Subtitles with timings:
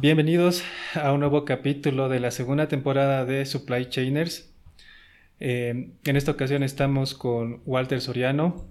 [0.00, 4.50] Bienvenidos a un nuevo capítulo de la segunda temporada de Supply Chainers.
[5.40, 8.66] Eh, en esta ocasión estamos con Walter Soriano.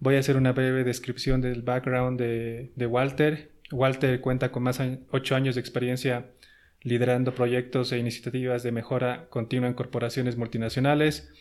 [0.00, 3.52] Voy a hacer una breve descripción del background de, Walter.
[3.70, 6.32] Walter cuenta con más de 8 años de experiencia
[6.80, 11.32] liderando proyectos e iniciativas de mejora continua en corporaciones multinacionales,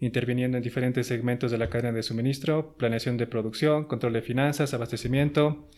[0.00, 4.74] interviniendo en diferentes segmentos de la cadena de suministro, planeación de producción, control de finanzas,
[4.74, 5.70] abastecimiento,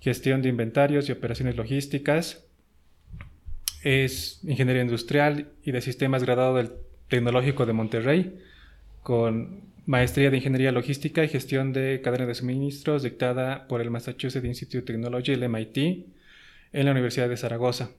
[0.00, 2.48] gestión de inventarios y operaciones logísticas.
[3.82, 6.72] Es ingeniería industrial y de sistemas graduado del
[7.08, 8.38] Tecnológico de Monterrey,
[9.02, 14.44] con maestría de ingeniería logística y gestión de cadena de suministros dictada por el Massachusetts
[14.44, 16.06] Institute of Technology, el MIT,
[16.72, 17.90] en la Universidad de Zaragoza.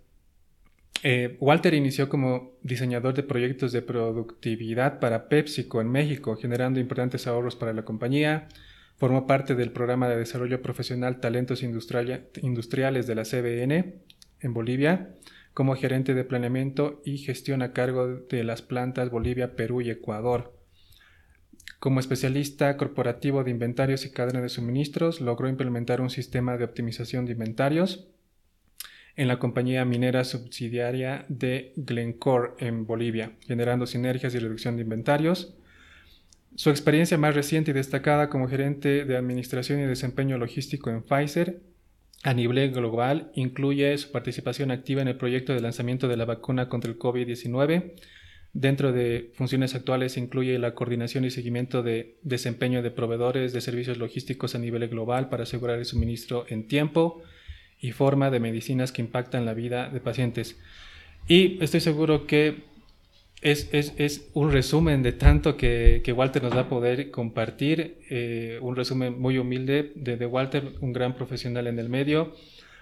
[1.04, 7.28] Eh, Walter inició como diseñador de proyectos de productividad para PepsiCo en México, generando importantes
[7.28, 8.48] ahorros para la compañía.
[8.96, 13.96] Formó parte del programa de desarrollo profesional Talentos Industriales de la CBN
[14.40, 15.10] en Bolivia,
[15.54, 20.58] como gerente de planeamiento y gestión a cargo de las plantas Bolivia, Perú y Ecuador.
[21.80, 27.26] Como especialista corporativo de inventarios y cadena de suministros, logró implementar un sistema de optimización
[27.26, 28.08] de inventarios
[29.16, 35.56] en la compañía minera subsidiaria de Glencore en Bolivia, generando sinergias y reducción de inventarios.
[36.56, 41.62] Su experiencia más reciente y destacada como gerente de administración y desempeño logístico en Pfizer
[42.24, 46.70] a nivel global incluye su participación activa en el proyecto de lanzamiento de la vacuna
[46.70, 47.94] contra el COVID-19.
[48.54, 53.98] Dentro de funciones actuales incluye la coordinación y seguimiento de desempeño de proveedores de servicios
[53.98, 57.24] logísticos a nivel global para asegurar el suministro en tiempo,
[57.84, 60.58] y forma de medicinas que impactan la vida de pacientes.
[61.28, 62.64] Y estoy seguro que
[63.44, 68.58] es, es, un resumen de tanto que, que, Walter nos va a poder compartir, eh,
[68.62, 72.36] un resumen muy humilde de, Walter, un gran profesional en el medio.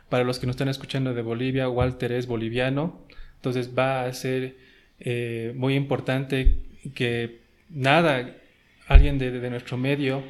[0.09, 3.01] Para los que nos están escuchando de Bolivia, Walter es boliviano,
[3.35, 4.57] entonces va a ser
[4.99, 6.57] eh, muy importante
[6.93, 7.39] que
[7.69, 8.35] nada,
[8.87, 10.23] alguien de, de nuestro medio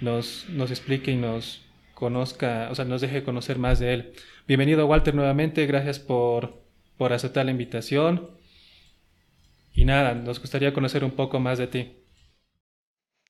[0.00, 1.62] nos, nos explique y nos,
[2.02, 4.12] conozca, o sea, nos deje conocer más de él.
[4.48, 6.60] Bienvenido Walter nuevamente, gracias por,
[6.98, 8.28] por aceptar la invitación.
[9.74, 12.02] Y nada, nos gustaría conocer un poco más de ti.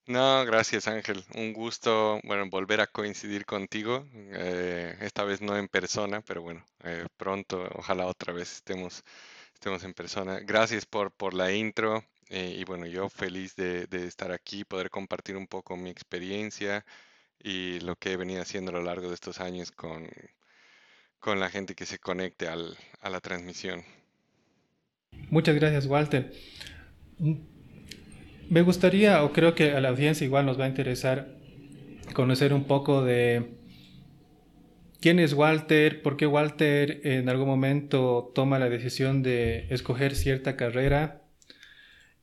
[0.06, 1.24] No, gracias Ángel.
[1.34, 4.06] Un gusto, bueno, volver a coincidir contigo.
[4.14, 9.04] Eh, esta vez no en persona, pero bueno, eh, pronto, ojalá otra vez estemos,
[9.54, 10.40] estemos en persona.
[10.40, 12.04] Gracias por, por la intro.
[12.30, 16.84] Eh, y bueno, yo feliz de, estar aquí, poder compartir un poco mi experiencia,
[17.38, 20.08] y lo que he venido haciendo a lo largo de estos años con,
[21.18, 23.84] con la gente que se conecte al, a la transmisión.
[25.32, 26.30] Muchas gracias, Walter.
[28.50, 31.38] Me gustaría, o creo que a la audiencia igual nos va a interesar
[32.12, 33.54] conocer un poco de
[35.00, 40.56] quién es Walter, por qué Walter en algún momento toma la decisión de escoger cierta
[40.56, 41.22] carrera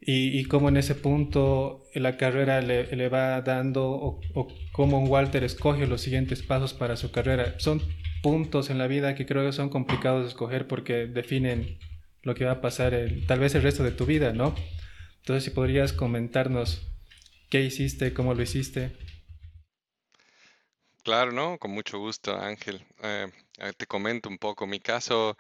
[0.02, 4.22] y, cómo en ese punto la carrera le, va dando o,
[4.72, 7.56] cómo Walter escoge los siguientes pasos para su carrera.
[7.58, 7.82] Son
[8.22, 11.80] puntos en la vida que creo que son complicados de escoger porque definen
[12.30, 12.94] lo que va a pasar
[13.28, 14.56] tal vez el resto de tu vida, ¿no?
[15.18, 16.88] Entonces, si podrías comentarnos
[17.50, 18.96] qué hiciste, cómo lo hiciste.
[21.04, 21.58] Claro, ¿no?
[21.58, 22.86] Con mucho gusto, Ángel.
[23.04, 23.28] Eh,
[23.78, 25.38] te comento un poco mi caso.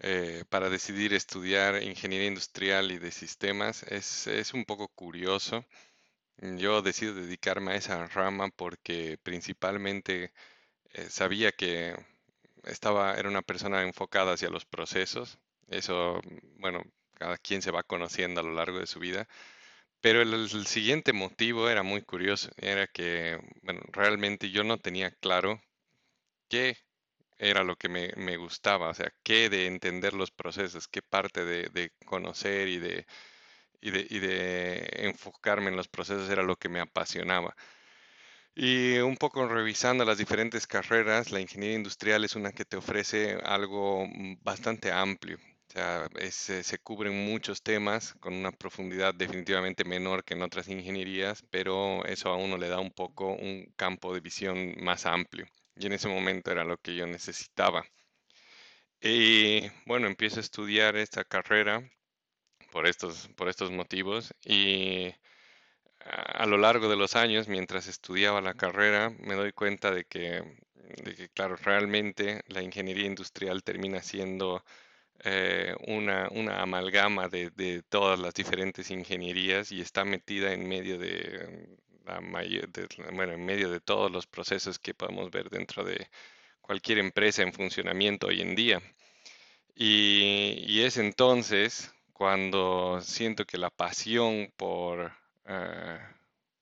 [0.00, 5.64] Eh, para decidir estudiar ingeniería industrial y de sistemas es, es un poco curioso.
[6.38, 10.32] Yo decido dedicarme a esa rama porque principalmente
[10.94, 11.96] eh, sabía que
[12.64, 15.38] estaba, era una persona enfocada hacia los procesos.
[15.68, 16.20] Eso,
[16.58, 16.82] bueno,
[17.14, 19.28] cada quien se va conociendo a lo largo de su vida.
[20.04, 25.62] Pero el, siguiente motivo era muy curioso, era que, bueno, realmente yo no tenía claro
[26.48, 26.76] qué
[27.38, 31.92] era lo que me, gustaba, o sea, qué de entender los procesos, qué parte de,
[32.06, 33.06] conocer y de,
[33.80, 37.56] y de, enfocarme en los procesos era lo que me apasionaba.
[38.56, 43.38] Y un poco revisando las diferentes carreras, la ingeniería industrial es una que te ofrece
[43.44, 45.38] algo mm, bastante amplio.
[45.68, 52.28] Se cubren muchos temas con una profundidad definitivamente menor que en otras ingenierías, pero eso
[52.30, 55.46] a uno le da un poco un campo de visión más amplio
[55.76, 57.84] y en ese momento era lo que yo necesitaba.
[59.00, 61.82] Y bueno, empiezo a estudiar esta carrera
[62.72, 65.14] por estos, por estos motivos y
[66.04, 70.42] a lo largo de los años, mientras estudiaba la carrera, me doy cuenta de que,
[71.34, 74.64] claro, realmente la ingeniería industrial termina siendo
[75.20, 80.98] eh, una, una, amalgama de, de, todas las diferentes ingenierías y está metida en medio
[80.98, 81.68] de,
[83.12, 86.08] bueno, en medio de todos los procesos que podemos ver dentro de
[86.60, 88.82] cualquier empresa en funcionamiento hoy en día.
[89.74, 95.12] Y, es entonces cuando siento que la pasión por,
[95.46, 95.98] eh,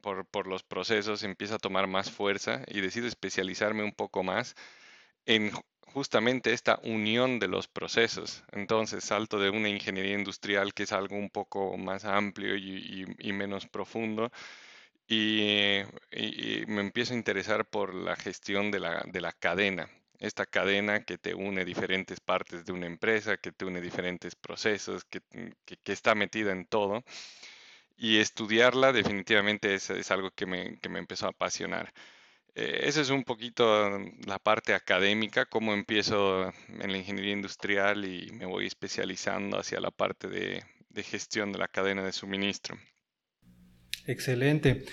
[0.00, 4.54] por, por, los procesos empieza a tomar más fuerza y decido especializarme un poco más
[5.26, 5.52] en
[5.92, 8.44] justamente esta unión de los procesos.
[8.52, 13.66] Entonces salto de una ingeniería industrial que es algo un poco más amplio y, menos
[13.66, 14.30] profundo
[15.08, 15.82] y,
[16.66, 19.88] me empiezo a interesar por la gestión de la, de la cadena.
[20.18, 25.04] Esta cadena que te une diferentes partes de una empresa, que te une diferentes procesos,
[25.04, 25.20] que,
[25.64, 27.04] que, está metida en todo.
[27.96, 31.92] Y estudiarla definitivamente es, es algo que me, que me empezó a apasionar.
[32.54, 38.30] Eh, esa es un poquito la parte académica, cómo empiezo en la ingeniería industrial y
[38.32, 40.62] me voy especializando hacia la parte de,
[41.02, 42.76] gestión de la cadena de suministro.
[44.06, 44.84] Excelente.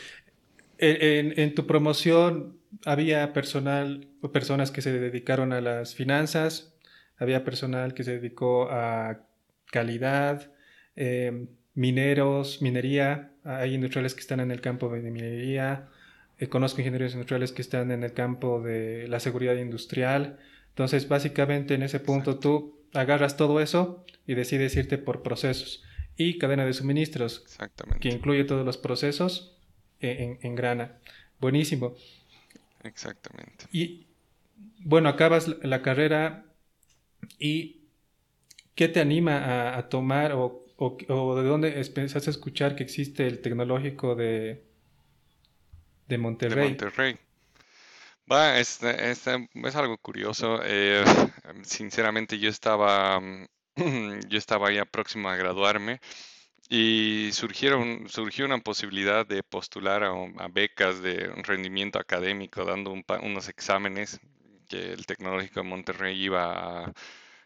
[0.78, 6.74] En, tu promoción había personal, personas que se dedicaron a las finanzas,
[7.18, 9.28] había personal que se dedicó a
[9.66, 10.54] calidad,
[10.96, 15.90] em, mineros, minería, hay industriales que están en el campo de minería,
[16.40, 20.40] eh, conozco ingenieros industriales que están en el campo de la seguridad industrial.
[20.70, 25.84] Entonces, básicamente en ese punto tú agarras todo eso y decides irte por procesos.
[26.16, 27.46] Y cadena de suministros,
[28.00, 29.58] que incluye todos los procesos
[30.00, 30.98] en, en, grana.
[31.40, 31.96] Buenísimo.
[32.84, 33.66] Exactamente.
[33.72, 34.08] Y
[34.80, 36.46] bueno, acabas la carrera
[37.38, 37.84] y
[38.76, 43.40] ¿qué te anima a, tomar o, o, de dónde empezaste a escuchar que existe el
[43.40, 44.69] tecnológico de,
[46.10, 47.18] de Monterrey.
[48.32, 49.28] Va, es, es,
[49.76, 50.60] algo curioso.
[50.64, 51.04] Eh,
[51.64, 53.22] sinceramente, yo estaba,
[53.76, 56.00] yo estaba ya próximo a graduarme
[56.70, 64.20] y surgieron, surgió una posibilidad de postular a, becas de rendimiento académico, dando unos exámenes
[64.68, 66.94] que el Tecnológico de Monterrey iba a,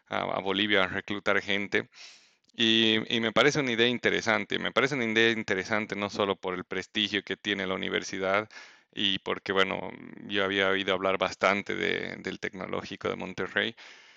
[0.08, 1.88] a Bolivia a reclutar gente.
[2.56, 6.64] Y, me parece una idea interesante, me parece una idea interesante no solo por el
[6.64, 8.48] prestigio que tiene la universidad
[8.92, 9.90] y porque, bueno,
[10.28, 13.74] yo había oído hablar bastante del tecnológico de Monterrey,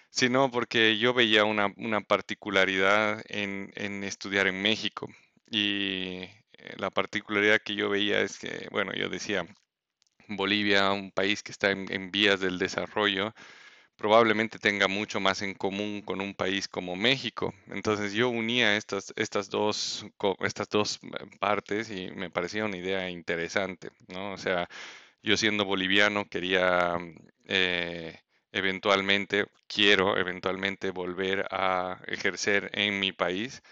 [0.09, 5.07] sino porque yo veía una, particularidad en, estudiar en México.
[5.49, 6.23] Y
[6.53, 9.45] eh, la particularidad que yo veía es que, bueno, yo decía,
[10.27, 13.33] Bolivia, un país que está en vías del desarrollo,
[13.97, 17.53] probablemente tenga mucho más en común con un país como México.
[17.67, 20.05] Entonces yo unía estas, estas, dos,
[20.41, 24.33] estas dos eh, partes y me parecía una idea interesante, ¿no?
[24.33, 24.69] O sea,
[25.23, 26.97] yo siendo boliviano quería
[27.45, 28.19] eh,
[28.51, 33.63] eventualmente, quiero eventualmente volver a ejercer en mi país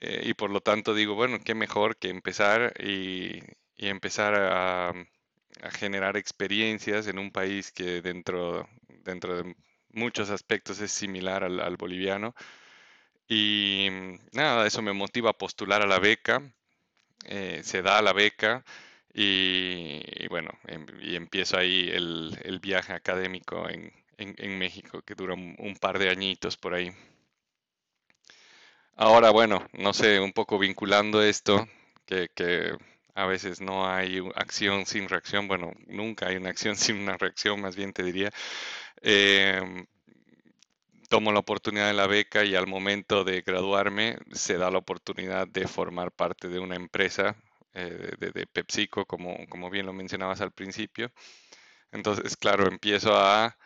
[0.00, 3.40] eh, y por lo tanto digo, bueno, qué mejor que empezar y,
[3.76, 8.68] y empezar a, a generar experiencias en un país que dentro
[9.04, 9.54] dentro de
[9.90, 12.34] muchos aspectos es similar al, boliviano.
[13.28, 16.42] Y mm, nada, eso me motiva a postular a la beca.
[17.26, 18.64] Eh, se da la beca
[19.14, 23.92] y, bueno, em, y empiezo ahí el, viaje académico en,
[24.58, 26.92] México, que dura un, par de añitos por ahí.
[28.96, 31.68] Ahora, bueno, no sé, un poco vinculando esto,
[32.06, 32.76] que, que
[33.14, 37.60] a veces no hay acción sin reacción, bueno, nunca hay una acción sin una reacción,
[37.60, 38.30] más bien te diría.
[39.06, 39.86] Em,
[41.10, 45.46] tomo la oportunidad de la beca y al momento de graduarme se da la oportunidad
[45.46, 47.36] de formar parte de una empresa
[47.74, 51.12] eh, de, PepsiCo, como, como bien lo mencionabas al principio.
[51.92, 53.58] Entonces, claro, empiezo a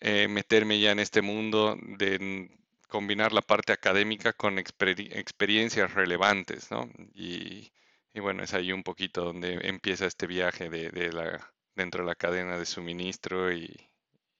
[0.00, 2.50] eh, meterme ya en este mundo de
[2.88, 6.88] combinar la parte académica con experiencias relevantes, ¿no?
[7.14, 7.72] Y,
[8.14, 12.58] bueno, es ahí un poquito donde empieza este viaje de, la, dentro de la cadena
[12.58, 13.90] de suministro y,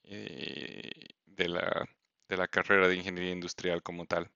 [0.07, 0.91] eh,
[1.25, 1.87] de, la,
[2.29, 4.29] de la carrera de ingeniería industrial como tal.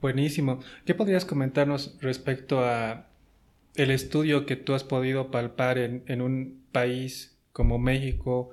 [0.00, 0.60] Buenísimo.
[0.86, 3.10] ¿Qué podrías comentarnos respecto a
[3.74, 8.50] el estudio que tú has podido palpar en, un país como México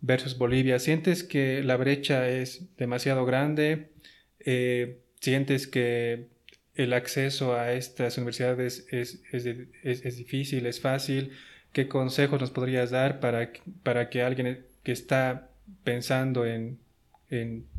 [0.00, 0.78] versus Bolivia?
[0.78, 3.90] ¿Sientes que la brecha es demasiado grande?
[4.38, 6.28] Eh, ¿Sientes que
[6.74, 9.46] el acceso a estas universidades es, es,
[9.82, 11.32] es difícil, es fácil?
[11.74, 13.50] ¿Qué consejos nos podrías dar para,
[13.82, 15.50] para que alguien que está
[15.82, 16.78] pensando en,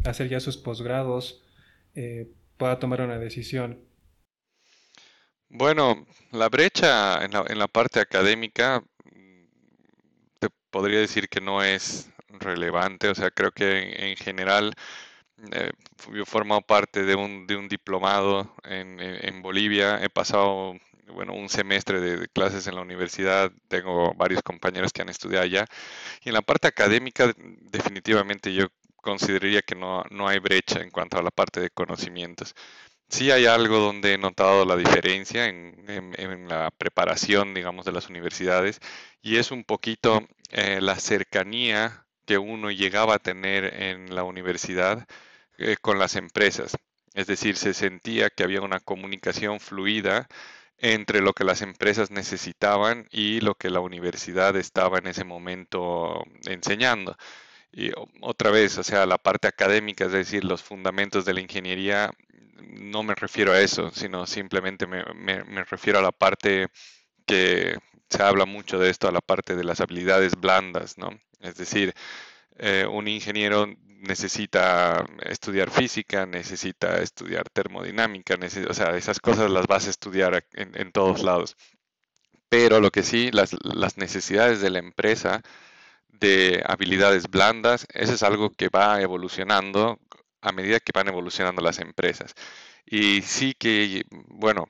[0.04, 1.42] hacer ya sus posgrados
[1.96, 3.80] eh, pueda tomar una decisión?
[5.48, 8.84] Bueno, la brecha en la, en la parte académica
[10.40, 14.74] te podría decir que no es relevante, o sea, creo que en, general
[15.54, 15.72] eh,
[16.12, 20.74] yo he formado parte de un, de un diplomado en, en, Bolivia, he pasado
[21.14, 25.66] bueno, un semestre de, clases en la universidad, tengo varios compañeros que han estudiado allá.
[26.24, 31.24] Y en la parte académica, definitivamente yo consideraría que no, hay brecha en cuanto a
[31.24, 32.56] la parte de conocimientos.
[33.10, 38.80] Sí hay algo donde he notado la diferencia en, la preparación, digamos, de las universidades
[39.22, 45.08] y es un poquito eh, la cercanía que uno llegaba a tener en la universidad
[45.58, 46.76] eh, con las empresas.
[47.14, 50.28] Es decir, se sentía que había una comunicación fluida
[50.78, 56.24] entre lo que las empresas necesitaban y lo que la universidad estaba en ese momento
[56.46, 57.18] enseñando.
[57.72, 57.92] Y
[58.22, 62.12] otra vez, o sea, la parte académica, es decir, los fundamentos de la ingeniería,
[62.58, 65.04] no me refiero a eso, sino simplemente me,
[65.66, 66.68] refiero a la parte
[67.26, 67.78] que
[68.10, 71.10] se habla mucho de esto, a la parte de las habilidades blandas, ¿no?
[71.42, 71.94] Es decir,
[72.58, 73.68] eh, un ingeniero
[74.06, 78.38] necesita estudiar física, necesita estudiar termodinámica,
[78.70, 81.58] o sea, esas cosas las vas a estudiar en, todos lados.
[82.50, 83.54] Pero lo que sí, las,
[83.98, 85.42] necesidades de la empresa
[86.10, 90.00] de habilidades blandas, eso es algo que va evolucionando
[90.42, 92.34] a medida que van evolucionando las empresas.
[92.86, 94.68] Y sí que, bueno,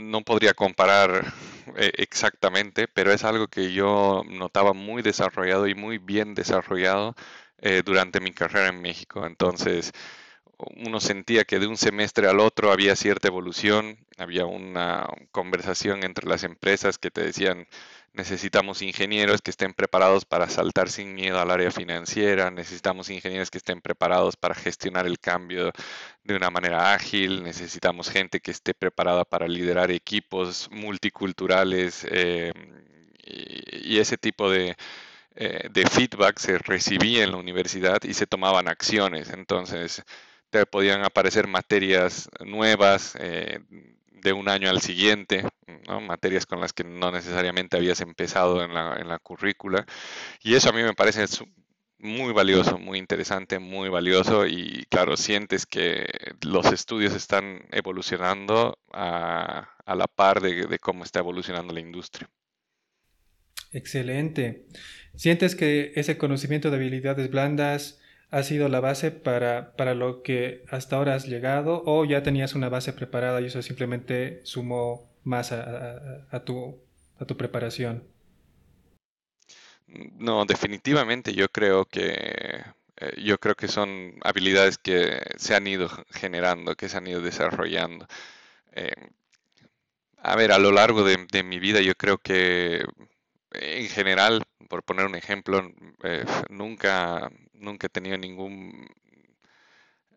[0.00, 1.32] no podría comparar
[1.76, 7.14] eh, exactamente, pero es algo que yo notaba muy desarrollado y muy bien desarrollado
[7.60, 9.26] eh, durante mi carrera en México.
[9.26, 9.92] Entonces,
[10.76, 16.28] uno sentía que de un semestre al otro había cierta evolución, había una conversación entre
[16.28, 17.68] las empresas que te decían,
[18.18, 23.58] necesitamos ingenieros que estén preparados para saltar sin miedo al área financiera, necesitamos ingenieros que
[23.58, 25.72] estén preparados para gestionar el cambio
[26.24, 32.52] de una manera ágil, necesitamos gente que esté preparada para liderar equipos multiculturales eh,
[33.24, 34.76] y ese tipo de,
[35.36, 39.30] eh, de feedback se recibía en la universidad y se tomaban acciones.
[39.30, 40.02] Entonces,
[40.50, 43.60] te podían aparecer materias nuevas eh,
[44.22, 45.44] de un año al siguiente,
[46.00, 49.86] materias con las que no necesariamente habías empezado en la, en la currícula.
[50.42, 51.24] Y eso a mí me parece
[51.98, 56.06] muy valioso, muy interesante, muy valioso y claro, sientes que
[56.42, 62.30] los estudios están evolucionando a, la par de cómo está evolucionando la industria.
[63.72, 64.66] Excelente.
[65.14, 70.64] ¿Sientes que ese conocimiento de habilidades blandas ha sido la base para, para, lo que
[70.70, 75.52] hasta ahora has llegado o ya tenías una base preparada y eso simplemente sumó más
[75.52, 76.78] a, tu,
[77.18, 78.04] a tu preparación?
[79.86, 82.62] No, definitivamente yo creo que
[82.96, 87.22] eh, yo creo que son habilidades que se han ido generando, que se han ido
[87.22, 88.06] desarrollando.
[88.72, 88.92] Eh,
[90.18, 92.84] a ver, a lo largo de mi vida yo creo que
[93.52, 97.30] en general, por poner un ejemplo, eh, nunca,
[97.60, 98.86] nunca he tenido ningún,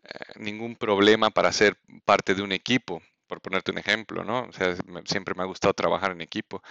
[0.04, 4.42] eh, ningún problema para ser parte de un equipo, por ponerte un ejemplo, ¿no?
[4.44, 6.62] O sea, siempre me ha gustado trabajar en equipo.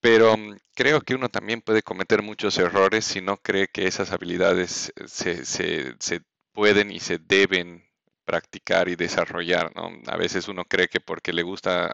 [0.00, 4.12] Pero mm, creo que uno también puede cometer muchos errores si no cree que esas
[4.12, 7.84] habilidades se, se, se pueden y se deben
[8.32, 9.90] practicar y desarrollar, ¿no?
[10.06, 11.90] A veces uno cree que porque le gusta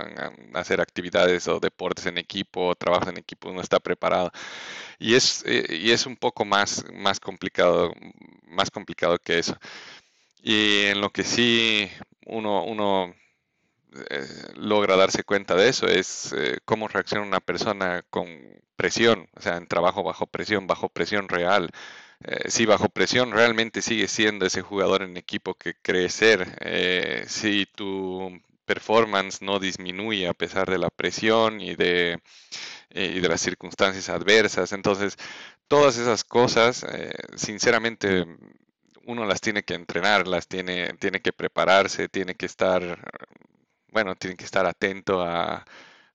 [0.55, 4.31] hacer actividades o deportes en equipo o trabajo en equipo uno está preparado.
[5.01, 7.93] Y es, eh, y es un poco más, más complicado,
[8.47, 9.57] más complicado que eso.
[10.43, 11.91] Y en lo que sí
[12.27, 13.15] uno, uno
[14.11, 18.29] eh, logra darse cuenta de eso es eh, cómo reacciona una persona con
[18.77, 21.71] presión, o sea, en trabajo bajo presión, bajo presión real
[22.25, 27.25] eh, si bajo presión realmente sigue siendo ese jugador en equipo que cree ser, eh,
[27.29, 32.21] si tu performance no disminuye a pesar de la presión y de,
[32.91, 34.73] eh, y de las circunstancias adversas.
[34.73, 35.17] Entonces,
[35.69, 36.87] todas esas cosas,
[37.37, 38.27] sinceramente,
[39.07, 42.99] uno las tiene que entrenar, las tiene, tiene que prepararse, tiene que estar,
[43.93, 45.65] bueno, tiene que estar atento a,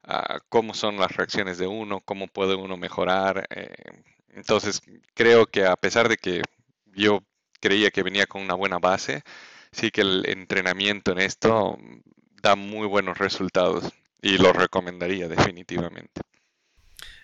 [0.03, 3.48] a cómo son las reacciones de uno, cómo puede uno mejorar.
[4.35, 4.81] Entonces,
[5.13, 6.41] creo que a pesar de que
[6.95, 7.23] yo
[7.59, 9.23] creía que venía con una buena base,
[9.71, 11.77] sí que el entrenamiento en esto
[12.41, 16.21] da muy buenos resultados y lo recomendaría definitivamente.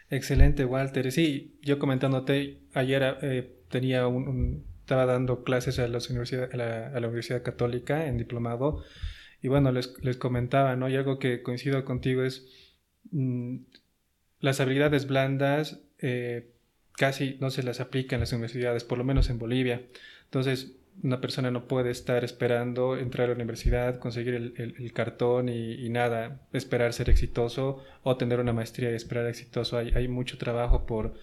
[0.10, 1.12] Excelente, Walter.
[1.12, 7.08] Sí, yo comentándote, ayer eh, tenía un, estaba dando clases a, la Universidad, a, la,
[7.08, 8.84] Universidad Católica en diplomado
[9.40, 10.90] y bueno, les, les, comentaba, ¿no?
[10.90, 12.48] Y algo que coincido contigo es
[13.12, 13.58] mm,
[14.40, 16.56] las habilidades blandas eh,
[17.00, 19.84] casi no se las aplica en las universidades, por lo menos en Bolivia.
[20.26, 25.88] Entonces, una persona no puede estar esperando entrar a la universidad, conseguir el, cartón y,
[25.90, 29.78] nada, esperar ser exitoso o tener una maestría y esperar exitoso.
[29.78, 31.14] Hay, mucho trabajo por,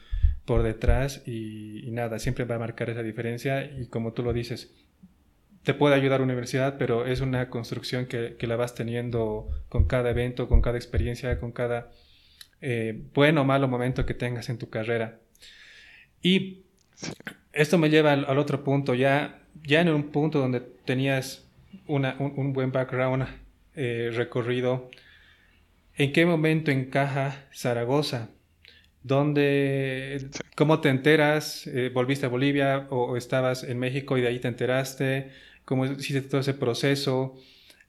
[0.46, 4.74] por detrás y, nada, siempre va a marcar esa diferencia y como tú lo dices,
[5.62, 10.08] te puede ayudar la universidad, pero es una construcción que, la vas teniendo con cada
[10.08, 11.90] evento, con cada experiencia, con cada
[12.62, 15.20] eh, bueno o malo momento que tengas en tu carrera.
[16.22, 16.62] Y
[17.52, 21.46] Esto me lleva al, otro punto, ya, ya en un punto donde tenías
[21.86, 23.26] una, un, buen background
[23.74, 24.90] eh, recorrido,
[25.96, 28.30] ¿en qué momento encaja Zaragoza?
[29.02, 31.66] ¿Dónde, ¿Cómo te enteras?
[31.68, 35.30] Eh, ¿Volviste a Bolivia o, estabas en México y de ahí te enteraste?
[35.64, 37.36] ¿Cómo hiciste todo ese proceso?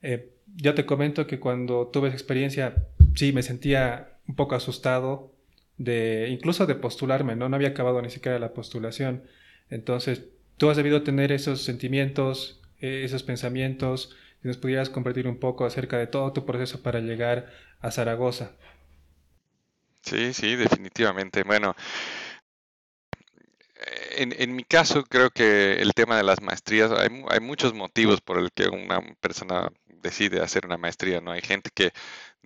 [0.04, 5.34] Eh, yo te comento que cuando tuve esa experiencia, sí, me sentía un poco asustado
[5.78, 7.50] de incluso de postularme, ¿no?
[7.50, 9.24] No había acabado ni siquiera la postulación.
[9.70, 10.24] Entonces,
[10.58, 15.66] tú has debido tener esos sentimientos, eh, esos pensamientos, si nos pudieras compartir un poco
[15.66, 18.52] acerca de todo tu proceso para llegar a Zaragoza.
[20.02, 21.44] Sí, sí, definitivamente.
[21.44, 21.76] Bueno,
[24.16, 28.22] en, en, mi caso creo que el tema de las maestrías, hay, hay, muchos motivos
[28.22, 29.70] por el que una persona
[30.02, 31.32] decide hacer una maestría, ¿no?
[31.32, 31.92] Hay gente que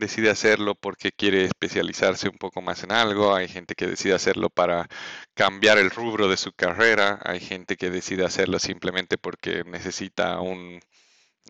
[0.02, 4.50] decide hacerlo porque quiere especializarse un poco más en algo, hay gente que decide hacerlo
[4.50, 4.88] para
[5.34, 10.82] cambiar el rubro de su carrera, hay gente que decide hacerlo simplemente porque necesita un,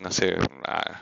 [0.00, 0.36] no sé,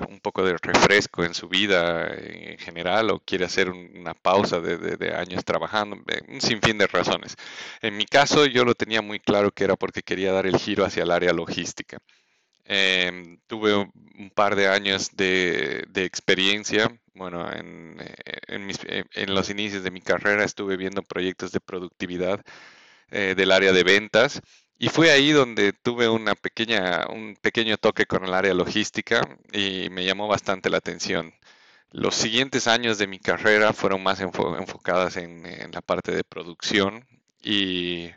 [0.09, 5.14] un poco de refresco en su vida en general o quiere hacer una pausa de,
[5.14, 5.97] años trabajando,
[6.28, 7.37] un sinfín de razones.
[7.83, 10.85] En mi caso yo lo tenía muy claro que era porque quería dar el giro
[10.85, 11.99] hacia el área logística.
[12.64, 16.90] Em, tuve un par de años de, experiencia.
[17.14, 22.40] Bueno, en, eh, en, los inicios de mi carrera estuve viendo proyectos de productividad
[23.11, 24.40] eh, del área de ventas
[24.79, 29.21] y fue ahí donde tuve una pequeña, un pequeño toque con el área logística
[29.52, 31.35] y me llamó bastante la atención.
[31.93, 37.07] Los siguientes años de mi carrera fueron más enfocadas en, la parte de producción
[37.43, 38.11] y,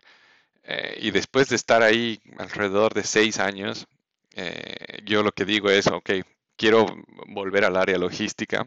[0.64, 3.88] eh, y, después de estar ahí alrededor de seis años,
[4.34, 6.10] eh, yo lo que digo es, ok,
[6.56, 6.86] quiero
[7.28, 8.66] volver al área logística,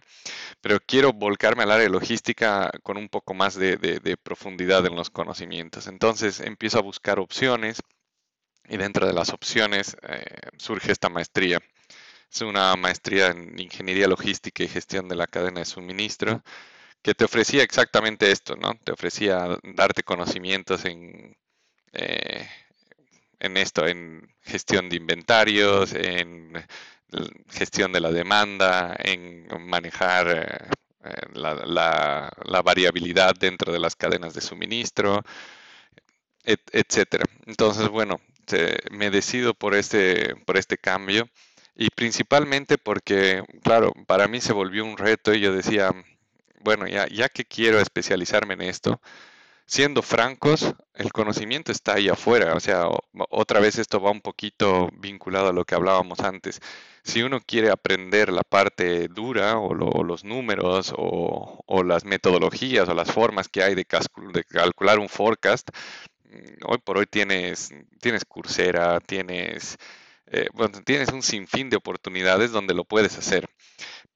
[0.60, 5.86] pero quiero volcarme al área logística con un poco más de, profundidad en los conocimientos.
[5.86, 7.80] Entonces empiezo a buscar opciones
[8.68, 10.24] y dentro de las opciones eh,
[10.58, 11.60] surge esta maestría.
[12.32, 16.42] Es una maestría en ingeniería logística y gestión de la cadena de suministro
[17.02, 18.74] que te ofrecía exactamente esto, ¿no?
[18.84, 21.36] Te ofrecía darte conocimientos en,
[21.92, 22.48] eh,
[23.40, 26.52] en esto, en gestión de inventarios, en
[27.48, 30.68] gestión de la demanda, en manejar eh,
[31.04, 35.22] eh, la, variabilidad dentro de las cadenas de suministro,
[36.44, 37.24] etcétera.
[37.46, 38.20] Entonces, bueno,
[38.90, 41.28] me decido por este, por este cambio
[41.74, 45.92] y principalmente porque, claro, para mí se volvió un reto y yo decía,
[46.60, 49.00] bueno, ya, ya que quiero especializarme en esto,
[49.66, 52.54] siendo francos, el conocimiento está ahí afuera.
[52.54, 52.86] O sea,
[53.30, 56.60] otra vez esto va un poquito vinculado a lo que hablábamos antes.
[57.02, 63.12] Si uno quiere aprender la parte dura o, los números o, las metodologías o las
[63.12, 65.68] formas que hay de, calcular un forecast,
[66.24, 69.78] mm, hoy por hoy tienes, tienes Coursera, tienes,
[70.26, 70.48] eh,
[70.84, 73.48] tienes un sinfín de oportunidades donde lo puedes hacer.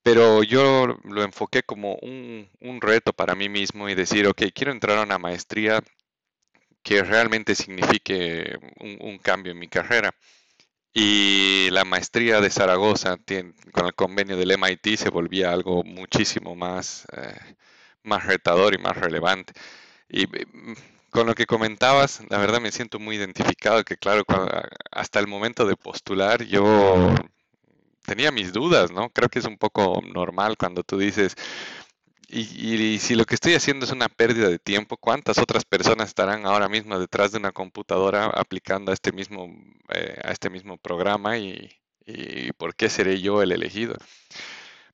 [0.03, 2.49] Pero yo lo enfoqué como un,
[2.81, 5.83] reto para mí mismo y decir, ok, quiero entrar a una maestría
[6.83, 10.15] que realmente signifique un, cambio en mi carrera.
[10.93, 13.17] Y la maestría de Zaragoza
[13.73, 17.57] con el convenio del MIT se volvía algo muchísimo más, eh,
[18.03, 19.53] más retador y más relevante.
[20.09, 20.75] Y mm,
[21.11, 24.25] con lo que comentabas, la verdad me siento muy identificado, que claro,
[24.91, 27.15] hasta el momento de postular yo
[28.05, 29.11] tenía mis dudas, ¿no?
[29.11, 31.35] Creo que es un poco normal cuando tú dices,
[32.29, 36.47] y, si lo que estoy haciendo es una pérdida de tiempo, ¿cuántas otras personas estarán
[36.47, 39.49] ahora mismo detrás de una computadora aplicando a este mismo,
[39.89, 41.71] eh, a este mismo programa y,
[42.07, 43.97] y por qué seré yo el elegido?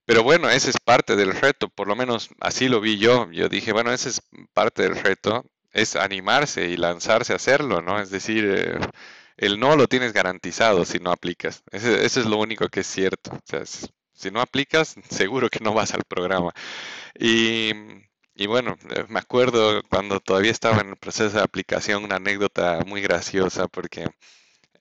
[0.06, 3.30] Pero bueno, ese es parte del reto, por lo menos así lo vi yo.
[3.32, 4.22] Yo dije, bueno, ese es
[4.54, 5.44] parte del reto,
[5.76, 8.00] es animarse y lanzarse a hacerlo, ¿no?
[8.00, 8.78] Es decir, eh,
[9.36, 11.62] el no lo tienes garantizado si no aplicas.
[11.70, 13.32] Eso, es lo único que es cierto.
[13.32, 13.62] O sea,
[14.12, 16.52] si no aplicas, seguro que no vas al programa.
[17.18, 17.72] Y,
[18.46, 23.02] bueno, eh, me acuerdo cuando todavía estaba en el proceso de aplicación, una anécdota muy
[23.02, 24.06] graciosa porque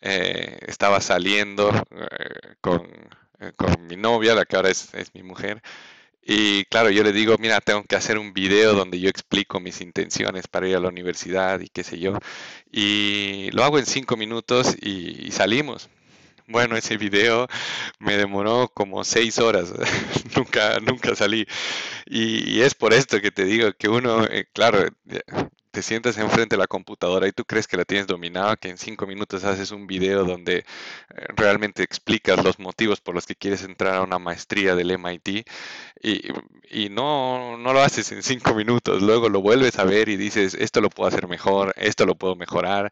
[0.01, 2.87] eh, estaba saliendo eh, con,
[3.57, 5.61] con, mi novia, la que ahora es, es mi mujer,
[6.27, 9.79] y claro, yo le digo, mira, tengo que hacer un video donde yo explico mis
[9.81, 12.17] intenciones para ir a la universidad y qué sé yo.
[12.71, 15.87] Y lo hago en cinco minutos y, salimos.
[16.47, 17.47] Bueno, ese video
[17.99, 19.71] me demoró como seis horas.
[20.35, 21.45] nunca, nunca salí.
[22.07, 24.87] Y, es por esto que te digo que uno, eh, claro,
[25.75, 28.77] te sientas enfrente de la computadora y tú crees que la tienes dominada, que en
[28.77, 30.63] cinco minutos haces un video donde eh,
[31.35, 35.45] realmente explicas los motivos por los que quieres entrar a una maestría del MIT
[36.01, 40.53] y, no, no lo haces en cinco minutos, luego lo vuelves a ver y dices,
[40.53, 42.89] esto lo puedo hacer mejor, esto lo puedo mejorar,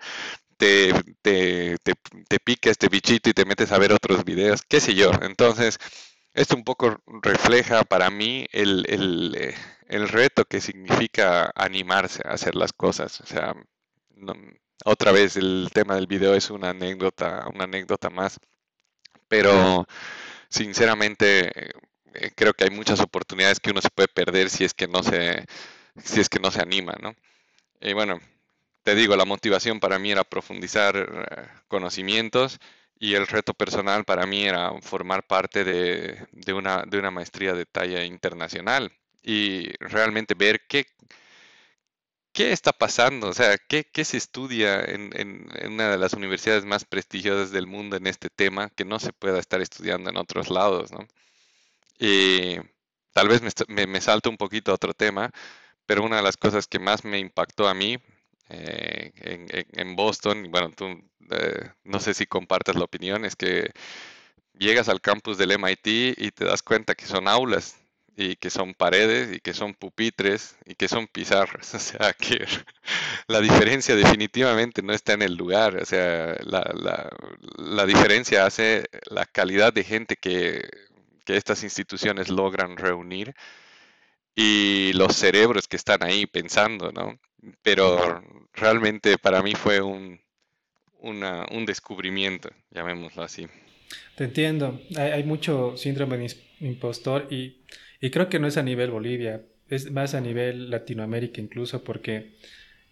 [0.57, 1.93] te, te, te,
[2.27, 5.11] te, pica este bichito y te metes a ver otros videos, qué sé yo.
[5.21, 5.79] Entonces,
[6.33, 8.85] esto un poco refleja para mí el,
[9.37, 9.55] eh,
[9.87, 13.21] el reto que significa animarse a hacer las cosas.
[13.21, 13.55] O sea,
[14.85, 18.39] otra vez el tema del video es una anécdota, una anécdota más,
[19.27, 19.85] pero
[20.49, 21.69] sinceramente
[22.13, 25.03] eh, creo que hay muchas oportunidades que uno se puede perder si es que no
[25.03, 25.45] se,
[26.03, 27.15] si es que no se anima, ¿no?
[27.81, 28.19] Y bueno,
[28.83, 32.59] te digo, la motivación para mí era profundizar eh, conocimientos
[33.03, 37.53] y el reto personal para mí era formar parte de, de, una, de una maestría
[37.53, 40.85] de talla internacional y realmente ver qué,
[42.31, 46.63] qué está pasando, o sea, qué, qué se estudia en, en, una de las universidades
[46.63, 50.49] más prestigiosas del mundo en este tema que no se pueda estar estudiando en otros
[50.49, 51.05] lados, ¿no?
[51.99, 52.55] Y
[53.11, 55.29] tal vez me, me, salto un poquito a otro tema,
[55.85, 57.97] pero una de las cosas que más me impactó a mí
[58.49, 59.11] eh,
[59.73, 60.85] en, Boston, bueno, tú
[61.31, 63.71] eh, no sé si compartes la opinión, es que
[64.57, 67.77] llegas al campus del MIT y te das cuenta que son aulas
[68.15, 71.73] y que son paredes y que son pupitres y que son pizarras.
[71.75, 72.45] O sea que
[73.27, 75.77] la diferencia definitivamente no está en el lugar.
[75.77, 77.09] O sea, la, la,
[77.57, 80.69] la diferencia hace la calidad de gente que,
[81.25, 83.33] que, estas instituciones logran reunir
[84.35, 87.19] y los cerebros que están ahí pensando, ¿no?
[87.61, 90.19] Pero realmente para mí fue un,
[90.99, 93.47] una, un descubrimiento, llamémoslo así.
[94.15, 94.79] Te entiendo.
[94.95, 97.63] Hay, hay mucho síndrome de impostor y
[98.03, 102.33] y creo que no es a nivel Bolivia, es más a nivel Latinoamérica incluso, porque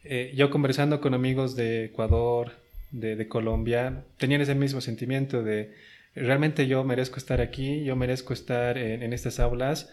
[0.05, 2.53] eh, yo conversando con amigos de Ecuador,
[2.91, 5.75] de, Colombia, tenían ese mismo sentimiento de
[6.15, 9.91] realmente yo merezco estar aquí, yo merezco estar en, estas aulas.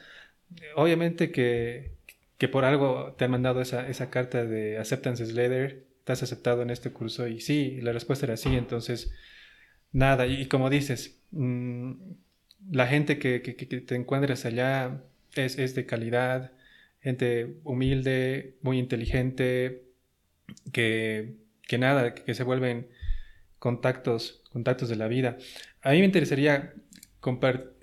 [0.76, 1.92] Obviamente que,
[2.38, 6.70] que, por algo te han mandado esa, esa carta de acceptance letter, estás aceptado en
[6.70, 9.12] este curso y sí, la respuesta era sí, entonces
[9.92, 11.92] nada, y, como dices, mm,
[12.70, 15.02] la gente que, que, te encuentres allá
[15.34, 16.52] es, es, de calidad,
[17.00, 19.84] gente humilde, muy inteligente,
[20.72, 22.88] que, que nada, que se vuelven
[23.58, 25.38] contactos, contactos de la vida.
[25.82, 26.74] A mí me interesaría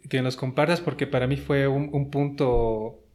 [0.09, 3.05] que nos compartas porque para mí fue un, un punto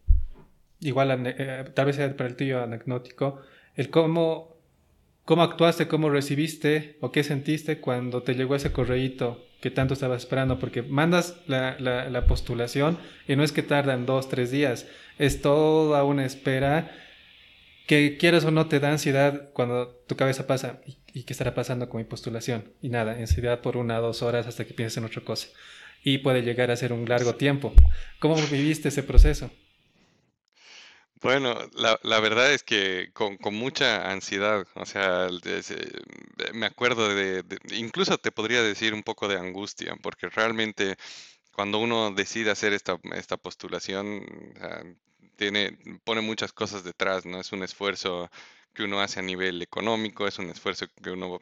[0.80, 3.40] igual, eh, tal vez sea para el tuyo anecdótico,
[3.76, 4.56] el cómo,
[5.24, 10.22] cómo actuaste, cómo recibiste o qué sentiste cuando te llegó ese correíto que tanto estabas
[10.22, 12.98] esperando, porque mandas la, la, postulación
[13.28, 14.86] y no es que tardan dos, tres días,
[15.18, 16.90] es toda una espera
[17.86, 21.90] que quieres o no te da ansiedad cuando tu cabeza pasa y, qué estará pasando
[21.90, 25.04] con mi postulación y nada, ansiedad por una o dos horas hasta que pienses en
[25.04, 25.48] otra cosa
[26.02, 27.72] y puede llegar a ser un largo tiempo.
[28.18, 29.50] ¿Cómo viviste ese proceso?
[31.22, 35.28] Bueno, la, la, verdad es que con, con mucha ansiedad, o sea,
[36.54, 37.44] me acuerdo de,
[37.76, 40.96] incluso te podría decir un poco de angustia, porque realmente
[41.52, 44.24] cuando uno decide hacer esta, esta postulación,
[45.36, 47.38] tiene, pone muchas cosas detrás, ¿no?
[47.38, 48.30] Es un esfuerzo
[48.74, 51.38] que uno hace a nivel económico, es un esfuerzo que uno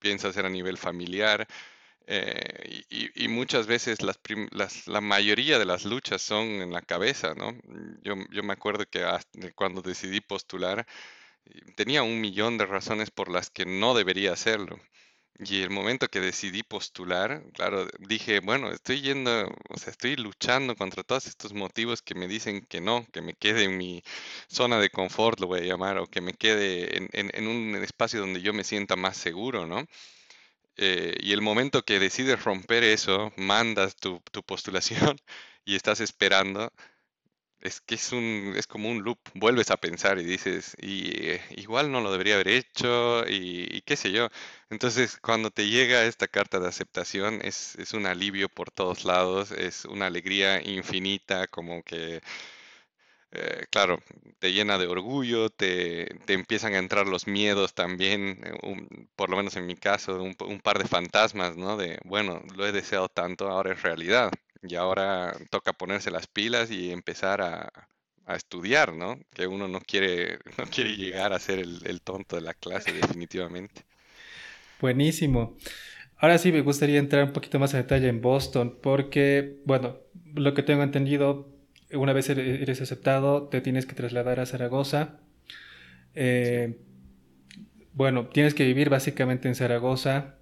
[0.00, 1.46] piensa hacer a nivel familiar,
[2.06, 4.18] eh, y, muchas veces las,
[4.86, 7.52] la mayoría de las luchas son en la cabeza, ¿no?
[8.02, 9.04] Yo, yo me acuerdo que
[9.54, 10.86] cuando decidí postular,
[11.76, 14.78] tenía un millón de razones por las que no debería hacerlo.
[15.40, 20.76] Y el momento que decidí postular, claro, dije, bueno, estoy yendo, o sea, estoy luchando
[20.76, 24.02] contra todos estos motivos que me dicen que no, que me quede en mi
[24.48, 27.74] zona de confort, lo voy a llamar, o que me quede en, en, en un
[27.82, 29.84] espacio donde yo me sienta más seguro, ¿no?
[30.76, 35.18] Eh, y el momento que decides romper eso, mandas tu, tu postulación
[35.64, 36.72] y estás esperando,
[37.64, 41.40] es que es, un, es como un loop, vuelves a pensar y dices, y, eh,
[41.56, 44.28] igual no lo debería haber hecho y, qué sé yo.
[44.70, 49.50] Entonces, cuando te llega esta carta de aceptación, es, es un alivio por todos lados,
[49.52, 52.20] es una alegría infinita, como que
[53.34, 54.00] eh, claro,
[54.38, 59.36] te llena de orgullo, te, te, empiezan a entrar los miedos también, eh, por lo
[59.36, 61.76] menos en mi caso, un, un, par de fantasmas, ¿no?
[61.76, 64.30] De, bueno, lo he deseado tanto, ahora es realidad.
[64.62, 67.70] Y ahora toca ponerse las pilas y empezar a,
[68.26, 69.18] a estudiar, ¿no?
[69.34, 72.92] Que uno no quiere, no quiere llegar a ser el, el tonto de la clase,
[72.92, 73.84] definitivamente.
[74.80, 75.56] Buenísimo.
[76.18, 79.98] Ahora sí me gustaría entrar un poquito más a detalle en Boston, porque, bueno,
[80.34, 81.53] lo que tengo entendido,
[81.96, 85.20] una vez eres aceptado, te tienes que trasladar a Zaragoza.
[86.14, 86.78] Eh,
[87.92, 90.36] bueno, tienes que vivir básicamente en Zaragoza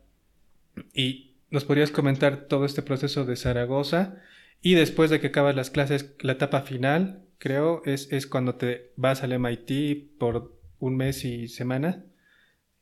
[0.95, 4.17] y nos podrías comentar todo este proceso de Zaragoza
[4.62, 8.93] y después de que acabas las clases, la etapa final, creo, es, es cuando te
[8.97, 12.05] vas al MIT por un mes y semana.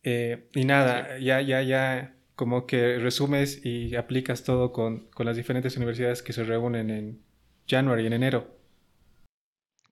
[0.03, 5.37] Eh, y nada, ya, ya, ya como que resumes y aplicas todo con, con las
[5.37, 7.23] diferentes universidades que se reúnen en
[7.67, 8.60] January, en enero.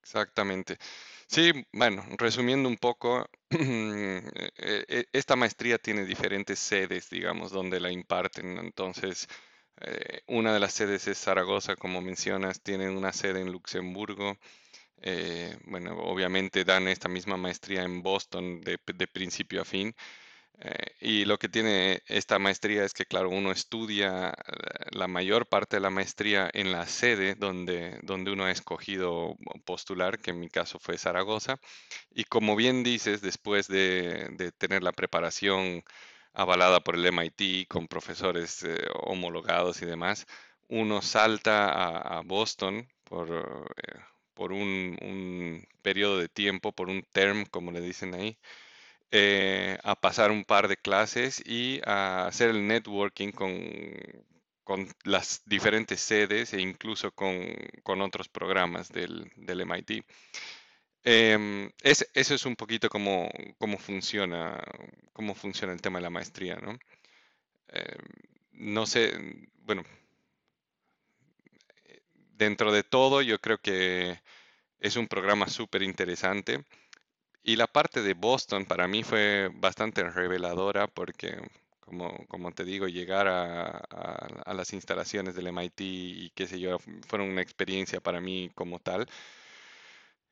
[0.08, 0.78] Exactamente.
[1.26, 4.22] Sí, bueno, resumiendo un poco, e,
[4.56, 8.56] e, esta maestría tiene diferentes sedes, digamos, donde la imparten.
[8.58, 9.28] Entonces,
[9.82, 14.38] eh, una de las sedes es Zaragoza, como mencionas, tienen una sede en Luxemburgo.
[15.02, 19.94] Eh, bueno, obviamente dan esta misma maestría en Boston de principio a fin.
[20.60, 24.32] Eh, y lo que tiene esta maestría es que, claro, uno estudia eh,
[24.90, 30.18] la mayor parte de la maestría en la sede donde, donde uno ha escogido postular,
[30.18, 31.60] que en mi caso fue Zaragoza.
[32.10, 35.84] Y como bien dices, después de, tener la preparación
[36.34, 40.26] avalada por el MIT con profesores eh, homologados y demás,
[40.68, 41.68] uno salta
[42.18, 43.28] a, Boston por,
[44.34, 48.38] por un, un periodo de tiempo, por un term, como le dicen ahí
[49.10, 53.52] eh, a pasar un par de clases y a hacer el networking con,
[54.64, 57.36] con las diferentes sedes e incluso con,
[57.82, 60.04] con otros programas del, del MIT.
[61.04, 63.30] Em, eso es un poquito cómo,
[63.78, 64.62] funciona,
[65.34, 66.78] funciona el tema de la maestría, ¿no?
[67.68, 67.98] Em,
[68.52, 69.12] no sé,
[69.62, 69.84] bueno,
[72.36, 74.20] dentro de todo yo creo que
[74.80, 76.64] es un programa súper interesante.
[77.48, 81.34] Y la parte de Boston para mí fue bastante reveladora porque,
[81.80, 87.40] como, te digo, llegar a, las instalaciones del MIT y qué sé yo, fueron una
[87.40, 89.08] experiencia para mí como tal.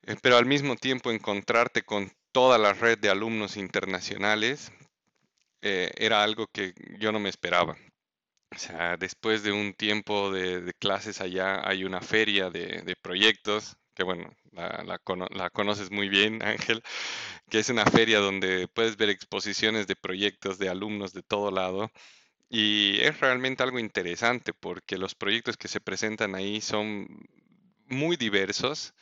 [0.03, 4.71] Eh, pero al mismo tiempo encontrarte con toda la red de alumnos internacionales
[5.63, 7.79] eh, era algo que yo no me esperaba.
[8.55, 14.05] O sea, después de un tiempo de, clases allá hay una feria de proyectos que
[14.05, 16.83] bueno, la, conoces muy bien, Ángel,
[17.51, 21.91] que es una feria donde puedes ver exposiciones de proyectos de alumnos de todo lado.
[22.49, 27.09] Y es realmente algo interesante porque los proyectos que se presentan ahí son
[27.87, 28.95] muy diversos,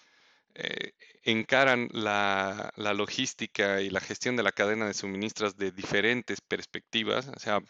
[0.54, 0.92] eh,
[1.24, 7.28] encaran la, la, logística y la gestión de la cadena de suministros de diferentes perspectivas.
[7.28, 7.60] O sea,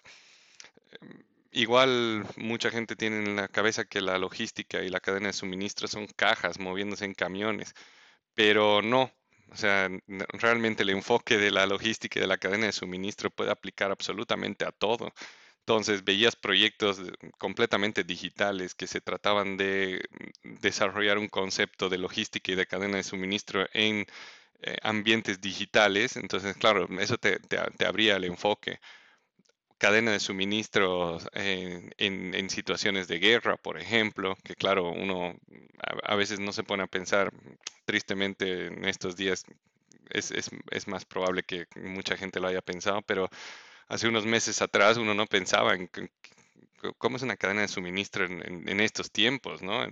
[1.56, 5.86] Igual mucha gente tiene en la cabeza que la logística y la cadena de suministro
[5.86, 7.74] son cajas moviéndose en camiones,
[8.34, 9.12] pero no.
[9.52, 9.88] O sea,
[10.32, 14.64] realmente el enfoque de la logística y de la cadena de suministro puede aplicar absolutamente
[14.64, 15.12] a todo.
[15.60, 17.00] Entonces veías proyectos
[17.38, 20.02] completamente digitales que se trataban de
[20.42, 24.06] desarrollar un concepto de logística y de cadena de suministro en
[24.62, 26.16] eh, ambientes digitales.
[26.16, 28.80] Entonces, claro, eso te, te abría el enfoque
[29.84, 35.36] cadena de suministros en, situaciones de guerra, por ejemplo, que claro, uno
[36.02, 37.30] a, veces no se pone a pensar,
[37.84, 39.44] tristemente en estos días
[40.08, 43.28] es, es, más probable que mucha gente lo haya pensado, pero
[43.88, 45.90] hace unos meses atrás uno no pensaba en
[46.96, 49.86] cómo es una cadena de suministro en, estos tiempos, ¿no?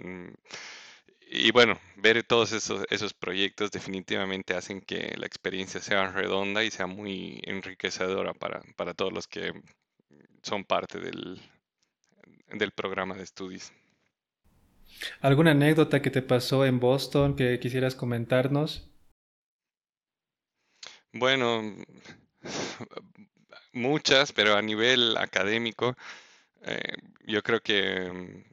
[1.27, 6.71] y bueno, ver todos esos, esos proyectos definitivamente hacen que la experiencia sea redonda y
[6.71, 9.53] sea muy enriquecedora para, para todos los que
[10.43, 11.41] son parte del,
[12.53, 13.73] del programa de estudios.
[15.21, 18.89] ¿Alguna anécdota que te pasó en Boston que quisieras comentarnos?
[21.13, 21.63] Bueno,
[23.73, 25.97] muchas, pero a nivel académico,
[26.63, 26.95] eh,
[27.27, 28.45] yo creo que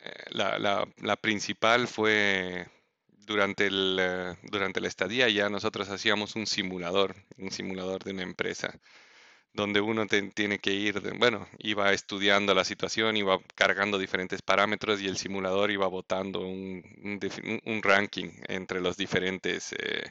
[0.00, 2.68] eh, la, la, principal fue
[3.08, 8.22] durante, el, eh, durante la estadía, ya nosotros hacíamos un simulador, un simulador de una
[8.22, 8.78] empresa
[9.58, 15.08] donde uno tiene que ir, bueno, iba estudiando la situación, iba cargando diferentes parámetros y
[15.08, 16.82] el simulador iba botando un,
[17.64, 20.10] un, ranking entre los diferentes, eh,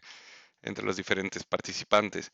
[0.64, 2.32] entre los diferentes participantes.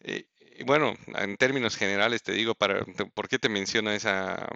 [0.00, 0.26] Eh,
[0.58, 2.84] y bueno, en términos generales te digo, para,
[3.14, 4.48] ¿por qué te menciono esa,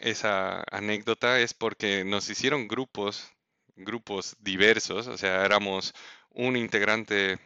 [0.00, 1.40] esa anécdota?
[1.40, 3.30] Es porque nos hicieron grupos,
[3.76, 5.94] grupos diversos, o sea, éramos
[6.36, 7.38] un integrante,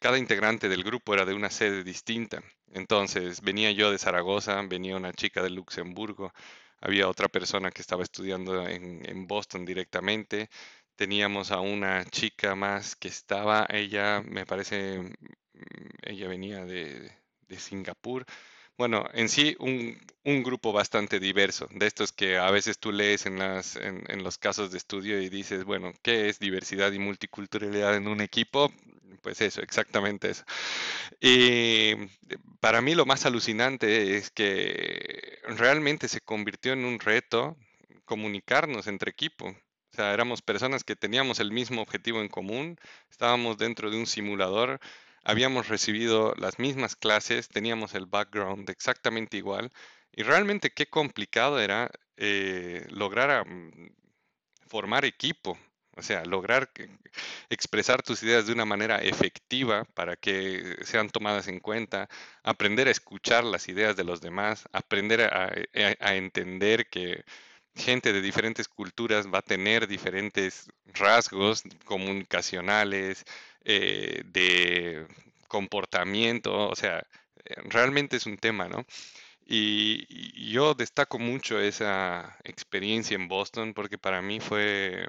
[0.00, 2.42] cada integrante del grupo era de una sede distinta.
[2.72, 6.32] Entonces, venía yo de Zaragoza, venía una chica de Luxemburgo,
[6.80, 10.50] había otra persona que estaba estudiando en, Boston directamente,
[10.96, 15.12] teníamos a una chica más que estaba, ella me parece, mm,
[16.02, 17.12] ella venía de,
[17.58, 18.26] Singapur,
[18.78, 19.98] bueno, en sí un,
[20.42, 24.70] grupo bastante diverso, de estos que a veces tú lees en, las, en, los casos
[24.72, 28.72] de estudio y dices, bueno, ¿qué es diversidad y multiculturalidad en un equipo?
[29.22, 30.44] Pues eso, exactamente eso.
[31.20, 31.94] Y
[32.60, 37.56] para mí lo más alucinante es que realmente se convirtió en un reto
[38.04, 39.46] comunicarnos entre equipo.
[39.48, 42.78] O sea, éramos personas que teníamos el mismo objetivo en común,
[43.10, 44.80] estábamos dentro de un simulador
[45.26, 49.72] habíamos recibido las mismas clases, teníamos el background exactamente igual
[50.12, 53.44] y realmente qué complicado era eh, lograr
[54.68, 55.58] formar equipo,
[55.96, 56.70] o sea, lograr
[57.50, 62.08] expresar tus ideas de una manera efectiva para que sean tomadas en cuenta,
[62.44, 67.24] aprender a escuchar las ideas de los demás, aprender a eh, entender que
[67.74, 73.24] gente de diferentes culturas va a tener diferentes rasgos comunicacionales,
[73.68, 75.06] eh, de
[75.48, 77.00] comportamiento, o sea,
[77.44, 78.86] eh, realmente es un tema, ¿no?
[79.46, 85.08] Y, yo destaco mucho esa experiencia en Boston porque para mí fue,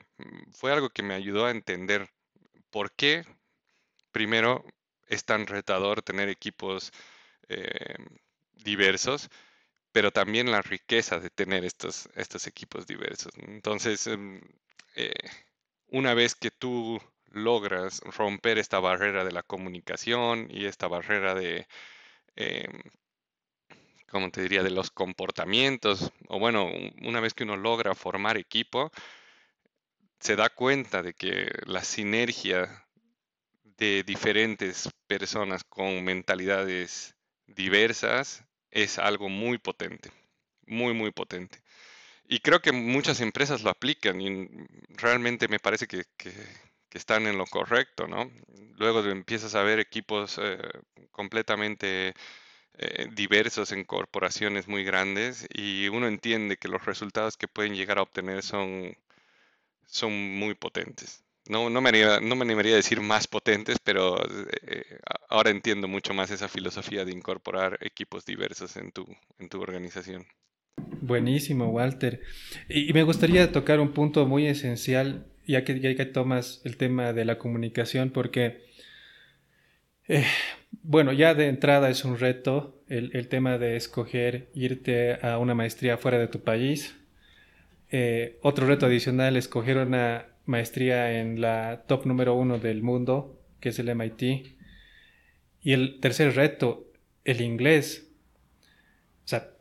[0.52, 2.10] fue algo que me ayudó a entender
[2.72, 3.24] por qué,
[4.12, 4.66] primero,
[5.08, 6.92] es tan retador tener equipos
[7.50, 7.96] eh,
[8.54, 9.30] diversos
[9.92, 13.34] pero también la riqueza de tener estos, estos equipos diversos.
[13.40, 14.42] Entonces, em,
[15.88, 17.00] una vez que tú
[17.38, 21.68] logras romper esta barrera de la comunicación y esta barrera de,
[22.36, 22.82] em,
[24.10, 26.70] ¿cómo te diría?, de los comportamientos, o bueno,
[27.04, 28.92] una vez que uno logra formar equipo,
[30.20, 32.86] se da cuenta de que la sinergia
[33.78, 37.16] de diferentes personas con mentalidades
[37.48, 40.12] diversas es algo muy potente,
[40.66, 41.62] muy, muy potente.
[42.28, 44.50] Y creo que muchas empresas lo aplican y
[44.90, 46.06] realmente me parece que,
[46.94, 48.32] están en lo correcto, ¿no?
[48.78, 50.58] Luego empiezas a ver equipos eh,
[51.12, 52.14] completamente
[52.78, 57.98] eh, diversos en corporaciones muy grandes y uno entiende que los resultados que pueden llegar
[57.98, 58.96] a obtener son,
[59.86, 61.24] son muy potentes.
[61.50, 64.18] No, no, me, no me animaría a decir más potentes, pero
[64.64, 69.06] eh, ahora entiendo mucho más esa filosofía de incorporar equipos diversos en tu,
[69.40, 70.28] en tu organización.
[71.02, 72.22] Buenísimo, Walter.
[72.70, 77.14] Y, me gustaría tocar un punto muy esencial, ya que, ya que tomas el tema
[77.14, 78.66] de la comunicación, porque,
[80.08, 80.26] eh,
[80.84, 85.56] bueno, ya de entrada es un reto el, el, tema de escoger irte a una
[85.56, 86.96] maestría fuera de tu país.
[87.90, 93.70] Eh, otro reto adicional, escoger una maestría en la top número uno del mundo, que
[93.70, 94.58] es el MIT.
[95.62, 96.92] Y el tercer reto,
[97.24, 98.10] el inglés.
[99.26, 99.52] O sea,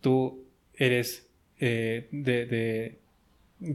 [0.00, 3.00] tú eres eh, de,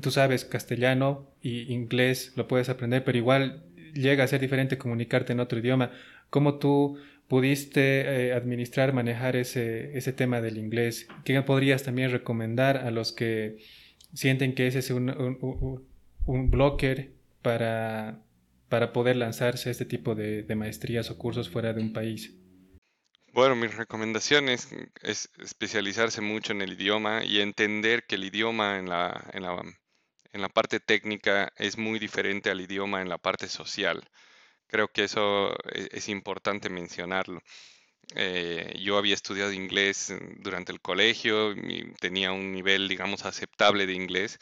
[0.02, 3.63] tú sabes castellano y inglés, lo puedes aprender, pero igual
[3.94, 5.91] llega a ser diferente comunicarte en otro idioma.
[6.30, 11.08] ¿Cómo tú pudiste eh, administrar, manejar ese, ese tema del inglés?
[11.24, 13.58] ¿Qué podrías también recomendar a los que
[14.13, 15.10] sienten que ese es un,
[16.26, 18.20] un blocker para,
[18.70, 22.34] para poder lanzarse a este tipo de, maestrías o cursos fuera de un país?
[23.34, 24.67] Bueno, mis recomendaciones
[25.02, 29.62] es especializarse mucho en el idioma y entender que el idioma en la, en la,
[30.34, 34.04] en la parte técnica es muy diferente al idioma en la parte social.
[34.67, 37.41] Creo que eso e, es, importante mencionarlo.
[38.15, 43.94] Eh, yo había estudiado inglés durante el colegio, y tenía un nivel, digamos, aceptable de
[43.94, 44.39] inglés,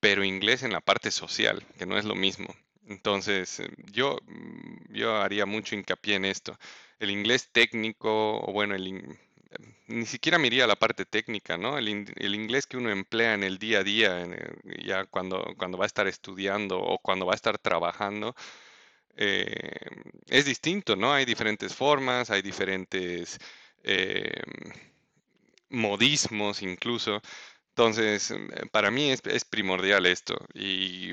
[0.00, 2.54] pero inglés en la parte social, que no es lo mismo.
[2.90, 6.58] Entonces, eh, yo, mm, yo haría mucho hincapié en esto.
[6.98, 9.56] El inglés técnico, o bueno, el, eh,
[9.88, 11.78] ni siquiera me iría a la parte técnica, ¿no?
[11.78, 14.26] El, inglés que uno emplea en el día a día,
[14.84, 18.34] ya cuando, cuando va a estar estudiando o cuando va a estar trabajando,
[19.16, 19.76] eh,
[20.28, 21.12] es distinto, ¿no?
[21.12, 23.38] Hay diferentes formas, hay diferentes
[25.70, 27.22] modismos incluso.
[27.70, 31.12] Entonces, eh, para mí es, primordial esto y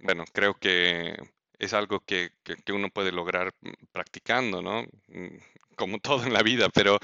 [0.00, 1.16] bueno, creo que
[1.58, 2.30] es algo que,
[2.72, 4.82] uno puede lograr mm, practicando, ¿no?
[5.08, 5.38] Mm,
[5.76, 6.98] como todo en la vida, pero,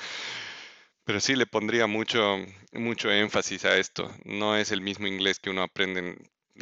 [1.04, 2.38] pero sí le pondría mucho,
[2.72, 4.10] mucho énfasis a esto.
[4.24, 6.16] No es el mismo inglés que uno aprende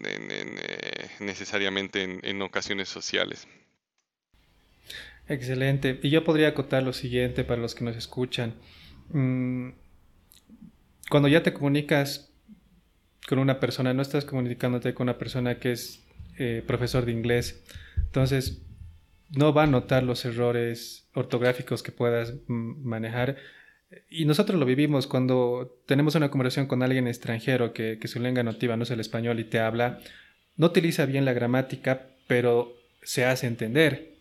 [0.05, 3.47] eh, necesariamente en, ocasiones sociales.
[5.29, 6.01] Excelente.
[6.03, 8.55] Y yo podría acotar lo siguiente para los que nos escuchan.
[9.11, 9.71] Mm,
[11.11, 12.33] cuando ya te comunicas
[13.29, 16.02] con una persona, no estás comunicándote con una persona que es
[16.39, 17.63] eh, profesor de inglés.
[17.97, 18.63] Entonces,
[19.31, 23.37] no va a notar los errores ortográficos que puedas manejar.
[24.09, 28.43] Y nosotros lo vivimos cuando tenemos una conversación con alguien extranjero que, que su lengua
[28.43, 30.01] nativa no es el español y te habla,
[30.57, 34.13] no utiliza bien la gramática, pero se hace entender.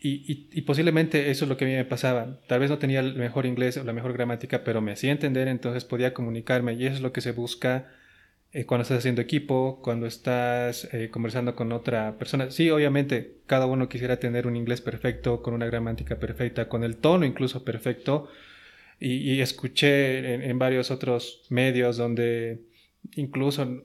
[0.00, 2.38] y, posiblemente eso es lo que a mí me pasaba.
[2.46, 5.48] Tal vez no tenía el mejor inglés o la mejor gramática, pero me hacía entender,
[5.48, 7.90] entonces podía comunicarme y eso es lo que se busca
[8.54, 12.52] eh, cuando estás haciendo equipo, cuando estás eh, conversando con otra persona.
[12.52, 16.96] Sí, obviamente, cada uno quisiera tener un inglés perfecto, con una gramática perfecta, con el
[16.98, 18.28] tono incluso perfecto.
[19.00, 22.60] Y, escuché en, varios otros medios donde
[23.16, 23.84] incluso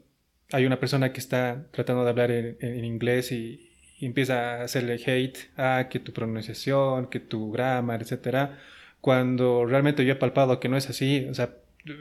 [0.51, 5.37] hay una persona que está tratando de hablar en, inglés y, empieza a hacerle hate
[5.57, 8.59] a que tu pronunciación, que tu grammar, etcétera,
[9.01, 11.27] cuando realmente yo he palpado que no es así.
[11.29, 11.55] O sea,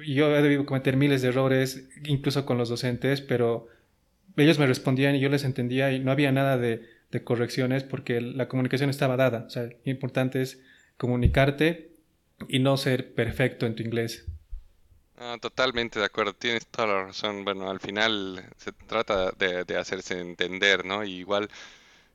[0.07, 3.69] yo he debido cometer miles de errores, incluso con los docentes, pero
[4.37, 8.49] ellos me respondían y yo les entendía y no había nada de, correcciones porque la
[8.49, 9.45] comunicación estaba dada.
[9.47, 10.61] O sea, lo importante es
[10.99, 11.91] comunicarte
[12.49, 14.27] y no ser perfecto en tu inglés.
[15.41, 17.45] totalmente de acuerdo, tienes toda la razón.
[17.45, 21.03] Bueno, al final se trata de, hacerse entender, ¿no?
[21.03, 21.49] Igual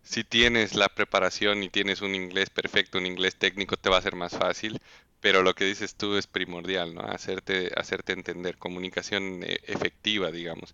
[0.03, 4.01] si tienes la preparación y tienes un inglés perfecto, un inglés técnico, te va a
[4.01, 4.79] ser más fácil,
[5.23, 7.01] pero lo que dices tú es primordial, ¿no?
[7.01, 10.73] Hacerte, hacerte entender, comunicación eh, efectiva, digamos.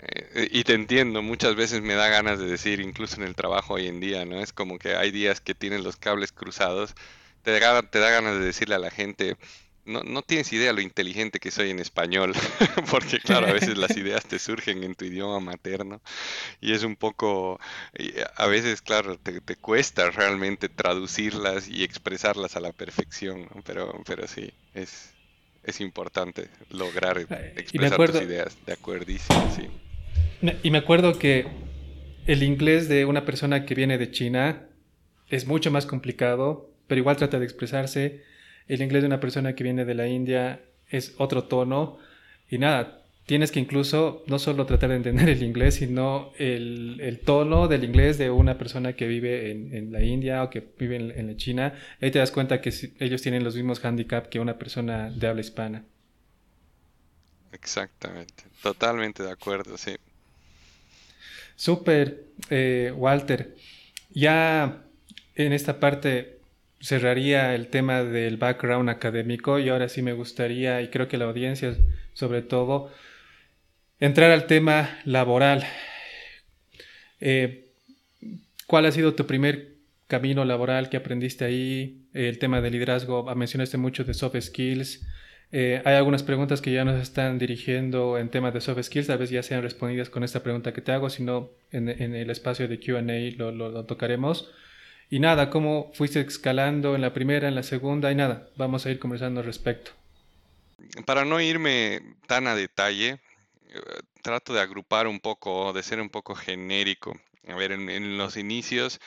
[0.00, 3.74] Eh, y te entiendo, muchas veces me da ganas de decir, incluso en el trabajo
[3.74, 4.40] hoy en día, ¿no?
[4.40, 6.94] Es como que hay días que tienes los cables cruzados,
[7.42, 9.36] te te da ganas de decirle a la gente,
[9.88, 12.32] no, no tienes idea lo inteligente que soy en español,
[12.90, 16.00] porque claro, a veces las ideas te surgen en tu idioma materno
[16.60, 17.58] y es un poco,
[18.36, 24.52] a veces, claro, te, cuesta realmente traducirlas y expresarlas a la perfección, pero, pero sí,
[24.74, 25.14] es,
[25.64, 27.18] es importante lograr
[27.56, 29.68] expresar tus ideas, de acuerdísimo, sí.
[30.62, 31.46] Y me acuerdo que
[32.26, 34.68] el inglés de una persona que viene de China
[35.28, 38.22] es mucho más complicado, pero igual trata de expresarse
[38.68, 41.98] el inglés de una persona que viene de la India es otro tono
[42.50, 47.68] y nada, tienes que incluso no solo tratar de entender el inglés, sino el, tono
[47.68, 51.36] del inglés de una persona que vive en, la India o que vive en, la
[51.36, 51.74] China.
[52.00, 55.42] Ahí te das cuenta que ellos tienen los mismos handicaps que una persona de habla
[55.42, 55.84] hispana.
[57.52, 59.96] Exactamente, totalmente de acuerdo, sí.
[61.54, 63.56] Súper, eh, Walter.
[64.10, 64.84] Ya
[65.34, 66.37] en esta parte
[66.80, 71.24] cerraría el tema del background académico y ahora sí me gustaría, y creo que la
[71.26, 71.76] audiencia
[72.14, 72.90] sobre todo,
[74.00, 75.64] entrar al tema laboral.
[77.20, 77.68] Eh,
[78.66, 79.76] ¿Cuál ha sido tu primer
[80.08, 82.02] camino laboral que aprendiste ahí?
[82.12, 85.06] El tema del liderazgo, mencionaste mucho de soft skills.
[85.50, 89.18] Eh, hay algunas preguntas que ya nos están dirigiendo en temas de soft skills, tal
[89.18, 92.68] vez ya sean respondidas con esta pregunta que te hago, si no, en, el espacio
[92.68, 94.52] de QA lo tocaremos.
[95.10, 98.90] Y nada, cómo fuiste escalando en la primera, en la segunda y nada, vamos a
[98.90, 99.92] ir conversando al respecto.
[101.06, 103.18] Para no irme tan a detalle,
[103.68, 103.80] eh,
[104.22, 107.18] trato de agrupar un poco, de ser un poco genérico.
[107.46, 109.00] A ver, en, los inicios,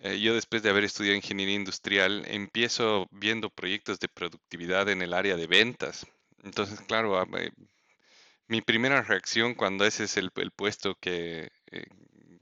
[0.00, 5.14] eh, yo después de haber estudiado ingeniería industrial, empiezo viendo proyectos de productividad en el
[5.14, 6.06] área de ventas.
[6.42, 7.52] Entonces, claro, ah, eh,
[8.48, 11.50] mi primera reacción cuando ese es el, puesto que,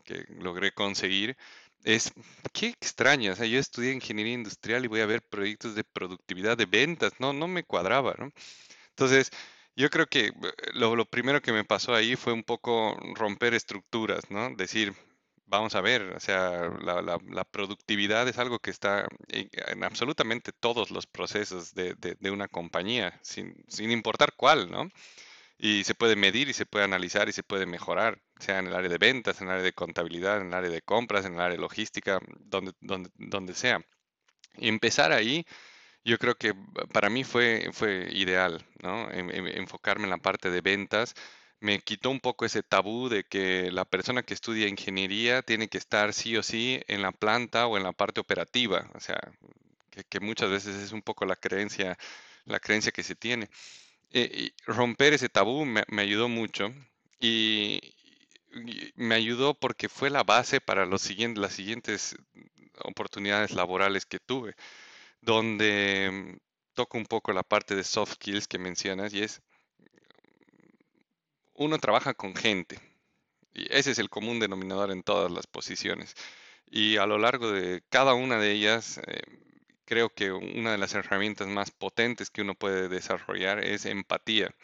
[0.04, 1.36] que logré conseguir,
[1.84, 2.12] es,
[2.52, 6.56] qué extraño, o sea, yo estudié ingeniería industrial y voy a ver proyectos de productividad
[6.56, 8.32] de ventas, no, no me cuadraba, ¿no?
[8.90, 9.30] Entonces,
[9.76, 10.32] yo creo que eh,
[10.74, 14.54] lo, primero que me pasó ahí fue un poco romper estructuras, ¿no?
[14.54, 14.94] Decir,
[15.46, 21.06] vamos a ver, o sea, la, productividad es algo que está en, absolutamente todos los
[21.06, 24.88] procesos de, de, una compañía, sin, sin importar cuál, ¿no?
[25.62, 28.74] Y se puede medir y se puede analizar y se puede mejorar, sea en el
[28.74, 31.40] área de ventas, en el área de contabilidad, en el área de compras, en el
[31.40, 33.80] área de logística, donde, donde, donde sea.
[34.58, 35.46] Y empezar ahí,
[36.04, 36.54] yo creo que
[36.92, 39.08] para mí fue, fue ideal, ¿no?
[39.12, 41.14] enfocarme en la parte de ventas.
[41.60, 45.78] Me quitó un poco ese tabú de que la persona que estudia ingeniería tiene que
[45.78, 48.90] estar sí o sí en la planta o en la parte operativa.
[48.94, 49.20] O sea,
[49.90, 51.96] que, que muchas veces es un poco la creencia,
[52.46, 53.48] la creencia que se tiene.
[54.14, 56.72] Eh, romper ese tabú me, ayudó mucho
[57.18, 57.80] y,
[58.94, 62.16] me ayudó porque fue la base para los siguientes, las siguientes
[62.84, 64.54] oportunidades laborales que tuve,
[65.22, 66.38] donde mm,
[66.74, 69.42] toco un poco la parte de soft skills que mencionas y es,
[71.54, 72.78] uno trabaja con gente
[73.54, 76.14] y ese es el común denominador en todas las posiciones.
[76.70, 79.22] Y a lo largo de cada una de ellas eh,
[79.84, 84.54] creo que una de las herramientas más potentes que uno puede desarrollar es empatía.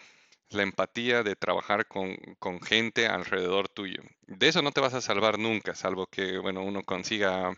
[0.50, 2.16] La empatía de trabajar con,
[2.62, 4.02] gente alrededor tuyo.
[4.26, 7.52] De eso no te vas a salvar nunca, salvo que bueno, uno consiga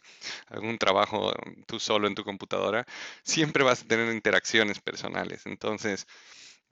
[0.49, 1.33] algún trabajo
[1.67, 2.87] tú solo en tu computadora.
[3.23, 5.47] Siempre vas a tener interacciones personales.
[5.47, 6.07] Entonces,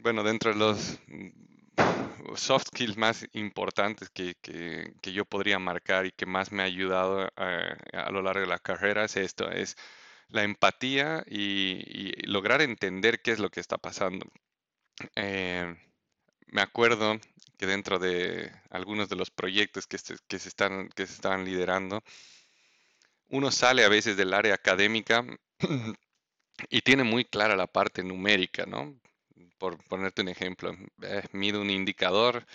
[0.00, 0.98] bueno, dentro de los
[2.36, 4.36] soft skills más importantes que,
[5.02, 9.04] yo podría marcar y que más me ha ayudado a, lo largo de la carrera
[9.04, 9.76] es esto, es
[10.28, 14.26] la empatía y, lograr entender qué es lo que está pasando.
[15.16, 15.74] Eh,
[16.48, 17.18] me acuerdo
[17.58, 19.98] que dentro de algunos de los proyectos que,
[20.28, 22.02] que, se están, que se estaban liderando,
[23.28, 25.24] uno sale a veces del área académica
[26.70, 28.98] y tiene muy clara la parte numérica, ¿no?
[29.58, 32.46] Por ponerte un ejemplo, eh, mido un indicador,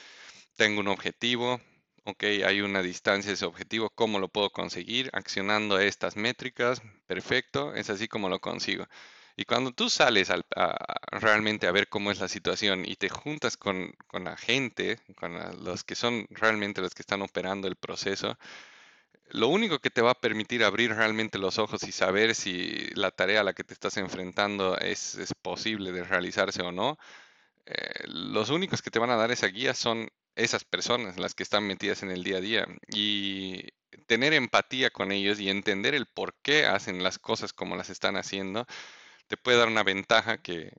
[0.55, 1.61] tengo un objetivo,
[2.05, 5.09] ok, hay una distancia ese objetivo, ¿cómo lo puedo conseguir?
[5.13, 8.85] Accionando estas métricas, perfecto, es así como lo consigo.
[9.35, 10.29] Y cuando tú sales
[11.11, 15.33] realmente a ver cómo es la situación y te juntas con, con la gente, con
[15.63, 18.37] los que son realmente los que están operando el proceso,
[19.29, 23.11] lo único que te va a permitir abrir realmente los ojos y saber si la
[23.11, 26.97] tarea a la que te estás enfrentando es, posible de realizarse o no,
[27.65, 31.43] eh, los únicos que te van a dar esa guía son esas personas, las que
[31.43, 32.67] están metidas en el día a día.
[32.87, 33.69] Y
[34.07, 38.17] tener empatía con ellos y entender el por qué hacen las cosas como las están
[38.17, 38.65] haciendo,
[39.27, 40.73] te puede dar una ventaja que,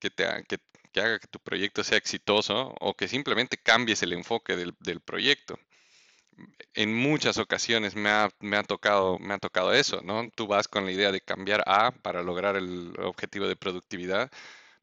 [0.00, 4.56] que, te, que, haga que tu proyecto sea exitoso o que simplemente cambies el enfoque
[4.56, 5.58] del, del proyecto
[6.74, 10.28] en muchas ocasiones me ha, me ha, tocado, me ha tocado eso, ¿no?
[10.34, 14.30] Tú vas con la idea de cambiar A para lograr el objetivo de productividad,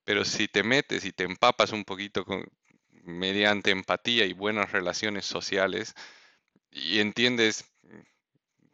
[0.04, 2.46] pero si te metes y te empapas un poquito con,
[3.04, 5.96] mediante empatía y buenas relaciones sociales
[6.72, 7.66] y entiendes,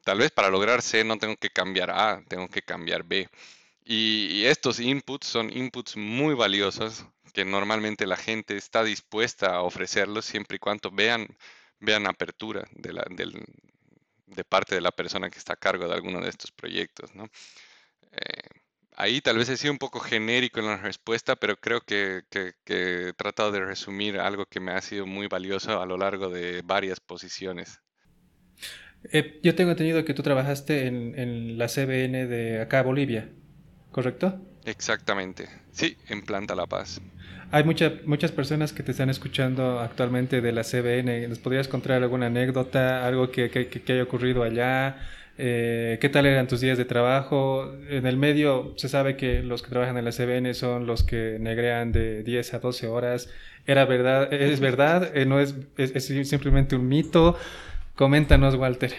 [0.03, 3.29] tal vez para lograr C no tengo que cambiar A, tengo que cambiar B.
[3.85, 10.25] Y, estos inputs son inputs muy valiosos que normalmente la gente está dispuesta a ofrecerlos
[10.25, 11.27] siempre y cuando vean
[11.79, 16.21] vean apertura de, la, de parte de la persona que está a cargo de alguno
[16.21, 17.13] de estos proyectos.
[17.15, 17.25] ¿no?
[18.11, 18.49] Eh,
[18.97, 22.23] ahí tal vez he sido un poco genérico en la respuesta, pero creo que,
[22.65, 26.61] he tratado de resumir algo que me ha sido muy valioso a lo largo de
[26.63, 27.79] varias posiciones.
[29.11, 33.29] Eh, yo tengo entendido que tú trabajaste en, en la CBN de acá, Bolivia,
[33.91, 34.41] ¿correcto?
[34.65, 37.01] Exactamente, sí, en Planta La Paz.
[37.51, 41.29] Hay muchas personas que te están escuchando actualmente de la CBN.
[41.29, 44.97] ¿Nos podrías contar alguna anécdota, algo que, que, haya ocurrido allá?
[45.37, 47.73] Eh, ¿Qué tal eran tus días de trabajo?
[47.89, 51.37] En el medio se sabe que los que trabajan en la CBN son los que
[51.39, 53.29] negrean de 10 a 12 horas.
[53.65, 54.31] ¿Era verdad?
[54.31, 55.15] ¿Es verdad?
[55.17, 55.55] Eh, ¿No es,
[56.27, 57.37] simplemente un mito?
[57.95, 58.93] Coméntanos, Walter.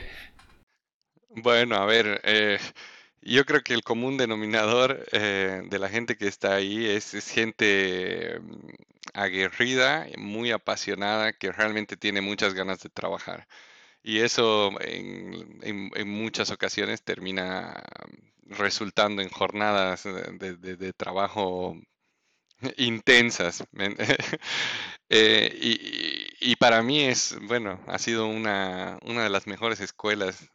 [1.30, 2.58] Bueno, a ver, eh,
[3.22, 8.38] yo creo que el común denominador eh, de la gente que está ahí es, gente
[8.40, 8.68] mm,
[9.14, 13.46] aguerrida, muy apasionada, que realmente tiene muchas ganas de trabajar.
[14.06, 17.82] Y eso en, muchas ocasiones termina
[18.44, 21.76] resultando en jornadas de, trabajo
[22.78, 23.64] intensas.
[25.08, 25.56] Eh,
[26.40, 30.50] y, para mí es, bueno, ha sido una, una de las mejores escuelas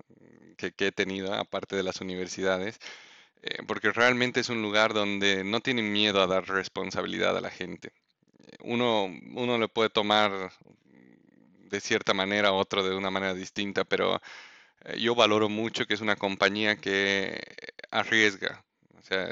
[0.58, 2.78] que, he tenido, aparte de las universidades,
[3.43, 7.49] eh, porque realmente es un lugar donde no tienen miedo a dar responsabilidad a la
[7.49, 7.93] gente.
[8.60, 10.52] Uno, uno le puede tomar
[11.72, 14.22] de cierta manera, otro de una manera distinta, pero
[14.86, 17.42] eh, yo valoro mucho que es una compañía que
[17.92, 18.66] arriesga.
[19.00, 19.28] O sea,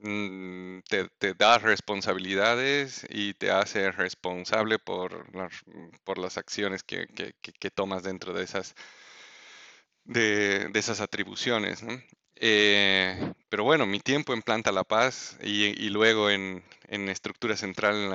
[0.00, 5.52] mm, te, da responsabilidades y te hace responsable por las,
[6.04, 8.74] por las acciones que, que tomas dentro de esas
[10.06, 11.82] de, esas atribuciones.
[12.38, 18.12] Eh, pero bueno, mi tiempo en Planta La Paz y, luego en, estructura central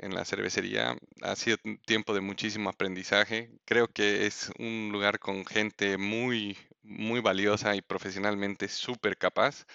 [0.00, 1.56] en la, cervecería ha sido
[1.86, 3.50] tiempo de muchísimo aprendizaje.
[3.64, 9.66] Creo que es un lugar con gente muy, muy valiosa y profesionalmente súper capaz.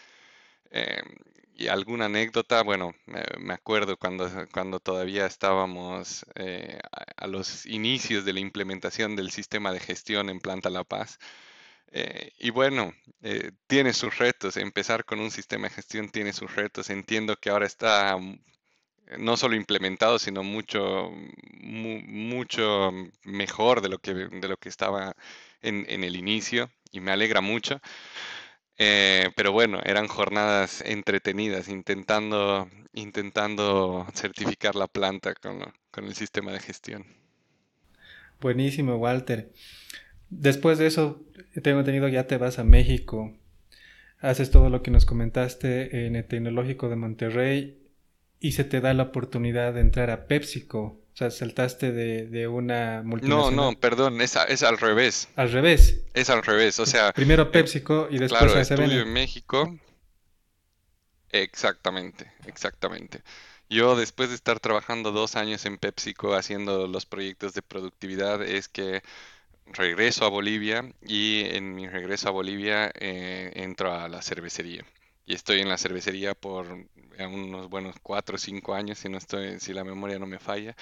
[0.71, 1.01] Eh,
[1.55, 2.93] y alguna anécdota, bueno,
[3.39, 6.79] me acuerdo cuando, cuando todavía estábamos eh,
[7.17, 11.19] a, los inicios de la implementación del sistema de gestión en Planta La Paz.
[11.91, 14.57] Eh, y bueno, eh, tiene sus retos.
[14.57, 16.89] Empezar con un sistema de gestión tiene sus retos.
[16.89, 18.39] Entiendo que ahora está mm,
[19.19, 21.11] no solo implementado, sino mucho,
[21.61, 22.91] mucho
[23.23, 25.15] mejor de lo que, de lo que estaba
[25.61, 27.79] en, en el inicio y me alegra mucho.
[28.79, 35.59] Eh, pero bueno, eran jornadas entretenidas, intentando, intentando certificar la planta con,
[35.91, 37.05] con el sistema de gestión.
[38.39, 39.51] Buenísimo, Walter.
[40.29, 41.23] Después de eso,
[41.63, 43.33] tengo entendido, ya te vas a México,
[44.19, 47.77] haces todo lo que nos comentaste en el Tecnológico de Monterrey
[48.39, 50.79] y se te da la oportunidad de entrar a PepsiCo.
[50.79, 53.55] O sea, saltaste de, una multinacional.
[53.55, 55.29] No, no, perdón, es, es al revés.
[55.35, 56.03] Al revés.
[56.13, 57.11] Es al revés, o sea...
[57.11, 59.75] Primero eh, PepsiCo y después claro, estudio en México.
[61.31, 63.23] Exactamente, exactamente.
[63.69, 68.67] Yo después de estar trabajando dos años en PepsiCo haciendo los proyectos de productividad, es
[68.67, 69.01] que
[69.73, 74.85] regreso a Bolivia y en mi regreso a Bolivia eh, entro a la cervecería.
[75.25, 76.87] Y estoy en la cervecería por
[77.19, 80.75] unos buenos cuatro o cinco años, si no estoy, si la memoria no me falla.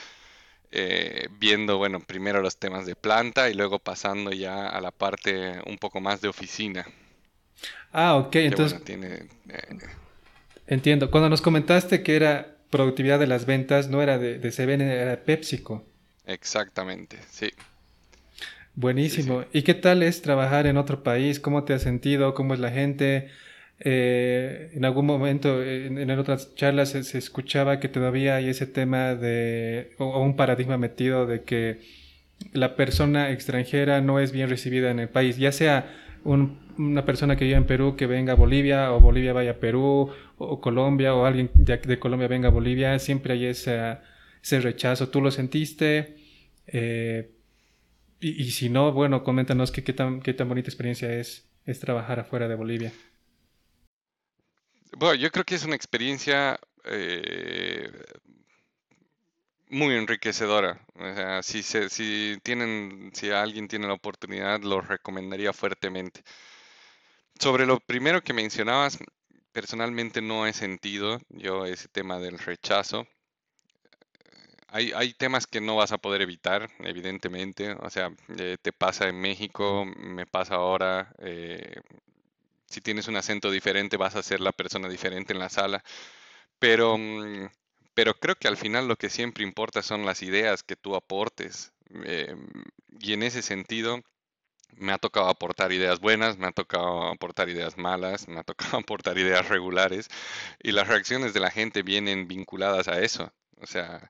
[0.72, 5.60] Eh, viendo, bueno, primero los temas de planta y luego pasando ya a la parte
[5.66, 6.86] un poco más de oficina.
[7.92, 8.84] Ah, ok, entonces...
[8.84, 9.78] tiene, eh,
[10.68, 11.10] entiendo.
[11.12, 15.12] Cuando nos comentaste que era productividad de las ventas, no era de, de CBN, era
[15.12, 15.86] de PepsiCo.
[16.26, 17.52] Exactamente, sí.
[18.76, 19.46] Buenísimo.
[19.54, 21.40] ¿Y qué tal es trabajar en otro país?
[21.40, 22.34] ¿Cómo te has sentido?
[22.34, 23.30] ¿Cómo es la gente?
[23.80, 29.94] Eh, en algún momento, en, otras charlas, se, escuchaba que todavía hay ese tema de,
[29.98, 31.80] o, un paradigma metido de que
[32.54, 35.94] la persona extranjera no es bien recibida en el país, ya sea
[36.26, 40.10] una persona que vive en Perú que venga a Bolivia, o Bolivia vaya a Perú,
[40.38, 43.98] o, Colombia, o alguien de, Colombia venga a Bolivia, siempre hay ese,
[44.44, 45.10] ese rechazo.
[45.10, 46.16] ¿Tú lo sentiste?
[46.68, 47.35] Eh,
[48.20, 52.48] y, si no, bueno, coméntanos qué, tan, qué tan bonita experiencia es, es trabajar afuera
[52.48, 52.94] de Bolivia.
[54.98, 57.92] Bueno, yo creo que es una experiencia eh,
[59.70, 60.80] muy enriquecedora.
[60.96, 66.24] O sea, si, si tienen, si alguien tiene la oportunidad, lo recomendaría fuertemente.
[67.40, 68.98] Sobre lo primero que mencionabas,
[69.52, 73.08] personalmente no he sentido yo ese tema del rechazo.
[74.68, 77.74] Hay, hay temas que no vas a poder evitar, evidentemente.
[77.74, 81.14] O sea, eh, te pasa en México, me pasa ahora.
[81.20, 81.82] Eh,
[82.68, 85.84] si tienes un acento diferente vas a ser la persona diferente en la sala.
[86.60, 87.50] Pero, mm,
[87.94, 91.74] pero creo que al final lo que siempre importa son las ideas que tú aportes.
[92.06, 92.36] Eh,
[93.00, 94.02] y en ese sentido,
[94.78, 98.78] me ha tocado aportar ideas buenas, me ha tocado aportar ideas malas, me ha tocado
[98.86, 100.10] aportar ideas regulares.
[100.62, 103.34] Y las reacciones de la gente vienen vinculadas a eso.
[103.62, 104.10] O sea,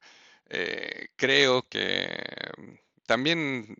[0.49, 2.07] eh, creo que
[3.05, 3.75] también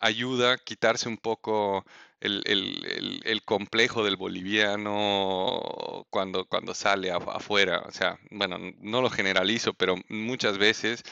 [0.00, 1.84] ayuda a quitarse un poco
[2.20, 7.80] el, complejo del boliviano cuando, cuando sale afuera.
[7.86, 11.02] O sea, bueno, no lo generalizo, pero muchas veces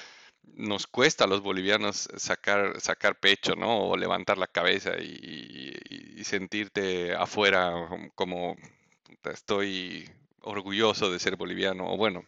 [0.43, 3.89] nos cuesta a los bolivianos sacar, sacar pecho, ¿no?
[3.89, 5.75] O levantar la cabeza y,
[6.17, 7.73] y sentirte afuera
[8.15, 8.57] como
[9.25, 11.93] estoy orgulloso de ser boliviano.
[11.93, 12.25] O bueno,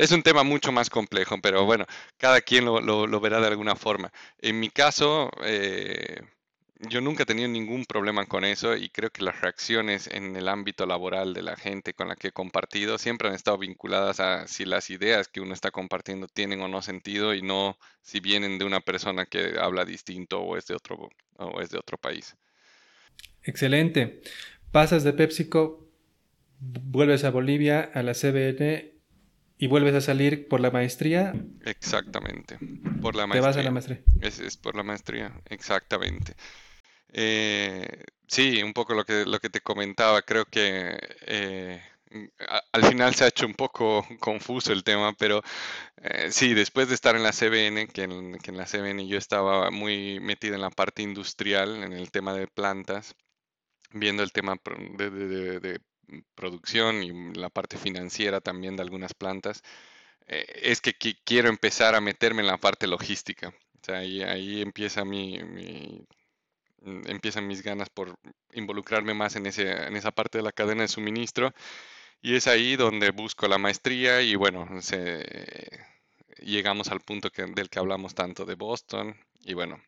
[0.00, 1.84] es un tema mucho más complejo, pero bueno,
[2.16, 4.10] cada quien lo, verá de alguna forma.
[4.38, 6.22] En mi caso, eh,
[6.88, 10.48] yo nunca he tenido ningún problema con eso y creo que las reacciones en el
[10.48, 14.48] ámbito laboral de la gente con la que he compartido siempre han estado vinculadas a
[14.48, 18.58] si las ideas que uno está compartiendo tienen o no sentido y no si vienen
[18.58, 22.36] de una persona que habla distinto o es de otro, o es de otro país.
[23.42, 24.22] Excelente.
[24.72, 25.86] Pasas de PepsiCo,
[26.58, 28.89] vuelves a Bolivia, a la CBN
[29.60, 31.34] y vuelves a salir por la maestría.
[31.66, 32.58] Exactamente,
[33.02, 33.42] por la maestría.
[33.42, 34.00] Te vas a la maestría.
[34.22, 36.34] Es, por la maestría, exactamente.
[37.12, 37.86] Eh,
[38.26, 41.78] sí, un poco lo que, lo que te comentaba, creo que eh,
[42.72, 45.42] al final se ha hecho un poco confuso el tema, pero
[45.98, 49.18] eh, sí, después de estar en la CBN, que en, que en la CBN yo
[49.18, 53.14] estaba muy metido en la parte industrial, en el tema de plantas,
[53.92, 54.56] viendo el tema
[54.96, 55.80] de, de, de
[56.34, 59.62] producción y la parte financiera también de algunas plantas,
[60.26, 60.94] eh, es que,
[61.24, 63.54] quiero empezar a meterme en la parte logística.
[63.88, 65.38] Ahí, ahí empieza mi,
[66.82, 68.16] mm, empiezan mis ganas por
[68.52, 71.52] involucrarme más en, ese, en esa parte de la cadena de suministro.
[72.22, 74.68] Y es ahí donde busco la maestría y bueno,
[76.38, 79.16] llegamos al punto del que hablamos tanto de Boston.
[79.40, 79.82] Y bueno,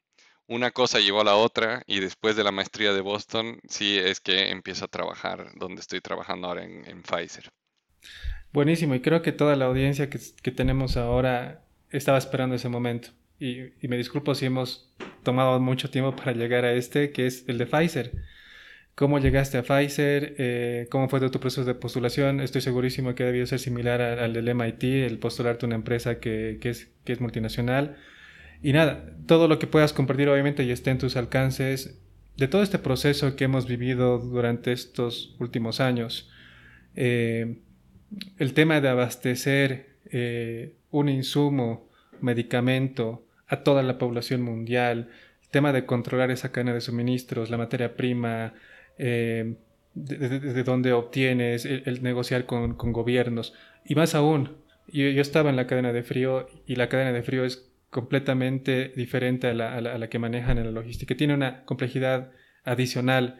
[0.46, 4.20] una cosa llevó a la otra y después de la maestría de Boston, sí es
[4.20, 7.48] que empiezo a trabajar donde estoy trabajando ahora en, Pfizer.
[8.52, 13.08] Buenísimo, y creo que toda la audiencia que, tenemos ahora estaba esperando ese momento.
[13.38, 17.58] Y, me disculpo si hemos tomado mucho tiempo para llegar a este, que es el
[17.58, 18.12] de Pfizer.
[18.94, 20.34] ¿Cómo llegaste a Pfizer?
[20.36, 22.40] Eh, ¿Cómo fue tu proceso de postulación?
[22.40, 26.90] Estoy segurísimo que debió ser similar al, del MIT, el postularte una empresa que, es,
[27.04, 27.96] que es multinacional.
[28.62, 31.98] Y nada, todo lo que puedas compartir obviamente y esté en tus alcances
[32.36, 36.30] de todo este proceso que hemos vivido durante estos últimos años.
[36.94, 37.58] Eh,
[38.38, 41.88] el tema de abastecer eh, un insumo,
[42.20, 45.10] medicamento a toda la población mundial,
[45.42, 48.54] el tema de controlar esa cadena de suministros, la materia prima,
[48.98, 49.56] eh,
[49.94, 53.54] de, dónde obtienes, el, negociar con, gobiernos.
[53.84, 54.56] Y más aún,
[54.88, 58.88] yo, yo estaba en la cadena de frío y la cadena de frío es completamente
[58.96, 61.14] diferente a la, que manejan en la logística.
[61.14, 62.32] Tiene una complejidad
[62.64, 63.38] adicional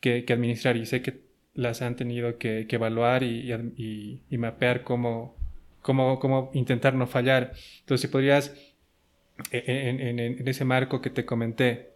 [0.00, 1.22] que, administrar y sé que
[1.54, 5.34] las han tenido que, evaluar y, mapear cómo,
[5.80, 7.54] cómo, cómo intentar no fallar.
[7.80, 8.54] Entonces, si podrías,
[9.50, 11.92] e, e, en, ese marco que te comenté,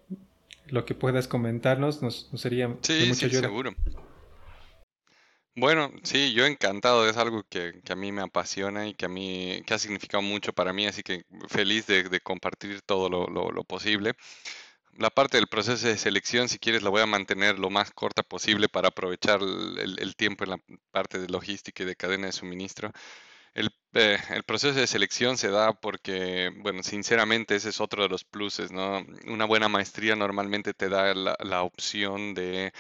[0.68, 3.74] lo que puedas comentarnos, nos, sería sí, mucha sí, seguro.
[5.61, 9.62] Bueno, sí, yo encantado, es algo que, a mí me apasiona y que a mí,
[9.66, 14.14] que ha significado mucho para mí, así que feliz de, compartir todo lo, posible.
[14.98, 18.22] La parte del proceso de selección, si quieres, la voy a mantener lo más corta
[18.22, 20.61] posible para aprovechar el tiempo en la
[20.92, 22.92] parte de logística y de cadena de suministro.
[23.54, 28.24] Eh, el, proceso de selección se da porque, bueno, sinceramente ese es otro de los
[28.24, 29.04] pluses, ¿no?
[29.26, 32.72] Una buena maestría normalmente te da la, opción de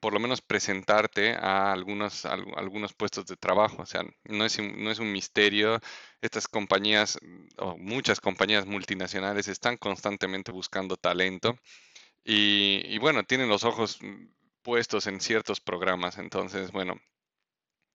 [0.00, 3.82] por lo menos presentarte a algunos, algunos puestos de trabajo.
[3.82, 5.80] O sea, no es, no es un misterio.
[6.20, 7.18] Estas compañías,
[7.58, 11.58] o muchas compañías multinacionales, están constantemente buscando talento.
[12.24, 13.98] Y, y bueno, tienen los ojos
[14.62, 16.18] puestos en ciertos programas.
[16.18, 17.00] Entonces, bueno,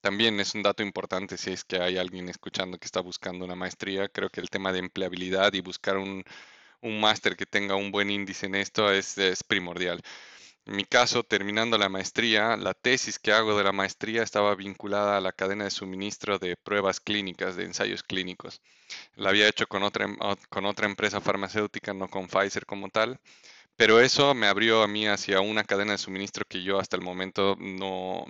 [0.01, 3.55] también es un dato importante si es que hay alguien escuchando que está buscando una
[3.55, 4.07] maestría.
[4.09, 6.23] Creo que el tema de empleabilidad y buscar un,
[6.81, 10.01] máster que tenga un buen índice en esto es, es, primordial.
[10.67, 15.17] En mi caso, terminando la maestría, la tesis que hago de la maestría estaba vinculada
[15.17, 18.61] a la cadena de suministro de pruebas clínicas, de ensayos clínicos.
[19.15, 20.17] La había hecho con otra, em,
[20.49, 23.19] con otra empresa farmacéutica, no con Pfizer como tal.
[23.77, 27.03] Pero eso me abrió a mí hacia una cadena de suministro que yo hasta el
[27.03, 28.25] momento no,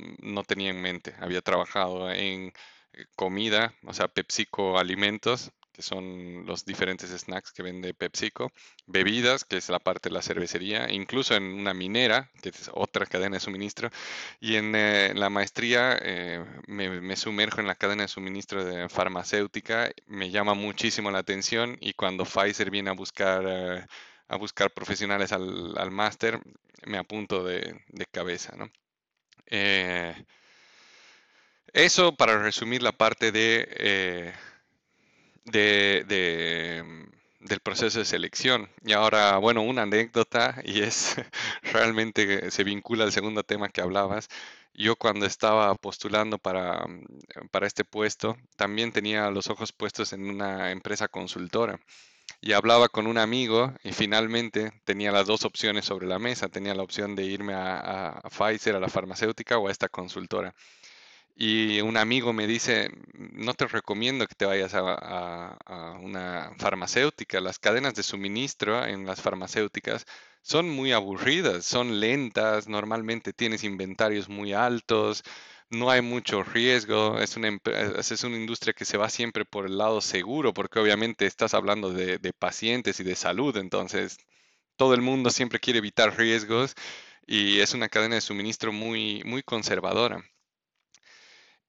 [0.48, 1.16] tenía en mente.
[1.20, 2.54] Había trabajado en
[2.94, 8.52] eh, comida, o sea, PepsiCo Alimentos, que son los diferentes snacks que vende PepsiCo,
[8.88, 13.06] bebidas, que es la parte de la cervecería, incluso en una minera, que es otra
[13.06, 13.92] cadena de suministro,
[14.40, 19.92] y en eh, la maestría eh, me, sumerjo en la cadena de suministro de farmacéutica,
[20.08, 23.88] me llama muchísimo la atención y cuando Pfizer viene a buscar
[24.30, 26.42] a buscar profesionales al, máster,
[26.86, 28.70] me apunto de, cabeza, ¿no?
[29.46, 30.16] Eh,
[31.74, 34.34] eso para resumir la parte de, eh,
[35.52, 36.84] de,
[37.40, 38.70] del proceso de selección.
[38.86, 41.16] Y ahora, bueno, una anécdota y es
[41.64, 44.30] realmente se vincula al segundo tema que hablabas.
[44.74, 46.86] Yo cuando estaba postulando para,
[47.52, 51.80] para este puesto, también tenía los ojos puestos en una empresa consultora
[52.42, 56.50] y hablaba con un amigo y finalmente tenía las dos opciones sobre la mesa.
[56.50, 60.54] Tenía la opción de irme a, Pfizer, a la farmacéutica o a esta consultora.
[61.40, 67.40] Y un amigo me dice, no te recomiendo que te vayas a, una farmacéutica.
[67.42, 70.06] Las cadenas de suministro en las farmacéuticas
[70.42, 75.24] son muy aburridas, son lentas, normalmente tienes inventarios muy altos,
[75.70, 77.60] no hay mucho riesgo, es una,
[78.00, 81.92] es una industria que se va siempre por el lado seguro, porque obviamente estás hablando
[81.94, 84.18] de, pacientes y de salud, entonces
[84.78, 86.76] todo el mundo siempre quiere evitar riesgos
[87.28, 90.24] y es una cadena de suministro muy, muy conservadora.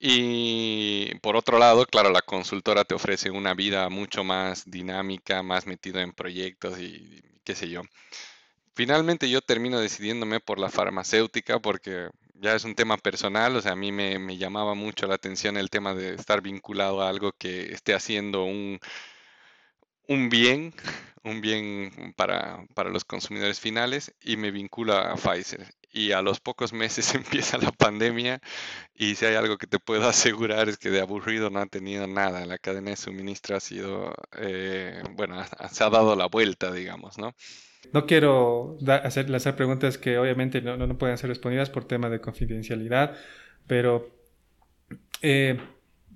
[0.01, 5.67] Y por otro lado, claro, la consultora te ofrece una vida mucho más dinámica, más
[5.67, 7.83] metida en proyectos y qué sé yo.
[8.75, 13.73] Finalmente yo termino decidiéndome por la farmacéutica porque ya es un tema personal, o sea,
[13.73, 17.73] a mí me, llamaba mucho la atención el tema de estar vinculado a algo que
[17.73, 18.79] esté haciendo un,
[20.07, 20.75] un bien,
[21.25, 25.67] un bien para, para los consumidores finales y me vincula a Pfizer.
[25.93, 28.41] Y a los pocos meses empieza la pandemia
[28.95, 32.07] y si hay algo que te puedo asegurar es que de aburrido no ha tenido
[32.07, 32.45] nada.
[32.47, 37.35] La cadena de suministro ha sido, eh, bueno, se ha dado la vuelta, digamos, ¿no?
[37.93, 42.21] No quiero hacer, hacer preguntas que obviamente no, no, pueden ser respondidas por tema de
[42.21, 43.17] confidencialidad,
[43.67, 44.11] pero
[45.23, 45.59] eh,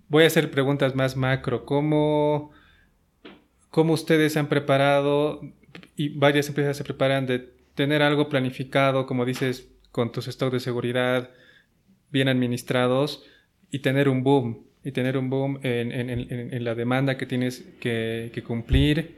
[0.08, 1.64] voy a hacer preguntas más macro.
[1.64, 2.50] ¿Cómo,
[3.70, 5.40] ¿Cómo ustedes se han preparado
[5.96, 10.60] y varias empresas se preparan de tener algo planificado, como dices, con tus stocks de
[10.60, 11.30] seguridad
[12.10, 13.24] bien administrados
[13.70, 14.66] y tener un boom?
[14.84, 19.16] Y tener un boom en, en, en, la demanda que tienes que, que cumplir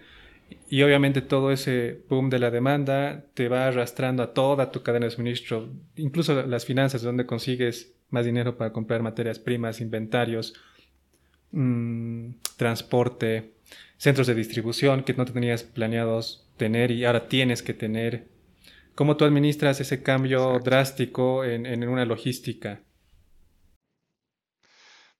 [0.68, 5.06] y obviamente todo ese boom de la demanda te va arrastrando a toda tu cadena
[5.06, 10.54] de suministro, incluso las finanzas, donde consigues más dinero para comprar materias primas, inventarios,
[11.52, 13.54] mm, transporte,
[13.96, 18.33] centros de distribución que no tenías planeados tener y ahora tienes que tener.
[18.94, 22.80] ¿Cómo tú administras ese cambio drástico en, en una logística?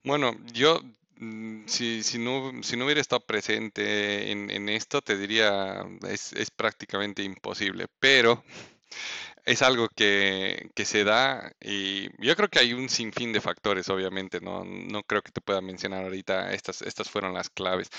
[0.03, 0.81] Bueno, yo
[1.18, 6.51] Mm, si, si, no, si no hubiera estado presente en, esto, te diría, es, es,
[6.51, 8.45] prácticamente imposible, pero
[9.45, 13.89] es algo que, que, se da y yo creo que hay un sinfín de factores,
[13.89, 17.91] obviamente, no, no creo que te pueda mencionar ahorita, estas, estas fueron las claves,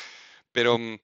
[0.52, 1.00] pero mm,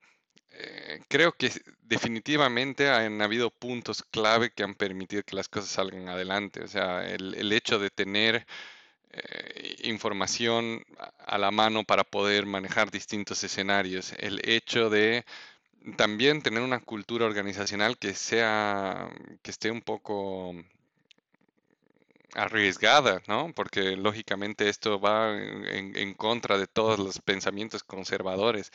[0.64, 1.52] eh, creo que
[1.84, 7.06] definitivamente han habido puntos clave que han permitido que las cosas salgan adelante, o sea,
[7.10, 8.46] el, el hecho de tener
[9.14, 10.84] eh, información
[11.20, 14.14] a la mano para poder manejar distintos escenarios.
[14.20, 15.26] El hecho de
[15.98, 19.10] también tener una cultura organizacional que sea,
[19.42, 20.56] que esté un poco
[22.34, 23.52] arriesgada, ¿no?
[23.54, 28.72] Porque lógicamente esto va en, contra de todos los pensamientos conservadores.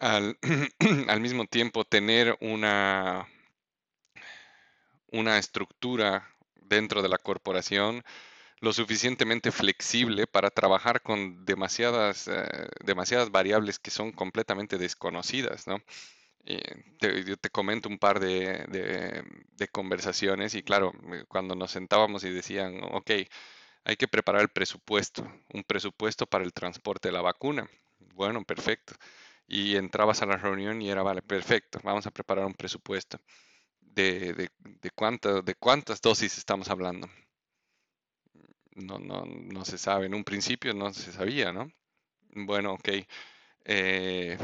[0.00, 0.38] Al,
[1.08, 3.28] al mismo tiempo, tener una,
[5.12, 6.28] una estructura
[6.62, 8.02] dentro de la corporación
[8.60, 15.82] lo suficientemente flexible para trabajar con demasiadas, eh, demasiadas variables que son completamente desconocidas, ¿no?
[16.98, 20.92] te, yo te comento un par de, de, conversaciones y claro,
[21.28, 23.10] cuando nos sentábamos y decían, ok,
[23.84, 25.22] hay que preparar el presupuesto,
[25.52, 27.68] un presupuesto para el transporte de la vacuna.
[28.14, 28.94] Bueno, perfecto.
[29.50, 33.20] Y entrabas a la reunión y era, vale, perfecto, vamos a preparar un presupuesto.
[33.80, 37.08] ¿De, de, de, de cuántas dosis estamos hablando?
[38.76, 40.06] No, no, no se sabe.
[40.06, 41.70] En un principio no se sabía, ¿no?
[42.34, 42.88] Bueno, ok.
[43.64, 44.38] Eh,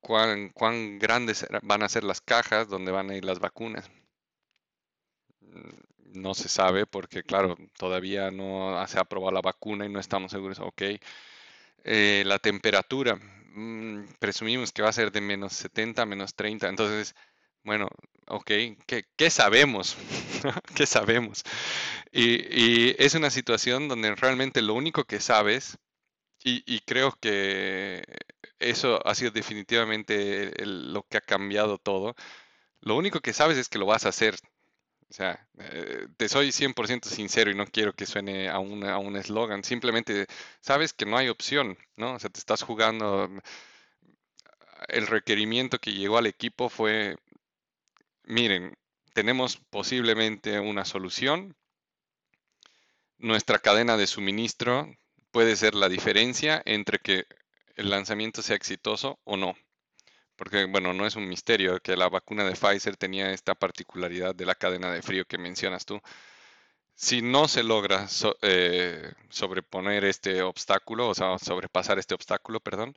[0.00, 3.90] ¿cuán, ¿Cuán grandes van a ser las cajas donde van a ir las vacunas?
[5.40, 10.00] Mm, no se sabe porque, claro, todavía no se ha aprobado la vacuna y no
[10.00, 10.58] estamos seguros.
[10.60, 10.82] Ok.
[11.84, 13.18] Eh, la temperatura,
[13.54, 16.68] mm, presumimos que va a ser de menos 70 menos 30.
[16.68, 17.14] Entonces,
[17.64, 17.88] bueno,
[18.28, 18.50] ok,
[19.16, 19.96] ¿qué, sabemos?
[20.76, 21.42] ¿Qué sabemos?
[22.14, 25.78] Y, es una situación donde realmente lo único que sabes,
[26.44, 28.04] y, creo que
[28.58, 32.14] eso ha sido definitivamente lo que ha cambiado todo,
[32.80, 34.36] lo único que sabes es que lo vas a hacer.
[35.12, 39.16] O sea, eh, te soy 100% sincero y no quiero que suene a, a un
[39.16, 40.26] eslogan, simplemente
[40.62, 42.14] sabes que no hay opción, ¿no?
[42.14, 43.28] O sea, te estás jugando,
[44.88, 47.16] el requerimiento que llegó al equipo fue
[48.24, 48.76] miren,
[49.12, 51.56] tenemos posiblemente una solución.
[53.16, 54.86] Nuestra cadena de suministro
[55.30, 57.24] puede ser la diferencia entre que
[57.76, 59.54] el lanzamiento sea exitoso o no.
[60.42, 64.44] Porque, bueno, no es un misterio que la vacuna de Pfizer tenía esta particularidad de
[64.44, 66.00] la cadena de frío que mencionas tú.
[66.96, 68.08] Si no se logra
[68.42, 72.96] eh, sobreponer este obstáculo, o sea, sobrepasar este obstáculo, perdón,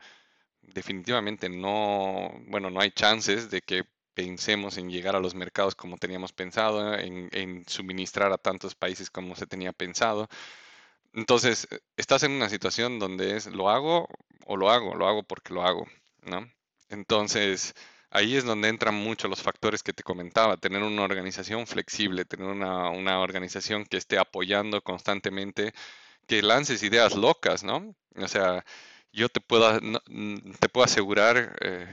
[0.61, 3.83] definitivamente no, bueno, no hay chances de que
[4.15, 9.35] pensemos en llegar a los mercados como teníamos pensado, en, suministrar a tantos países como
[9.35, 10.29] se tenía pensado.
[11.13, 11.67] Entonces,
[11.97, 14.07] estás en una situación donde es lo hago
[14.45, 15.85] o lo hago, lo hago porque lo hago,
[16.23, 16.54] ¿no?
[16.89, 17.73] Entonces,
[18.09, 22.47] ahí es donde entran mucho los factores que te comentaba, tener una organización flexible, tener
[22.47, 25.73] una, una organización que esté apoyando constantemente,
[26.27, 27.95] que lances ideas locas, ¿no?
[28.17, 28.65] O sea,
[29.11, 29.79] yo te puedo,
[30.59, 31.87] te puedo asegurar, eh,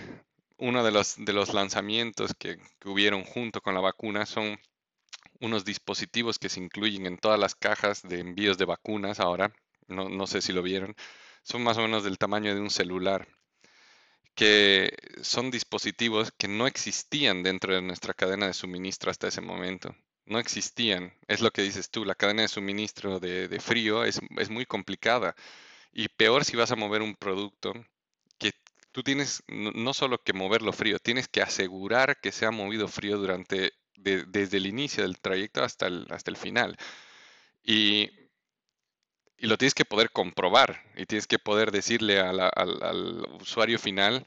[0.59, 4.59] uno de los, de los lanzamientos que, hubieron junto con la vacuna son
[5.41, 9.53] unos dispositivos que se incluyen en todas las cajas de envíos de vacunas ahora,
[9.89, 10.95] no, no, sé si lo vieron,
[11.43, 13.29] son más o menos del tamaño de un celular,
[14.35, 19.95] que son dispositivos que no existían dentro de nuestra cadena de suministro hasta ese momento.
[20.27, 21.15] No existían.
[21.29, 24.67] Es lo que dices tú, la cadena de suministro de, de frío es, es muy
[24.67, 25.35] complicada.
[25.93, 27.75] Y peor si vas a mover un producto
[28.93, 33.19] tú tienes no solo que moverlo frío, tienes que asegurar que se ha movido frío
[33.19, 36.77] durante, desde el inicio del trayecto hasta el, hasta el final.
[37.65, 38.11] Y,
[39.43, 44.27] y, lo tienes que poder comprobar y tienes que poder decirle al, usuario final,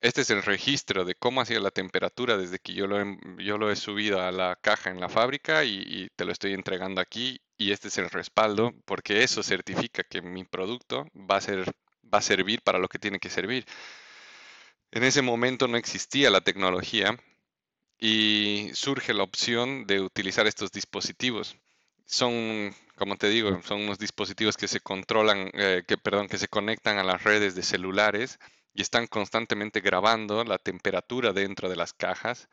[0.00, 3.76] este es el registro de cómo ha sido la temperatura desde que yo lo he,
[3.76, 7.88] subido a la caja en la fábrica y, te lo estoy entregando aquí y este
[7.88, 11.38] es el respaldo porque eso certifica que mi producto va
[12.12, 13.66] a servir para lo que tiene que servir.
[14.92, 17.18] En ese momento no existía la tecnología
[17.98, 21.56] y surge la opción de utilizar estos dispositivos.
[22.04, 26.48] Son, como te digo, son unos dispositivos que se controlan, eh, que, perdón, que se
[26.48, 28.38] conectan a las redes de celulares
[28.74, 32.48] y están constantemente grabando la temperatura dentro de las cajas,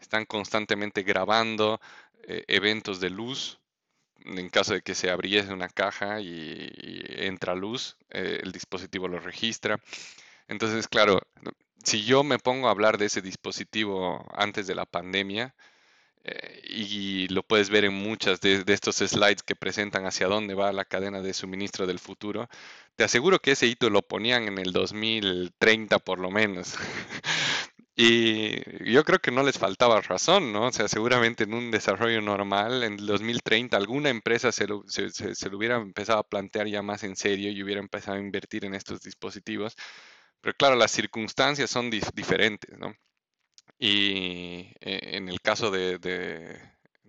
[0.00, 1.80] están constantemente grabando
[2.28, 3.60] eh, eventos de luz.
[4.24, 9.20] En caso de que se abriese una caja y, entra luz, eh, el dispositivo lo
[9.20, 9.78] registra.
[10.48, 11.20] Entonces, claro,
[11.84, 15.54] si yo me pongo a hablar de ese dispositivo antes de la pandemia,
[16.26, 20.72] eh, y lo puedes ver en muchas de, estos slides que presentan hacia dónde va
[20.72, 22.48] la cadena de suministro del futuro,
[22.96, 26.74] te aseguro que ese hito lo ponían en el 2030 por lo menos.
[27.96, 30.66] y yo creo que no les faltaba razón, ¿no?
[30.66, 35.10] O sea, seguramente en un desarrollo normal, en el 2030, alguna empresa se lo, se,
[35.10, 38.64] se lo hubiera empezado a plantear ya más en serio y hubiera empezado a invertir
[38.64, 39.76] en estos dispositivos
[40.46, 42.94] pero claro, las circunstancias son diferentes, ¿no?
[43.78, 45.98] Y eh, en el caso de,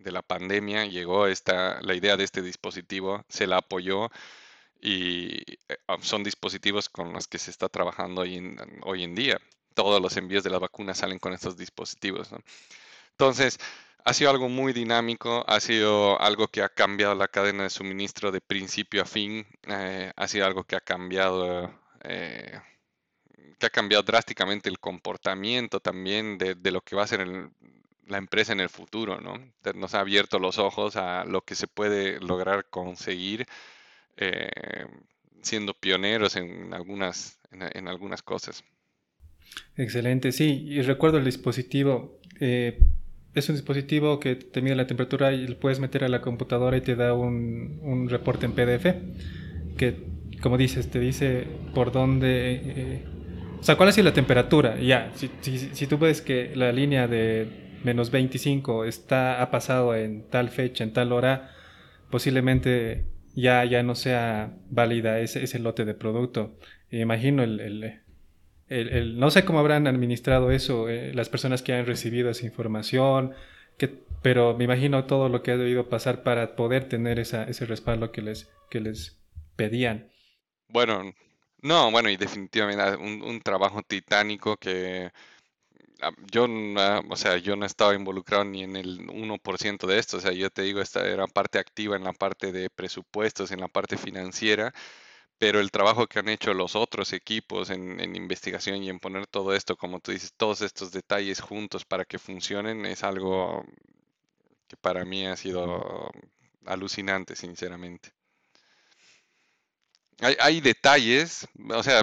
[0.07, 4.09] de la pandemia llegó esta, la idea de este dispositivo, se la apoyó
[4.82, 9.39] y eh, son dispositivos con los que se está trabajando hoy en, hoy en día.
[9.74, 12.30] Todos los envíos de las vacunas salen con estos dispositivos.
[13.11, 13.59] Entonces,
[14.05, 18.32] ha sido algo muy dinámico, ha sido algo que ha cambiado la cadena de suministro
[18.32, 21.70] de principio a fin, eh, ha sido algo que ha cambiado,
[23.57, 27.25] que ha cambiado drásticamente el comportamiento también de, de lo que va a ser
[28.07, 29.39] la empresa en el futuro, ¿no?
[29.75, 33.45] Nos ha abierto los ojos a lo que se puede lograr conseguir
[34.17, 34.49] eh,
[35.41, 38.63] siendo pioneros en algunas, en, algunas cosas.
[39.75, 40.65] Excelente, sí.
[40.67, 42.19] Y recuerdo el dispositivo.
[42.39, 42.79] Eh,
[43.33, 46.77] es un dispositivo que te mide la temperatura y lo puedes meter a la computadora
[46.77, 48.95] y te da un, reporte en PDF
[49.77, 50.07] que,
[50.41, 52.61] como dices, te dice por dónde...
[52.65, 53.16] Eh,
[53.59, 54.79] o sea, cuál ha sido la temperatura.
[54.79, 60.23] Ya, si, si tú ves que la línea de menos 25 está, ha pasado en
[60.29, 61.51] tal fecha, en tal hora,
[62.09, 63.05] posiblemente
[63.35, 66.57] ya, ya no sea válida ese, ese lote de producto.
[66.91, 67.59] imagino el,
[68.69, 73.33] el, no sé cómo habrán administrado eso eh, las personas que han recibido esa información,
[73.77, 73.87] que,
[74.21, 78.11] pero me imagino todo lo que ha debido pasar para poder tener esa, ese respaldo
[78.11, 79.21] que les, que les
[79.55, 80.09] pedían.
[80.69, 81.13] Bueno,
[81.61, 85.11] no, bueno, y definitivamente un, un trabajo titánico que
[86.01, 86.47] Ah, yo,
[87.09, 90.49] o sea, yo no estaba involucrado ni en el 1% de esto, o sea, yo
[90.51, 94.73] te digo, esta era parte activa en la parte de presupuestos, en la parte financiera,
[95.39, 99.27] pero el trabajo que han hecho los otros equipos en, en investigación y en poner
[99.27, 103.65] todo esto, como tú dices, todos estos detalles juntos para que funcionen, es algo
[104.67, 106.09] que para mí ha sido
[106.65, 108.13] alucinante, sinceramente.
[110.20, 112.01] Hay, detalles, o sea,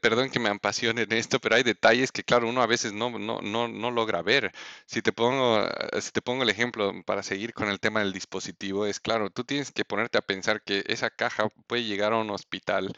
[0.00, 3.16] perdón que me apasione en esto, pero hay detalles que, claro, uno a veces no,
[3.16, 4.52] no, no, no logra ver.
[4.86, 8.12] Si te pongo, eh, si te pongo el ejemplo para seguir con el tema del
[8.12, 12.16] dispositivo, es claro, tú tienes que ponerte a pensar que esa caja puede llegar a
[12.18, 12.92] un hospital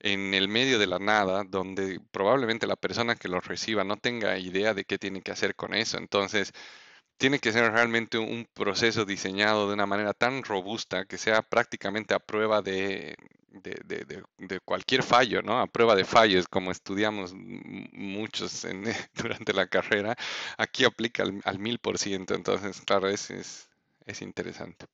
[0.00, 4.38] en el medio de la nada, donde probablemente la persona que lo reciba no tenga
[4.38, 5.98] idea de qué tiene que hacer con eso.
[5.98, 6.52] Entonces,
[7.20, 12.14] tiene que ser realmente un proceso diseñado de una manera tan robusta que sea prácticamente
[12.14, 13.14] a prueba de,
[13.52, 15.60] de, cualquier fallo, ¿no?
[15.60, 18.66] A prueba de fallos, como estudiamos muchos
[19.14, 20.16] durante la carrera,
[20.56, 24.86] aquí aplica al, mil por ciento, entonces, claro, es, es, interesante.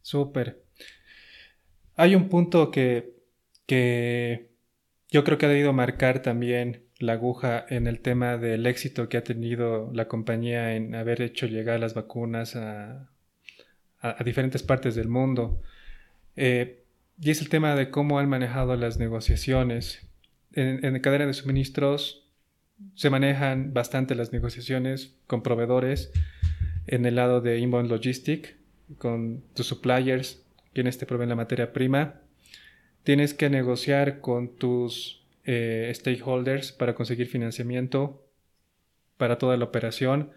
[0.00, 0.62] Súper.
[1.96, 3.16] Hay un punto que,
[3.66, 4.48] que
[5.10, 9.16] yo creo que ha debido marcar también la aguja en el tema del éxito que
[9.16, 13.08] ha tenido la compañía en haber hecho llegar las vacunas a,
[14.24, 15.60] diferentes partes del mundo.
[16.36, 16.84] Eh,
[17.20, 20.06] y es el tema de cómo han manejado las negociaciones.
[20.52, 22.28] En, en cadena de suministros
[22.94, 26.12] se manejan bastante las negociaciones con proveedores
[26.86, 28.56] en el lado de inbound logistic,
[28.98, 32.20] con tus suppliers, quienes te proveen la materia prima.
[33.04, 38.24] Tienes que negociar con tus eh, stakeholders para conseguir financiamiento
[39.16, 40.30] para toda la operación.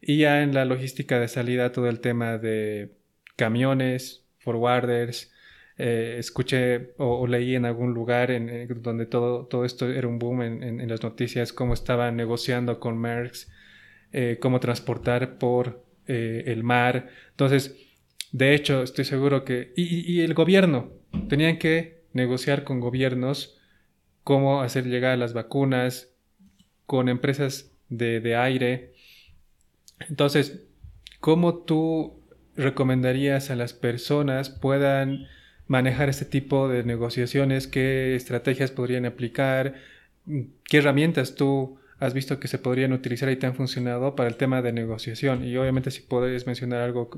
[0.00, 2.92] Y ya en la logística de salida, todo el tema de
[3.36, 5.32] camiones, forwarders.
[5.78, 10.42] Eh, escuché o, leí en algún lugar en, donde todo, todo esto era un boom
[10.42, 13.50] en, las noticias, cómo estaban negociando con Merckx,
[14.12, 17.08] eh, cómo transportar por el mar.
[17.30, 17.76] Entonces,
[18.32, 19.72] de hecho, estoy seguro que...
[19.76, 20.90] y el gobierno,
[21.28, 23.61] tenían que negociar con gobiernos
[24.24, 26.08] cómo hacer llegar las vacunas
[26.86, 28.92] con empresas de, aire.
[30.08, 30.64] Entonces,
[31.20, 32.20] ¿cómo tú
[32.56, 35.26] recomendarías a las personas puedan
[35.66, 37.66] manejar este tipo de negociaciones?
[37.66, 39.74] ¿Qué estrategias podrían aplicar?
[40.64, 44.36] ¿Qué herramientas tú has visto que se podrían utilizar y te han funcionado para el
[44.36, 45.44] tema de negociación?
[45.44, 47.10] Y obviamente si puedes mencionar algo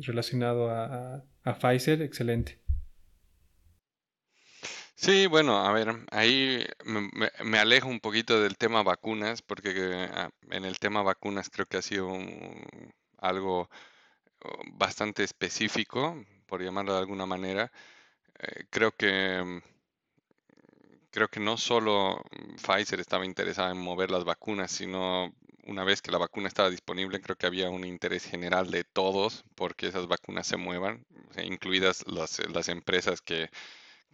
[0.00, 1.22] relacionado a
[1.60, 2.63] Pfizer, excelente.
[4.96, 10.64] Sí, bueno, a ver, ahí me, alejo un poquito del tema vacunas, porque ah, en
[10.64, 12.10] el tema vacunas creo que ha sido
[13.18, 13.68] algo
[14.44, 16.16] oh, bastante específico,
[16.46, 17.72] por llamarlo de alguna manera.
[18.40, 19.60] Eh, creo que mm,
[21.10, 22.22] creo que no solo
[22.56, 25.32] Pfizer estaba interesada en mover las vacunas, sino
[25.66, 29.44] una vez que la vacuna estaba disponible, creo que había un interés general de todos
[29.54, 31.06] porque esas vacunas se muevan,
[31.42, 33.50] incluidas las, las empresas que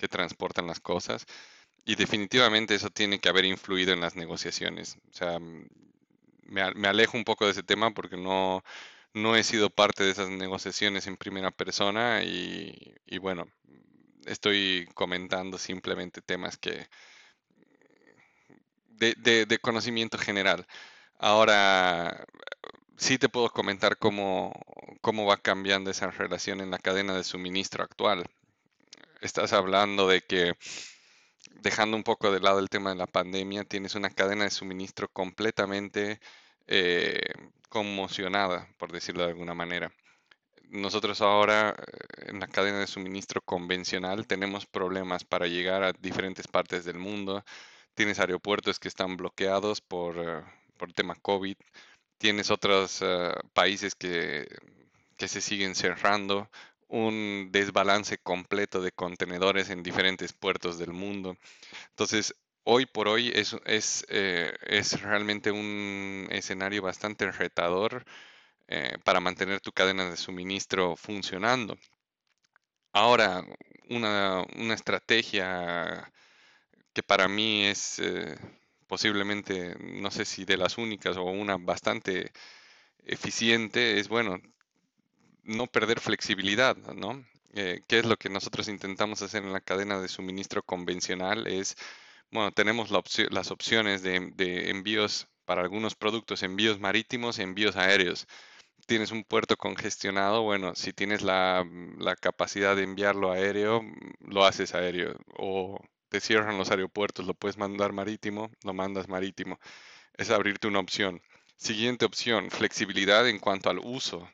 [0.00, 1.26] que transportan las cosas.
[1.84, 4.96] Y definitivamente eso tiene que haber influido en las negociaciones.
[5.10, 5.68] O sea, mm,
[6.44, 8.64] me, alejo un poco de ese tema porque no,
[9.14, 13.46] no he sido parte de esas negociaciones en primera persona y, bueno,
[14.26, 16.88] estoy comentando simplemente temas que
[18.88, 20.66] de, de, conocimiento general.
[21.18, 22.26] Ahora,
[22.96, 24.52] sí te puedo comentar cómo,
[25.00, 28.26] cómo va cambiando esa relación en la cadena de suministro actual.
[29.20, 30.54] Estás hablando de que,
[31.62, 35.08] dejando un poco de lado el tema de la pandemia, tienes una cadena de suministro
[35.08, 36.20] completamente
[36.66, 37.20] eh,
[37.68, 39.92] conmocionada, por decirlo de alguna manera.
[40.70, 46.46] Nosotros ahora eh, en la cadena de suministro convencional tenemos problemas para llegar a diferentes
[46.48, 47.44] partes del mundo.
[47.94, 50.42] Tienes aeropuertos que están bloqueados por, eh,
[50.78, 51.56] por tema COVID
[52.20, 54.46] tienes otros eh, países que,
[55.16, 56.50] se siguen cerrando,
[56.90, 61.36] un desbalance completo de contenedores en diferentes puertos del mundo.
[61.90, 62.34] Entonces,
[62.64, 68.04] hoy por hoy es, es, eh, es realmente un escenario bastante retador
[68.68, 71.76] eh, para mantener tu cadena de suministro funcionando.
[72.92, 73.44] Ahora,
[73.88, 76.12] una, una estrategia
[76.92, 78.00] que para mí es
[78.90, 82.32] posiblemente, no sé si de las únicas o una bastante
[83.04, 84.38] eficiente, es bueno,
[85.44, 87.24] no perder flexibilidad, ¿no?
[87.54, 91.46] Eh, ¿Qué es lo que nosotros intentamos hacer en la cadena de suministro convencional?
[91.46, 91.76] Es,
[92.30, 98.26] bueno, tenemos las opciones de, envíos para algunos productos, envíos marítimos envíos aéreos.
[98.86, 101.64] Tienes un puerto congestionado, bueno, si tienes la
[102.20, 103.82] capacidad de enviarlo aéreo,
[104.20, 105.14] lo haces aéreo.
[105.38, 105.78] O
[106.08, 109.58] te cierran los aeropuertos, lo puedes mandar marítimo, lo mandas marítimo.
[110.14, 111.22] Es abrirte una opción.
[111.56, 114.28] Siguiente opción, flexibilidad en cuanto al uso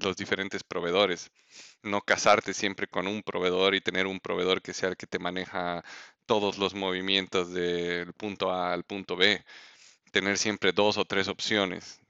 [0.00, 1.30] los diferentes proveedores.
[1.82, 5.18] No casarte siempre con un proveedor y tener un proveedor que sea el que te
[5.18, 5.84] maneja
[6.26, 9.44] todos los movimientos del punto A al punto B.
[10.12, 12.00] Tener siempre dos o tres opciones.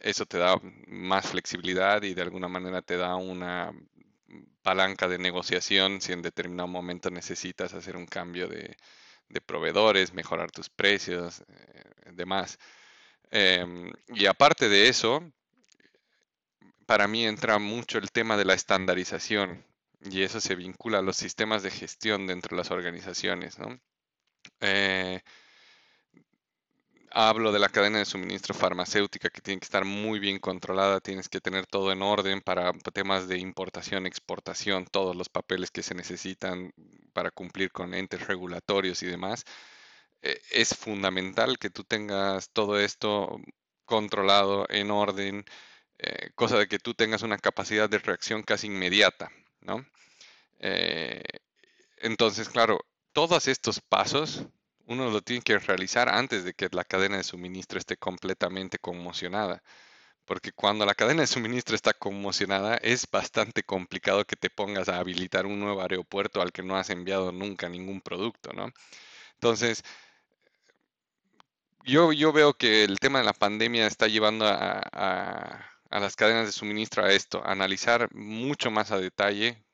[0.00, 0.56] Eso te da
[0.88, 3.72] más flexibilidad y de alguna manera te da una
[4.62, 8.76] palanca de negociación si en determinado momento necesitas hacer un cambio de,
[9.46, 12.58] proveedores, mejorar tus precios, eh, demás.
[13.30, 15.22] Em, y aparte de eso,
[16.86, 19.64] para mí entra mucho el tema de la estandarización
[20.00, 23.56] y eso se vincula a los sistemas de gestión dentro de las organizaciones.
[24.60, 25.20] Eh,
[27.10, 31.28] hablo de la cadena de suministro farmacéutica que tiene que estar muy bien controlada, tienes
[31.28, 35.94] que tener todo en orden para temas de importación, exportación, todos los papeles que se
[35.94, 36.72] necesitan
[37.12, 39.44] para cumplir con entes regulatorios y demás.
[40.22, 43.40] E, es fundamental que tú tengas todo esto
[43.84, 45.44] controlado, en orden,
[46.02, 49.30] eh, cosa de que tú tengas una capacidad de reacción casi inmediata,
[49.60, 49.86] ¿no?
[50.60, 51.22] Eh,
[51.98, 52.80] entonces, claro,
[53.12, 54.46] todos estos pasos
[54.86, 59.62] uno lo tiene que realizar antes de que la cadena de suministro esté completamente conmocionada.
[60.24, 64.98] Porque cuando la cadena de suministro está conmocionada, es bastante complicado que te pongas a
[64.98, 68.72] habilitar un nuevo aeropuerto al que no has enviado nunca ningún producto, ¿no?
[69.34, 69.84] Entonces,
[71.84, 76.46] yo, yo veo que el tema de la pandemia está llevando a, a las cadenas
[76.46, 79.64] de suministro a esto, a analizar mucho más a detalle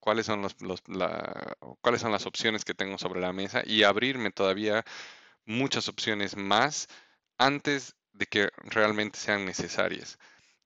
[0.00, 0.54] cuáles son, los,
[0.86, 4.84] las opciones que tengo sobre la mesa y abrirme todavía
[5.44, 6.88] muchas opciones más
[7.38, 10.18] antes de que realmente sean necesarias.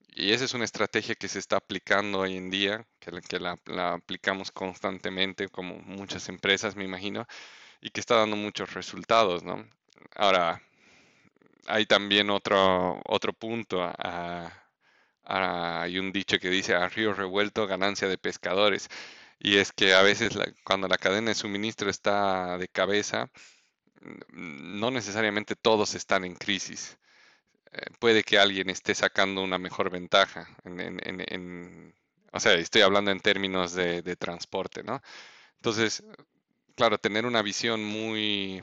[0.09, 3.57] Y esa es una estrategia que se está aplicando hoy en día, que, que la,
[3.95, 7.27] aplicamos constantemente como muchas empresas, me imagino,
[7.81, 9.67] y que está dando muchos resultados, ¿no?
[10.17, 10.63] Ahora,
[11.67, 13.83] hay también otro, otro punto.
[15.31, 18.89] Hay un dicho que dice, a río revuelto, ganancia de pescadores.
[19.39, 23.31] Y es que a veces cuando la cadena de suministro está de cabeza,
[24.33, 26.99] no necesariamente todos están en crisis.
[27.73, 30.49] Eh, puede que alguien esté sacando una mejor ventaja.
[30.65, 31.95] En,
[32.33, 35.01] o sea, estoy hablando en términos de, de transporte, ¿no?
[35.57, 36.03] Entonces,
[36.77, 38.63] claro, tener una visión muy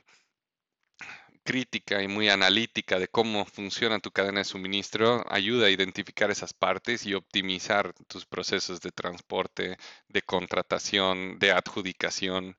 [1.48, 6.54] crítica y muy analítica de cómo funciona tu cadena de suministro ayuda a identificar esas
[6.54, 9.78] partes y optimizar tus procesos de transporte,
[10.10, 12.58] de contratación, de adjudicación.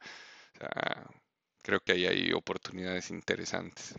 [1.62, 3.94] creo que ahí hay oportunidades interesantes.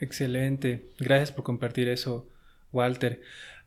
[0.00, 0.90] Excelente.
[0.98, 2.26] Gracias por compartir eso,
[2.72, 3.20] Walter.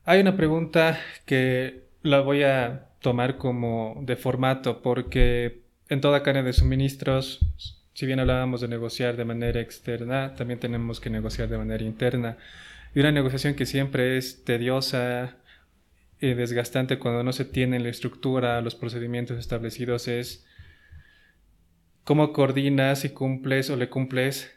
[0.05, 6.47] Hay una pregunta que la voy a tomar como de formato porque en toda cadena
[6.47, 7.39] de suministros
[7.99, 12.37] si bien hablábamos de negociar de manera externa, también tenemos que negociar de manera interna.
[12.95, 15.35] Y una negociación que siempre es tediosa
[16.21, 20.47] y desgastante cuando no se tiene la estructura, los procedimientos establecidos es
[22.05, 24.49] cómo coordinas y cumples o le cumples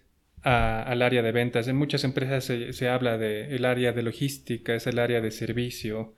[0.42, 1.66] al área de ventas.
[1.66, 6.14] En muchas empresas se, habla del el área de logística, es el área de servicio.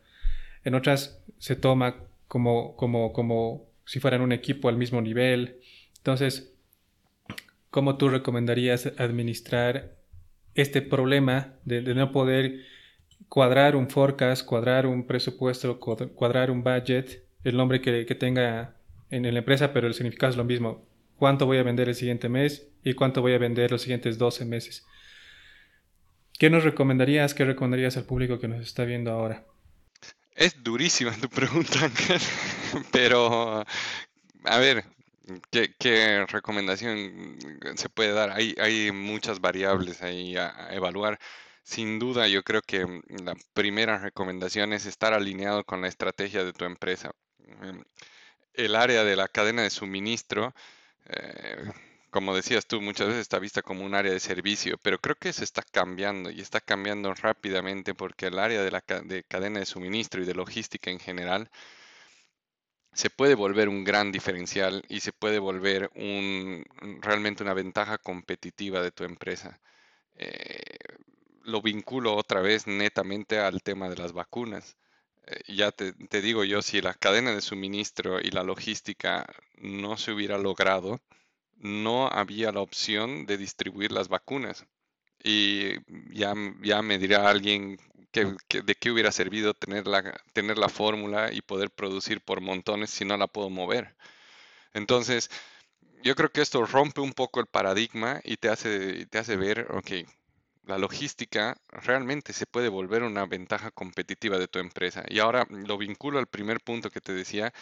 [0.63, 1.97] En otras se toma
[2.29, 5.57] como, como, como si fueran un equipo al mismo nivel.
[5.97, 6.54] Entonces,
[7.75, 9.97] ¿Cómo tú recomendarías administrar
[10.55, 12.61] este problema de, no poder
[13.29, 18.77] cuadrar un forecast, cuadrar un presupuesto, cuadrar un budget, el nombre que, tenga
[19.11, 20.87] en la empresa, pero el significado es lo mismo.
[21.17, 24.45] ¿Cuánto voy a vender el siguiente mes y cuánto voy a vender los siguientes 12
[24.45, 24.87] meses?
[26.39, 27.35] ¿Qué nos recomendarías?
[27.35, 29.47] ¿Qué recomendarías al público que nos está viendo ahora?
[30.37, 31.91] Es durísima tu pregunta,
[32.93, 33.65] pero
[34.45, 34.85] a ver,
[35.51, 37.39] ¿qué, recomendación
[37.77, 38.31] se puede dar?
[38.31, 41.19] Hay, hay muchas variables ahí a evaluar.
[41.65, 46.45] Sin duda, yo creo que mm, la primera recomendación es estar alineado con la estrategia
[46.45, 47.13] de tu empresa.
[47.63, 47.85] Em,
[48.55, 50.55] el área de la cadena de suministro,
[51.07, 51.73] eh,
[52.11, 55.33] como decías tú, muchas veces está vista como un área de servicio, pero creo que
[55.33, 59.67] se está cambiando y está cambiando rápidamente porque el área de la de cadena de
[59.67, 61.51] suministro y de logística en general
[62.95, 66.65] se puede volver un gran diferencial y se puede volver un,
[67.01, 69.61] realmente una ventaja competitiva de tu empresa.
[70.17, 70.79] Eh,
[71.43, 74.77] lo vinculo otra vez netamente al tema de las vacunas.
[75.27, 79.27] Eh, ya te, digo yo, si la cadena de suministro y la logística
[79.57, 81.01] no se hubiera logrado,
[81.57, 84.67] no había la opción de distribuir las vacunas.
[85.23, 85.75] Y
[86.15, 87.79] ya, ya me dirá alguien
[88.49, 92.91] que, de qué hubiera servido tener la, tener la fórmula y poder producir por montones
[92.91, 93.97] si no la puedo mover.
[94.75, 95.31] Entonces,
[96.03, 99.69] yo creo que esto rompe un poco el paradigma y te hace, te hace ver,
[99.71, 99.91] ok,
[100.65, 105.05] la logística realmente se puede volver una ventaja competitiva de tu empresa.
[105.09, 107.53] Y ahora lo vinculo al primer punto que te decía,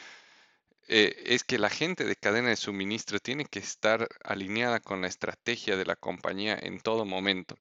[0.88, 5.08] eh, es que la gente de cadena de suministro tiene que estar alineada con la
[5.08, 7.56] estrategia de la compañía en todo momento.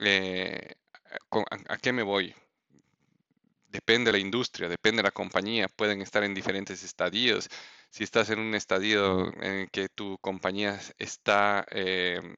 [0.00, 0.74] Eh,
[1.68, 2.34] a, qué me voy?
[3.68, 7.48] Depende de la industria, depende de la compañía, pueden estar en diferentes estadios.
[7.90, 11.66] Si estás en un estadio en que tu compañía está...
[11.70, 12.34] Em,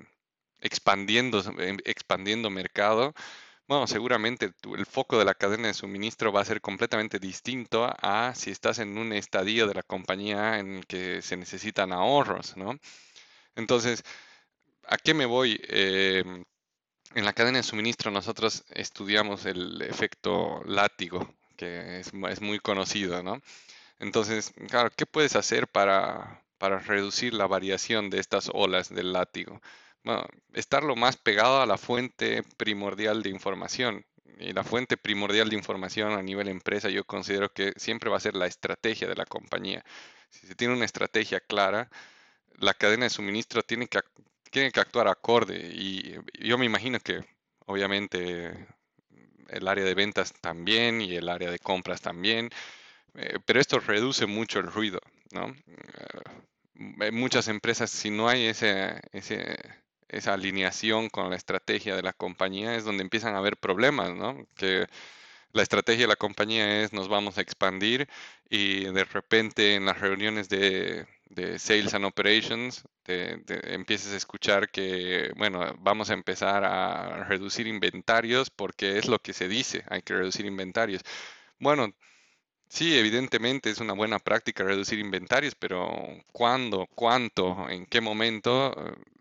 [0.61, 3.15] expandiendo, em, expandiendo mercado,
[3.69, 8.35] bueno, seguramente el foco de la cadena de suministro va a ser completamente distinto a
[8.35, 12.79] si estás en un estadio de la compañía en el que se necesitan ahorros, ¿no?
[13.57, 14.03] Entonces,
[14.89, 15.61] ¿a qué me voy?
[15.69, 16.45] Em,
[17.15, 23.41] en la cadena de suministro nosotros estudiamos el efecto látigo, que es, muy conocido, ¿no?
[23.99, 29.61] Entonces, claro, ¿qué puedes hacer para, para reducir la variación de estas olas del látigo?
[30.55, 34.07] estar lo más pegado a la fuente primordial de información.
[34.39, 38.20] Y la fuente primordial de información a nivel empresa yo considero que siempre va a
[38.20, 39.85] ser la estrategia de la compañía.
[40.31, 41.91] Si se tiene una estrategia clara,
[42.59, 44.01] la cadena de suministro tiene que,
[44.51, 45.59] tiene que actuar acorde.
[45.75, 47.21] Y yo me imagino que
[47.67, 48.67] obviamente
[49.49, 52.51] el área de ventas también y el área de compras también,
[53.15, 55.01] eh, pero esto reduce mucho el ruido.
[55.33, 55.55] ¿no?
[57.01, 59.57] Eh, muchas empresas, si no hay ese, ese
[60.11, 64.47] esa alineación con la estrategia de la compañía es donde empiezan a haber problemas, ¿no?
[64.57, 64.87] Que
[65.53, 68.09] la estrategia de la compañía es nos vamos a expandir
[68.49, 71.07] y de repente en las reuniones de,
[71.59, 73.43] Sales and Operations te,
[73.75, 79.33] empiezas a escuchar que, bueno, vamos a empezar a reducir inventarios porque es lo que
[79.33, 81.03] se dice, hay que reducir inventarios.
[81.59, 81.93] Bueno,
[82.69, 85.91] Sí, evidentemente es una buena práctica reducir inventarios, pero
[86.33, 86.87] ¿cuándo?
[86.95, 87.69] ¿Cuánto?
[87.69, 88.73] ¿En qué momento?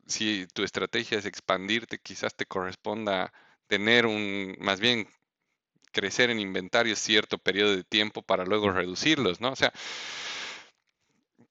[0.10, 3.32] si tu estrategia es expandirte, quizás te corresponda
[3.68, 5.08] tener un, más bien
[5.92, 9.52] crecer en inventario cierto periodo de tiempo para luego reducirlos, ¿no?
[9.52, 9.74] O sea,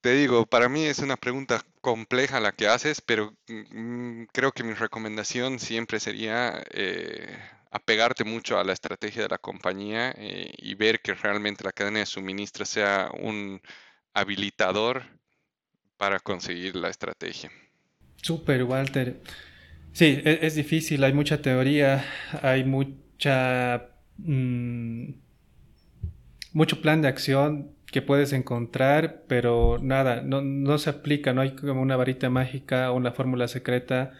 [0.00, 4.64] te digo, para mí es una pregunta compleja la que haces, pero mm, creo que
[4.64, 7.36] mi recomendación siempre sería eh,
[7.70, 12.00] apegarte mucho a la estrategia de la compañía eh, y ver que realmente la cadena
[12.00, 13.60] de suministro sea un
[14.14, 15.02] habilitador
[15.96, 17.50] para conseguir la estrategia.
[18.22, 19.20] Súper, Walter.
[19.92, 22.04] Sí, e-, es, difícil, hay mucha teoría,
[22.42, 23.90] hay mucha...
[24.18, 25.14] Mm,
[26.52, 31.52] mucho plan de acción que puedes encontrar, pero nada, no, no, se aplica, no hay
[31.52, 34.12] como una varita mágica o una fórmula secreta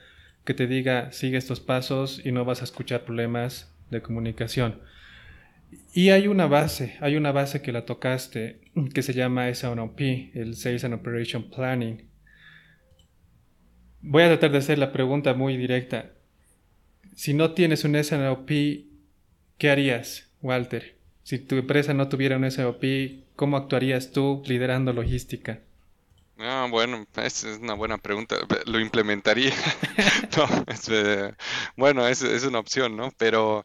[0.45, 4.81] que te diga sigue estos pasos y no vas a escuchar problemas de comunicación.
[5.93, 8.61] Y hay una base, hay una base que la tocaste
[8.95, 10.01] que se llama SNOP,
[10.35, 12.09] el Sales and Operation Planning.
[14.01, 16.13] Voy a tratar de hacer la pregunta muy directa.
[17.15, 18.51] Si no tienes un SNOP,
[19.59, 20.97] ¿qué harías, Walter?
[21.25, 22.83] Si tu empresa no tuviera un SNOP,
[23.37, 25.61] ¿cómo actuarías tú liderando logística?
[26.39, 28.37] Ah, bueno, es una buena pregunta.
[28.67, 29.53] Lo implementaría.
[30.91, 31.33] eh,
[31.77, 33.11] bueno, es, una opción, ¿no?
[33.19, 33.65] Pero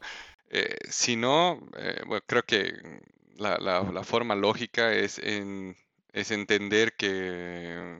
[0.50, 2.72] eh, si no, eh, creo que
[3.36, 5.76] la, la, forma lógica es, en,
[6.12, 7.98] es entender que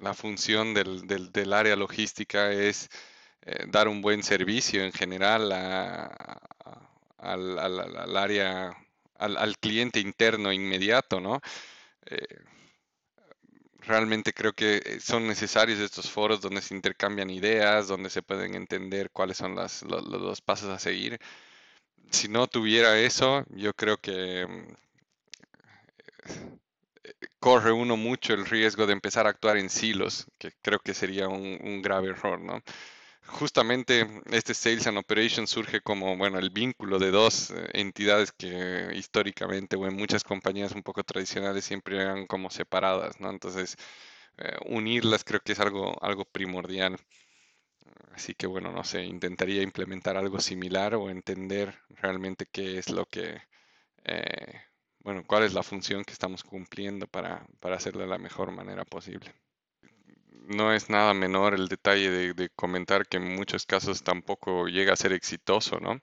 [0.00, 2.88] la función del, del, área logística es
[3.68, 6.85] dar un buen servicio en general a,
[7.32, 8.76] al, área,
[9.14, 11.40] al, cliente interno inmediato, ¿no?
[12.06, 12.26] Eh,
[13.86, 19.10] realmente creo que son necesarios estos foros donde se intercambian ideas, donde se pueden entender
[19.10, 21.18] cuáles son los, los, pasos a seguir.
[22.10, 24.74] Si no tuviera eso, yo creo que mm,
[27.38, 31.28] corre uno mucho el riesgo de empezar a actuar en silos, que creo que sería
[31.28, 32.60] un, grave error, ¿no?
[33.28, 38.90] Justamente este Sales and Operations surge como, bueno, el vínculo de dos eh, entidades que
[38.94, 43.30] históricamente o en muchas compañías un poco tradicionales siempre eran como separadas, ¿no?
[43.30, 43.76] Entonces,
[44.38, 46.98] eh, unirlas creo que es algo, algo primordial.
[48.14, 53.06] Así que bueno, no sé, intentaría implementar algo similar o entender realmente qué es lo
[53.06, 53.40] que
[54.04, 54.60] eh,
[55.00, 58.84] bueno, cuál es la función que estamos cumpliendo para, para hacerlo de la mejor manera
[58.84, 59.34] posible.
[60.46, 64.96] No es nada menor el detalle de, comentar que en muchos casos tampoco llega a
[64.96, 66.00] ser exitoso, ¿no?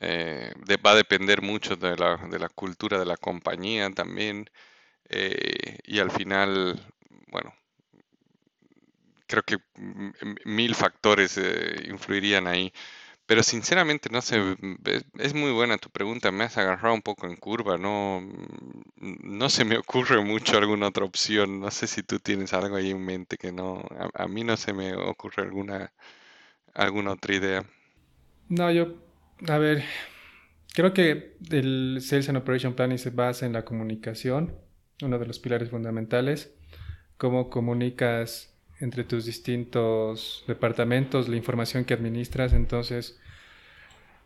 [0.00, 0.52] Eh,
[0.84, 4.50] va a depender mucho de la, de la, cultura de la compañía también.
[5.08, 6.80] Eh, y al final,
[7.28, 7.54] bueno,
[9.26, 9.58] creo que
[10.44, 12.72] mil factores eh, influirían ahí.
[13.26, 14.76] Pero sinceramente, no sé, mm,
[15.18, 19.48] es muy buena tu pregunta, me has agarrado un poco en curva, no, mm, no
[19.48, 23.04] se me ocurre mucho alguna otra opción, no sé si tú tienes algo ahí en
[23.04, 23.84] mente que no,
[24.14, 25.92] a, mí no se me ocurre alguna,
[26.74, 27.64] alguna otra idea.
[28.48, 28.96] No, yo,
[29.48, 29.84] a ver,
[30.74, 34.58] creo que el Sales and Operation Planning se basa en la comunicación,
[35.02, 36.54] uno de los pilares fundamentales,
[37.16, 38.51] cómo comunicas
[38.82, 42.52] entre tus distintos departamentos, la información que administras.
[42.52, 43.18] Entonces,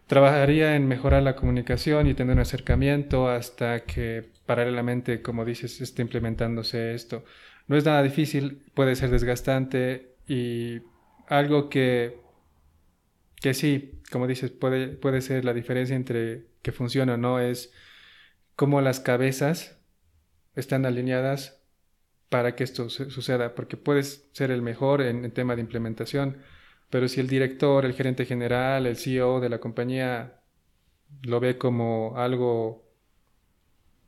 [0.07, 6.03] trabajaría en mejorar la comunicación y tener un acercamiento hasta que paralelamente, como dices, esté
[6.03, 7.25] implementándose esto.
[7.69, 10.81] No es nada difícil, puede ser desgastante y
[11.29, 12.19] algo que,
[13.41, 17.73] que sí, como dices, puede, puede ser la diferencia entre que funciona o no es
[18.55, 19.79] cómo las cabezas
[20.55, 21.63] están alineadas
[22.29, 26.39] para que esto suceda, porque puedes ser el mejor en el tema de implementación,
[26.91, 30.41] pero si el director, el gerente general, el CEO de la compañía
[31.23, 32.85] lo ve como algo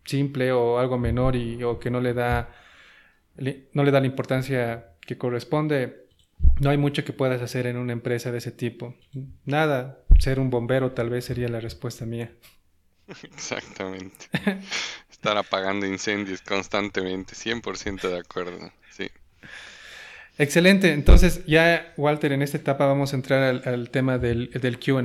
[0.04, 2.54] simple o algo menor y, o que no le da
[3.72, 6.08] no le da la importancia que corresponde,
[6.60, 8.94] no hay mucho que puedas hacer en una empresa de ese tipo.
[9.44, 12.32] Nada, ser un bombero tal vez sería la respuesta mía.
[13.22, 14.26] Exactamente.
[15.18, 19.10] Estar apagando incendios constantemente, 100% de acuerdo, sí.
[20.38, 25.02] Excelente, entonces ya Walter, en esta etapa vamos a entrar al, tema del, del QA.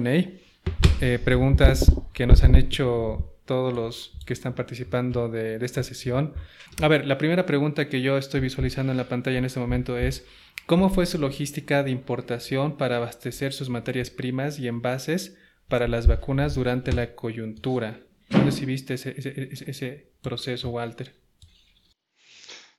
[1.01, 6.35] Eh, preguntas que nos han hecho todos los que están participando de, de, esta sesión.
[6.79, 9.97] A ver, la primera pregunta que yo estoy visualizando en la pantalla en este momento
[9.97, 10.27] es,
[10.67, 15.35] ¿cómo fue su logística de importación para abastecer sus materias primas y envases
[15.67, 18.01] para las vacunas durante la coyuntura?
[18.33, 21.13] ¿Cómo recibiste ese, proceso, Walter?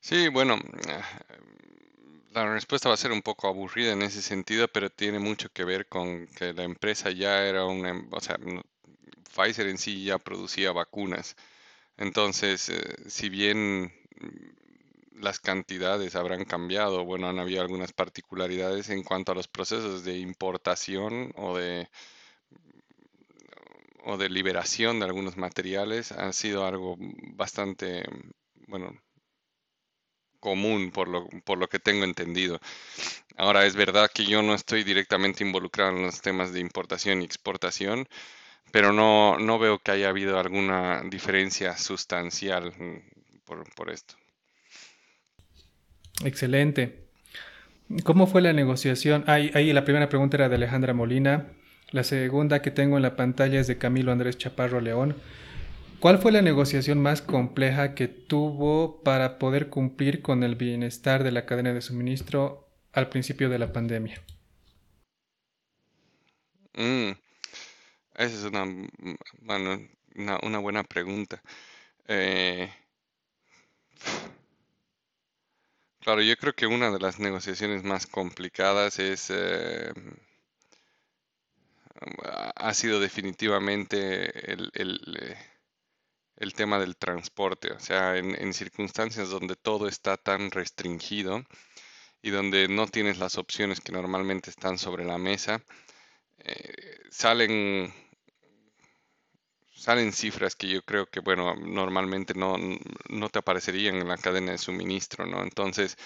[0.00, 0.58] Sí, bueno,
[2.32, 5.64] la respuesta va a ser un poco aburrida en ese sentido, pero tiene mucho que
[5.64, 8.36] ver con que la empresa ya era una, o sea,
[9.32, 11.36] Pfizer en sí ya producía vacunas.
[11.98, 13.92] Entonces, eh, si bien
[15.12, 20.18] las cantidades habrán cambiado, bueno, han habido algunas particularidades en cuanto a los procesos de
[20.18, 21.88] importación o de
[24.04, 26.96] o de liberación de algunos materiales ha sido algo
[27.34, 28.04] bastante,
[28.68, 28.92] bueno,
[30.40, 32.60] común por lo, por lo que tengo entendido.
[33.36, 37.24] Ahora, es verdad que yo no estoy directamente involucrado en los temas de importación y
[37.24, 38.06] exportación,
[38.70, 44.14] pero no, no veo que haya habido alguna diferencia sustancial mm, por, por esto.
[46.24, 47.08] Excelente.
[48.04, 49.24] ¿Cómo fue la negociación?
[49.26, 51.46] Ahí, ahí la primera pregunta era de Alejandra Molina.
[51.90, 55.16] La segunda que tengo en la pantalla es de Camilo Andrés Chaparro León.
[56.00, 61.32] ¿Cuál fue la negociación más compleja que tuvo para poder cumplir con el bienestar de
[61.32, 64.22] la cadena de suministro al principio de la pandemia?
[66.74, 67.12] Mm,
[68.16, 68.64] esa es una,
[70.42, 71.40] una, buena pregunta.
[72.06, 72.70] Eh,
[76.00, 79.92] claro, yo creo que una de las negociaciones más complicadas es eh,
[82.56, 85.36] ha sido definitivamente el, el,
[86.36, 87.72] el, tema del transporte.
[87.72, 91.44] O sea, en, circunstancias donde todo está tan restringido
[92.22, 95.62] y donde no tienes las opciones que normalmente están sobre la mesa,
[96.38, 97.92] eh, salen
[99.74, 102.56] salen cifras que yo creo que, bueno, normalmente no,
[103.10, 105.42] no te aparecerían en la cadena de suministro, ¿no?
[105.42, 105.98] Entonces,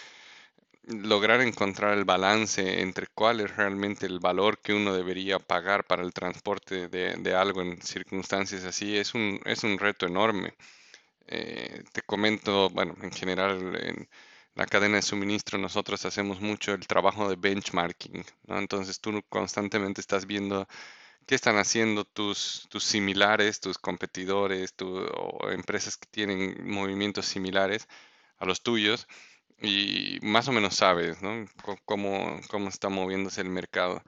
[0.89, 6.03] lograr encontrar el balance entre cuál es realmente el valor que uno debería pagar para
[6.03, 10.55] el transporte de, algo en circunstancias así es un, es un reto enorme.
[11.27, 14.09] Eh, te comento, bueno, en general en
[14.55, 18.59] la cadena de suministro nosotros hacemos mucho el trabajo de benchmarking, ¿no?
[18.59, 20.67] Entonces tú constantemente estás viendo
[21.27, 27.89] qué están haciendo tus, tus similares, tus competidores, o empresas que tienen movimientos similares
[28.39, 29.07] a los tuyos
[29.61, 31.47] y más o menos sabes ¿no?
[31.85, 34.03] cómo, cómo está moviéndose el mercado.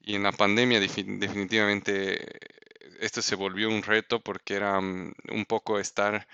[0.00, 2.38] Y en la pandemia definitivamente
[3.00, 6.26] esto se volvió un reto porque era mm, un poco estar,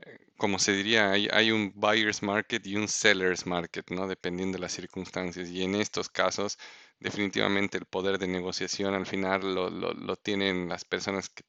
[0.00, 4.06] eh, como se diría, hay, hay, un buyer's market y un seller's market, ¿no?
[4.08, 5.48] Dependiendo de las circunstancias.
[5.50, 6.58] Y en estos casos
[7.02, 11.44] definitivamente el poder de negociación al final lo, tienen las personas que,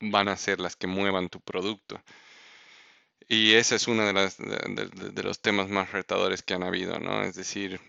[0.00, 2.00] van a ser las que muevan tu producto.
[3.32, 7.22] Y ese es uno de, las, de, los temas más retadores que han habido, ¿no?
[7.22, 7.80] Es decir,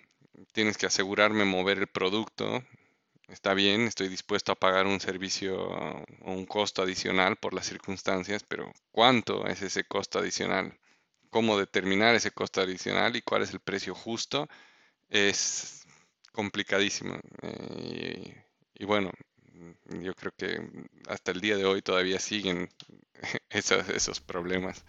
[0.53, 2.63] tienes que asegurarme mover el producto.
[3.27, 8.43] Está bien, estoy dispuesto a pagar un servicio o un costo adicional por las circunstancias,
[8.47, 10.77] pero ¿cuánto es ese costo adicional?
[11.31, 14.47] ¿Cómo determinar ese costo adicional y cuál es el precio justo?
[15.09, 15.87] Es
[16.33, 17.19] complicadísimo.
[17.41, 18.45] Eh,
[18.75, 19.09] y, bueno,
[20.01, 20.69] yo creo que
[21.07, 22.69] hasta el día de hoy todavía siguen
[23.49, 24.85] esos, esos problemas.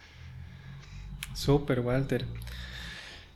[1.33, 2.25] Súper, Walter.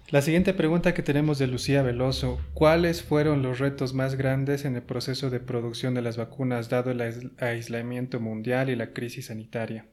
[0.10, 4.76] La siguiente pregunta que tenemos de Lucía Veloso, ¿cuáles fueron los retos más grandes en
[4.78, 9.86] el proceso de producción de las vacunas dado el aislamiento mundial y la crisis sanitaria?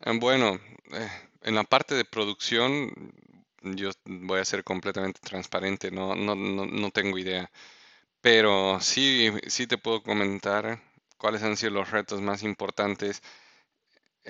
[0.00, 0.58] Ah, bueno,
[0.92, 1.08] eh,
[1.42, 3.12] en la parte de producción
[3.62, 7.50] yo voy a ser completamente transparente, no, no, no, tengo idea.
[8.20, 10.82] Pero sí, sí te puedo comentar
[11.18, 13.22] cuáles han sido los retos más importantes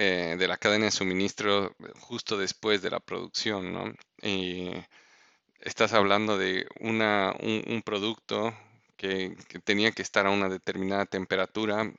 [0.00, 3.92] eh, de la cadena de suministro justo después de la producción, ¿no?
[4.22, 4.70] Y
[5.60, 8.56] estás hablando de una, un, producto
[8.96, 11.92] que, tenía que estar a una determinada temperatura,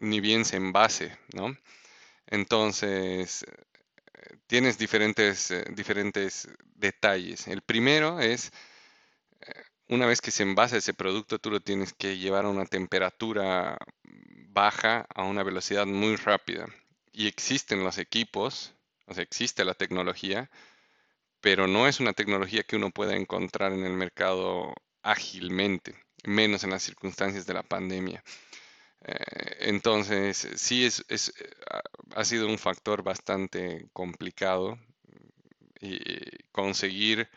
[0.00, 1.54] ni bien se envase, ¿no?
[2.28, 3.44] Entonces,
[4.46, 7.46] tienes diferentes, eh, diferentes detalles.
[7.48, 8.52] El primero es,
[9.42, 9.52] eh,
[9.88, 13.78] una vez que se envasa ese producto, tú lo tienes que llevar a una temperatura
[14.48, 16.66] baja, a una velocidad muy rápida.
[17.18, 18.74] Y existen los equipos,
[19.06, 20.48] o sea, existe la tecnología,
[21.40, 24.72] pero no es una tecnología que uno pueda encontrar en el mercado
[25.02, 28.22] ágilmente, menos en las circunstancias de la pandemia.
[29.04, 31.34] Eh, entonces, sí es, es,
[32.14, 34.78] ha sido un factor bastante complicado
[36.52, 37.28] conseguir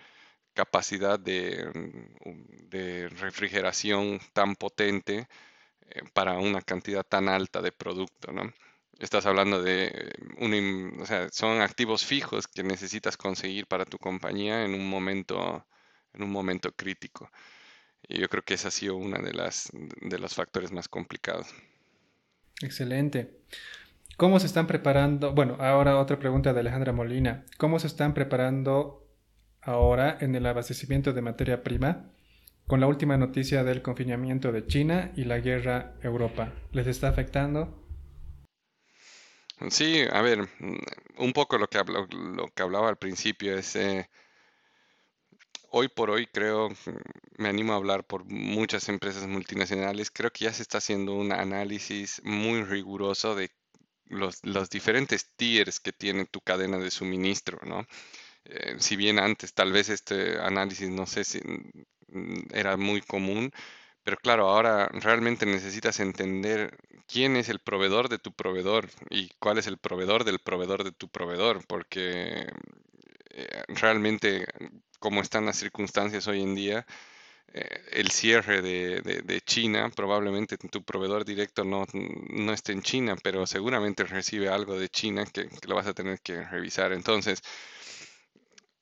[0.53, 5.27] capacidad de, mm, refrigeración tan potente
[5.89, 8.53] eh, para una cantidad tan alta de producto, ¿no?
[9.01, 14.63] Estás hablando de, un, o sea, son activos fijos que necesitas conseguir para tu compañía
[14.63, 15.65] en un momento,
[16.13, 17.31] en un momento crítico.
[18.07, 19.31] Y yo creo que ese ha sido uno de,
[20.01, 21.47] de los factores más complicados.
[22.61, 23.41] Excelente.
[24.17, 25.33] ¿Cómo se están preparando?
[25.33, 27.43] Bueno, ahora otra pregunta de Alejandra Molina.
[27.57, 29.07] ¿Cómo se están preparando
[29.63, 32.11] ahora en el abastecimiento de materia prima
[32.67, 36.53] con la última noticia del confinamiento de China y la guerra Europa?
[36.71, 37.81] ¿Les está afectando?
[39.69, 40.49] Sí, a ver,
[41.17, 43.75] un poco lo que, lo que hablaba al principio es...
[43.75, 44.09] Eh,
[45.71, 46.69] hoy por hoy creo,
[47.37, 51.31] me animo a hablar por muchas empresas multinacionales, creo que ya se está haciendo un
[51.31, 53.51] análisis muy riguroso de
[54.05, 57.87] los, diferentes tiers que tiene tu cadena de suministro, ¿no?
[58.45, 61.39] Eh, si bien antes tal vez este análisis no sé si
[62.09, 63.51] mm, era muy común,
[64.03, 69.57] pero claro, ahora realmente necesitas entender quién es el proveedor de tu proveedor y cuál
[69.57, 72.47] es el proveedor del proveedor de tu proveedor, porque
[73.31, 74.45] eh, realmente
[74.99, 76.85] como están las circunstancias hoy en día,
[77.53, 83.47] eh, el cierre de, China, probablemente tu proveedor directo no, no, esté en China, pero
[83.47, 86.93] seguramente recibe algo de China que, lo vas a tener que revisar.
[86.93, 87.41] Entonces,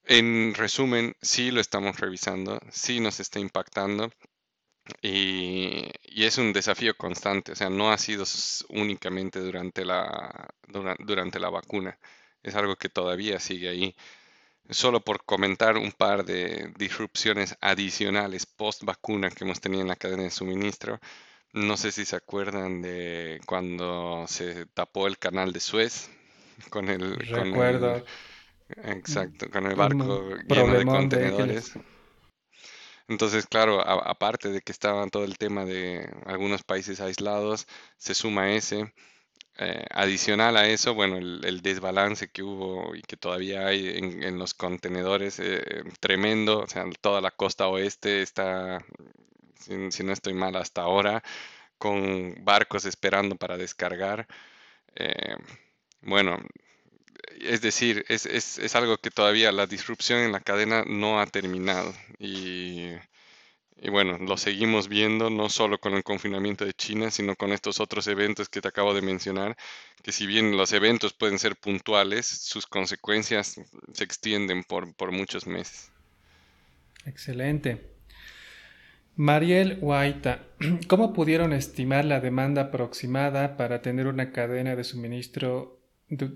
[0.03, 4.11] en resumen, sí lo estamos revisando, sí nos está impactando.
[5.01, 8.25] Y, es un desafío constante, o sea, no ha sido
[8.69, 10.49] únicamente durante la,
[10.99, 11.97] durante la vacuna,
[12.43, 13.95] es algo que todavía sigue ahí.
[14.69, 19.95] Solo por comentar un par de disrupciones adicionales post vacuna que hemos tenido en la
[19.95, 20.99] cadena de suministro.
[21.53, 26.11] No sé si se acuerdan de cuando se tapó el canal de Suez
[26.69, 27.17] con el...
[27.17, 28.05] Recuerdo.
[28.83, 31.73] exacto, con el barco lleno de contenedores.
[33.09, 37.67] Entonces, claro, aparte de que estaba todo el tema de algunos países aislados,
[37.97, 38.93] se suma ese.
[39.59, 44.53] eh, adicional a eso, bueno, el, desbalance que hubo y que todavía hay en, los
[44.55, 48.79] contenedores, eh, tremendo, o sea, toda la costa oeste está,
[49.59, 51.23] si, no estoy mal hasta ahora,
[51.77, 54.27] con barcos esperando para descargar.
[54.95, 55.35] Eh,
[56.01, 56.39] bueno,
[57.41, 61.25] es decir, es, es, es, algo que todavía la disrupción en la cadena no ha
[61.27, 62.93] terminado y
[63.81, 67.79] y bueno, lo seguimos viendo no solo con el confinamiento de China, sino con estos
[67.79, 69.55] otros eventos que te acabo de mencionar,
[70.03, 73.55] que si bien los eventos pueden ser puntuales, sus consecuencias
[73.93, 75.91] se extienden por, por muchos meses.
[77.05, 77.93] Excelente.
[79.15, 80.43] Mariel Huaita,
[80.87, 85.78] ¿cómo pudieron estimar la demanda aproximada para tener una cadena de suministro,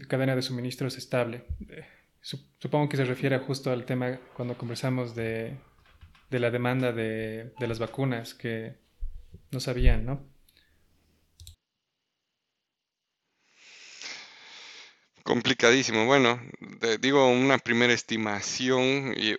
[0.07, 1.45] cadena de suministros estable?
[1.69, 1.85] Eh,
[2.21, 5.57] supongo que se refiere justo al tema cuando conversamos de
[6.33, 8.75] de la demanda de, las vacunas que
[9.51, 10.27] no sabían, ¿no?
[15.23, 16.05] Complicadísimo.
[16.05, 16.41] Bueno,
[16.99, 19.35] digo una primera estimación, y,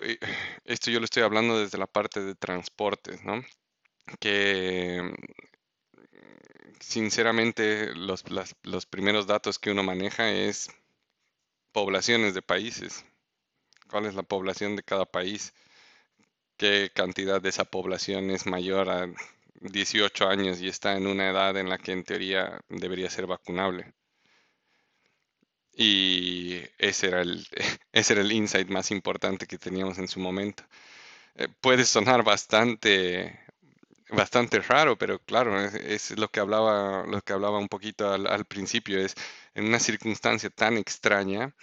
[0.65, 3.43] esto yo lo estoy hablando desde la parte de transportes, ¿no?
[4.21, 5.03] Que
[6.81, 8.25] sinceramente los,
[8.63, 10.71] los primeros datos que uno maneja es
[11.73, 13.05] poblaciones de países.
[13.89, 15.53] ¿Cuál es la población de cada país?
[16.57, 19.09] qué cantidad de esa población es mayor a
[19.61, 23.95] 18 años y está en una edad en la que en teoría debería ser vacunable.
[25.77, 27.47] Y ese era el,
[27.93, 30.65] ese era el insight más importante que teníamos en su momento.
[31.37, 33.41] Eh, puede sonar bastante,
[34.11, 38.45] bastante raro, pero claro, es, lo que hablaba, lo que hablaba un poquito al, al
[38.47, 39.15] principio, es
[39.55, 41.55] en una circunstancia tan extraña,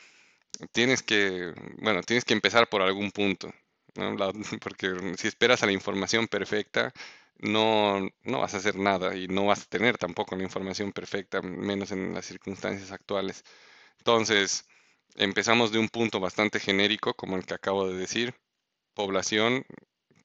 [0.71, 3.51] tienes que, bueno, tienes que empezar por algún punto.
[4.61, 6.93] porque si esperas a la información perfecta,
[7.39, 11.41] no, no vas a hacer nada y no vas a tener tampoco la información perfecta,
[11.41, 13.43] menos en las circunstancias actuales.
[13.99, 14.65] Entonces,
[15.15, 18.35] empezamos de un punto bastante genérico, como el que acabo de decir,
[18.93, 19.65] población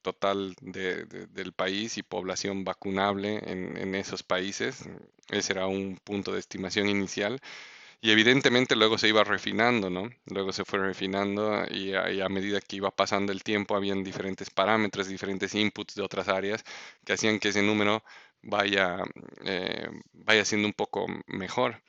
[0.06, 4.88] total del país y población vacunable en, esos países.
[5.30, 7.40] Ese era un punto de estimación inicial.
[8.00, 10.10] Y evidentemente luego se iba refinando, ¿no?
[10.26, 15.08] Luego se fue refinando y a, medida que iba pasando el tiempo habían diferentes parámetros,
[15.08, 16.64] diferentes inputs de otras áreas
[17.04, 18.04] que hacían que ese número
[18.42, 18.98] vaya,
[19.44, 21.82] eh, vaya siendo un poco mejor.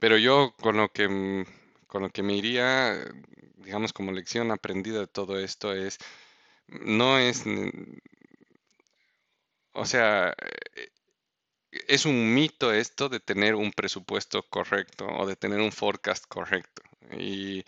[0.00, 1.06] Pero yo con lo que,
[1.86, 3.04] con lo que me iría,
[3.56, 5.98] digamos, como lección aprendida de todo esto es,
[6.68, 7.44] no es,
[9.72, 10.34] o sea,
[11.88, 16.82] es un mito esto de tener un presupuesto correcto o de tener un forecast correcto.
[17.18, 17.64] Y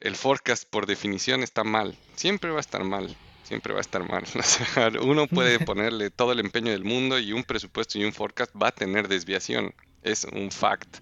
[0.00, 1.96] el forecast por definición está mal.
[2.16, 3.16] Siempre va a estar mal.
[3.44, 4.24] Siempre va a estar mal.
[5.02, 8.68] uno puede ponerle todo el empeño del mundo y un presupuesto y un forecast va
[8.68, 9.74] a tener desviación.
[10.02, 10.98] Es un fact.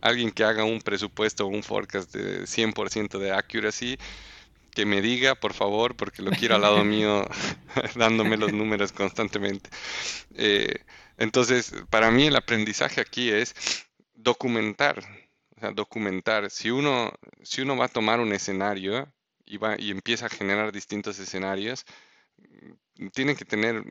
[0.00, 3.98] Alguien que haga un presupuesto o un forecast de 100% de accuracy,
[4.70, 7.26] que me diga, por favor, porque lo quiero al lado mío,
[7.96, 9.70] dándome los números constantemente.
[10.34, 10.84] Eh,
[11.16, 13.54] entonces, para mí el aprendizaje aquí es
[14.14, 14.98] documentar,
[15.56, 16.50] o sea, documentar.
[16.50, 19.12] Si uno, si uno va a tomar un escenario
[19.44, 21.84] y, va, y empieza a generar distintos escenarios,
[23.12, 23.84] tiene que tener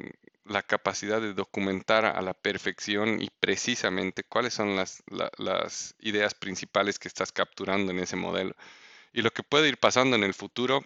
[0.46, 5.04] la capacidad de documentar a la perfección y precisamente cuáles son las,
[5.38, 8.56] las ideas principales que estás capturando en ese modelo.
[9.14, 10.86] Y lo que puede ir pasando en el futuro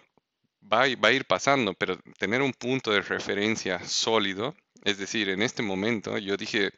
[0.62, 5.42] va, va a ir pasando, pero tener un punto de referencia sólido es decir, en
[5.42, 6.70] este momento yo dije,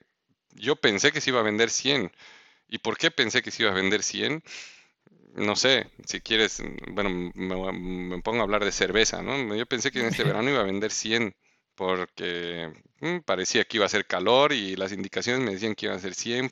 [0.53, 2.13] yo pensé que se iba a vender 100.
[2.69, 4.43] ¿Y por qué pensé que se iba a vender 100?
[5.35, 9.55] No sé, si quieres, bueno, me, pongo a hablar de cerveza, ¿no?
[9.55, 11.35] Yo pensé que en este verano iba a vender 100
[11.75, 15.95] porque mm, parecía que iba a ser calor y las indicaciones me decían que iba
[15.95, 16.51] a ser 100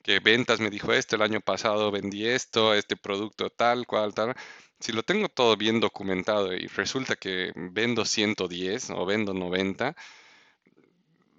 [0.00, 4.34] porque ventas me dijo esto, el año pasado vendí esto, este producto tal, cual, tal.
[4.78, 9.94] Si lo tengo todo bien documentado y resulta que vendo 110 o vendo 90,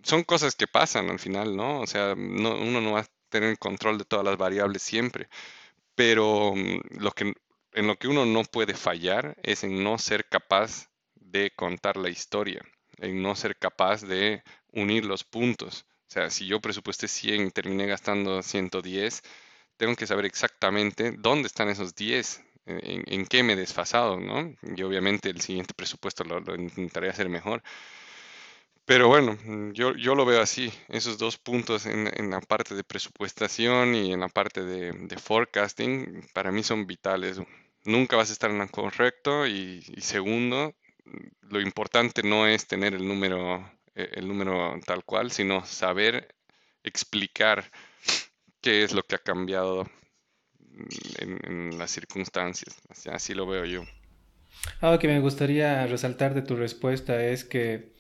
[0.04, 1.82] son cosas que pasan al final, ¿no?
[1.82, 5.28] O sea, uno no va a tener control de todas las variables siempre,
[5.96, 7.34] pero mm, lo que,
[7.74, 12.10] en lo que uno no puede fallar es en no ser capaz de contar la
[12.10, 12.62] historia,
[12.98, 15.86] en no ser capaz de unir los puntos.
[16.12, 19.22] O sea, si yo presupuesté 100 y terminé gastando 110,
[19.78, 24.54] tengo que saber exactamente dónde están esos 10, en, qué me he desfasado, ¿no?
[24.76, 27.64] Y obviamente el siguiente presupuesto lo, lo intentaré hacer mejor.
[28.86, 32.76] Pero bueno, mm, yo, yo lo veo así, esos dos puntos en, en la parte
[32.76, 37.40] de presupuestación y en la parte de, de, forecasting, para mí son vitales.
[37.86, 40.74] Nunca vas a estar en lo correcto y, segundo,
[41.42, 43.66] lo importante no es tener el número,
[43.96, 46.36] el número tal cual, sino saber
[46.84, 47.72] explicar
[48.62, 49.88] qué es lo que ha cambiado
[51.20, 52.76] en, las circunstancias.
[53.12, 53.84] Así, lo veo yo.
[54.80, 57.94] Algo que me gustaría resaltar de tu respuesta es que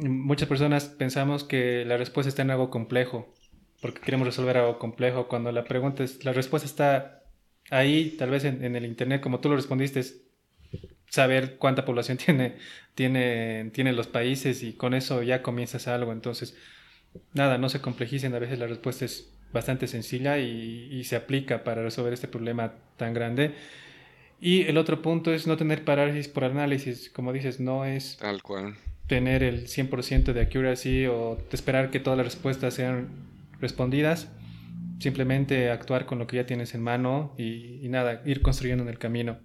[0.00, 3.34] muchas personas pensamos que la respuesta está en algo complejo,
[3.80, 7.24] porque queremos resolver algo complejo, cuando la pregunta es, la respuesta está
[7.70, 10.29] ahí, tal vez en, el Internet, como tú lo respondiste, es
[11.10, 12.56] saber cuánta población tiene,
[12.94, 16.12] tiene, tiene los países y con eso ya comienzas algo.
[16.12, 16.56] Entonces,
[17.34, 21.82] nada, no se complejicen, a veces la respuesta es bastante sencilla y, se aplica para
[21.82, 23.54] resolver este problema tan grande.
[24.40, 28.42] Y el otro punto es no tener parálisis por análisis, como dices, no es Tal
[28.42, 28.76] cual.
[29.06, 33.08] tener el 100% de accuracy o esperar que todas las respuestas sean
[33.60, 34.30] respondidas,
[35.00, 38.88] simplemente actuar con lo que ya tienes en mano y, y nada, ir construyendo en
[38.88, 39.38] el camino.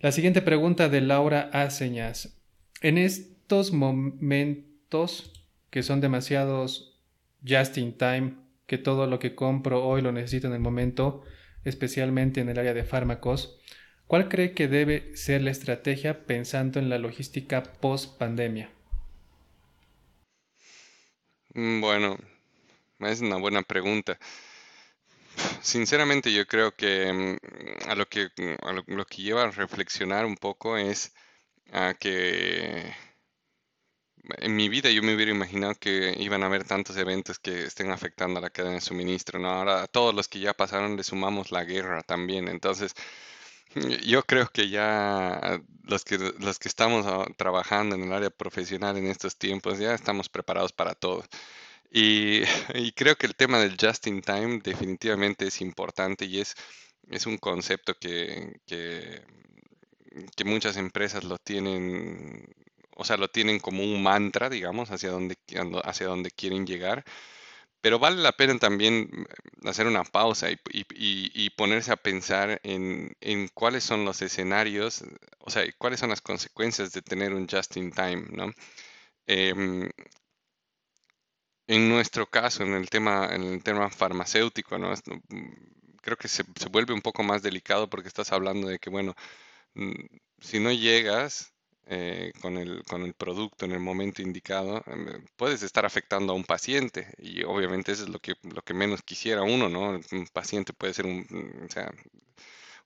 [0.00, 2.40] La siguiente pregunta de Laura Aceñas.
[2.80, 5.30] En estos momentos
[5.68, 6.98] que son demasiados
[7.46, 8.36] just in time,
[8.66, 11.22] que todo lo que compro hoy lo necesito en el momento,
[11.64, 13.60] especialmente en el área de fármacos,
[14.06, 18.70] ¿cuál cree que debe ser la estrategia pensando en la logística post pandemia?
[21.52, 22.16] Mm, bueno,
[23.00, 24.18] es una buena pregunta.
[25.62, 30.36] Sinceramente yo creo que mm, a lo que, mm, lo que lleva a reflexionar un
[30.36, 31.12] poco es
[31.72, 32.94] a que
[34.38, 37.90] en mi vida yo me hubiera imaginado que iban a haber tantos eventos que estén
[37.90, 39.44] afectando a la cadena de suministro.
[39.46, 42.48] Ahora a todos los que ya pasaron le sumamos la guerra también.
[42.48, 42.94] Entonces,
[44.06, 48.96] yo creo que ya los que, los que estamos ah, trabajando en el área profesional
[48.96, 51.24] en estos tiempos ya estamos preparados para todo.
[51.90, 52.42] Y,
[52.74, 56.54] y creo que el tema del just in time definitivamente es importante y es,
[57.10, 59.22] es un concepto que, que,
[60.44, 62.44] muchas empresas lo tienen
[62.96, 65.36] o sea, lo tienen como un mantra, digamos, hacia donde,
[65.84, 67.04] hacia donde quieren llegar.
[67.80, 69.08] Pero vale la pena también
[69.62, 73.14] mm, hacer una pausa y, ponerse a pensar en,
[73.54, 75.04] cuáles son los escenarios,
[75.40, 78.52] o sea, cuáles son las consecuencias de tener un just in time, ¿no?
[79.26, 79.90] Em,
[81.74, 84.92] en nuestro caso, en el tema, en el tema farmacéutico, ¿no?
[85.28, 85.52] Mm,
[86.02, 89.14] creo que se, se vuelve un poco más delicado porque estás hablando de que, bueno,
[89.74, 89.92] mm,
[90.40, 91.54] si no llegas,
[91.86, 96.36] eh, con, el, con el producto en el momento indicado, em, puedes estar afectando a
[96.36, 100.00] un paciente y obviamente eso es lo que, lo que menos quisiera uno, ¿no?
[100.12, 101.26] Un paciente puede ser un,
[101.68, 101.90] o sea,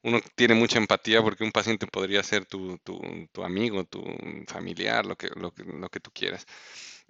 [0.02, 3.00] uno tiene mucha empatía porque un paciente podría ser tu, tu,
[3.32, 4.02] tu amigo, tu
[4.46, 6.46] familiar, lo que, lo, lo que tú quieras.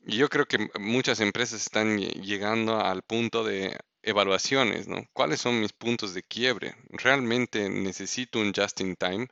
[0.06, 5.06] Y yo creo que muchas empresas están llegando al punto de evaluaciones, ¿no?
[5.12, 6.74] ¿Cuáles son mis puntos de quiebre?
[6.90, 9.28] ¿Realmente necesito un just in time?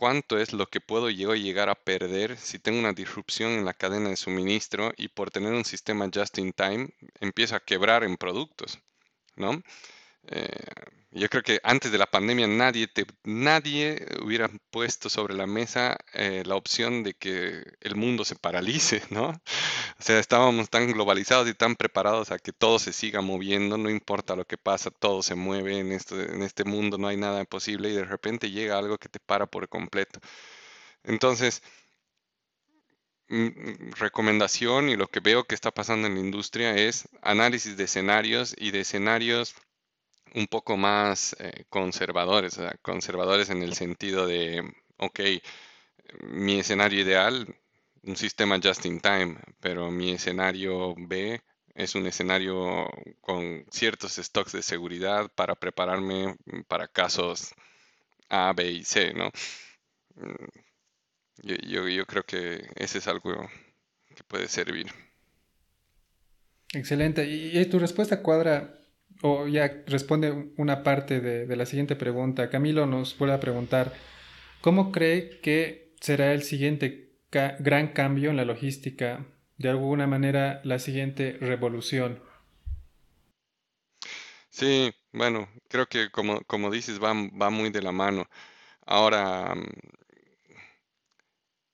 [0.00, 4.08] cuánto es lo que puedo llegar a perder si tengo una disrupción en la cadena
[4.08, 6.88] de suministro y por tener un sistema just in time
[7.20, 8.78] empiezo a quebrar en productos,
[9.36, 9.62] ¿no?
[10.28, 10.48] Eh,
[11.12, 15.96] yo creo que antes de la pandemia nadie, te, nadie hubiera puesto sobre la mesa
[16.12, 19.30] eh, la opción de que el mundo se paralice, ¿no?
[19.30, 23.90] O sea, estábamos tan globalizados y tan preparados a que todo se siga moviendo, no
[23.90, 27.44] importa lo que pasa, todo se mueve en este, en este mundo, no hay nada
[27.44, 30.20] posible y de repente llega algo que te para por completo.
[31.04, 31.62] Entonces,
[33.28, 37.76] mm, mm, recomendación y lo que veo que está pasando en la industria es análisis
[37.76, 39.54] de escenarios y de escenarios
[40.34, 44.62] un poco más eh, conservadores, conservadores en el sentido de,
[44.98, 45.20] ok,
[46.22, 47.56] mi escenario ideal,
[48.02, 51.40] un sistema just in time, pero mi escenario B
[51.74, 52.88] es un escenario
[53.20, 56.36] con ciertos stocks de seguridad para prepararme
[56.68, 57.54] para casos
[58.28, 59.30] A, B y C, ¿no?
[60.16, 60.46] Mm,
[61.42, 63.48] yo, yo creo que ese es algo
[64.14, 64.86] que puede servir.
[66.72, 67.26] Excelente.
[67.26, 68.79] Y tu respuesta cuadra
[69.22, 72.50] o ya responde una parte de, la siguiente pregunta.
[72.50, 73.92] Camilo nos vuelve a preguntar,
[74.60, 79.26] ¿cómo cree que será el siguiente gran cambio en la logística?
[79.58, 82.22] De alguna manera, la siguiente revolución.
[84.48, 88.28] Sí, bueno, creo que como, como dices, va, va muy de la mano.
[88.86, 89.54] Ahora,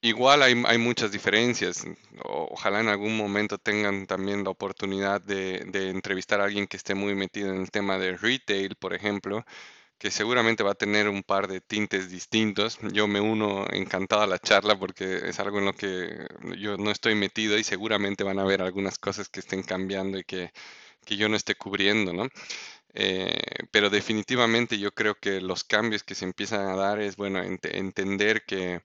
[0.03, 1.85] Igual hay, muchas diferencias.
[2.23, 5.59] Ojalá en algún momento tengan también la oportunidad de,
[5.91, 9.45] entrevistar a alguien que esté muy metido en el tema de retail, por ejemplo,
[9.99, 12.79] que seguramente va a tener un par de tintes distintos.
[12.93, 16.27] Yo me uno encantado a la charla porque es algo en lo que
[16.59, 20.25] yo no estoy metido y seguramente van a haber algunas cosas que estén cambiando y
[20.25, 20.53] que,
[21.09, 22.29] yo no esté cubriendo, ¿no?
[22.95, 23.31] Eh,
[23.71, 28.45] pero definitivamente yo creo que los cambios que se empiezan a dar es, bueno, entender
[28.47, 28.83] que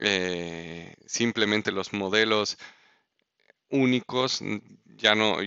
[0.00, 2.58] eh, simplemente los modelos
[3.70, 4.42] únicos
[4.96, 5.38] ya no,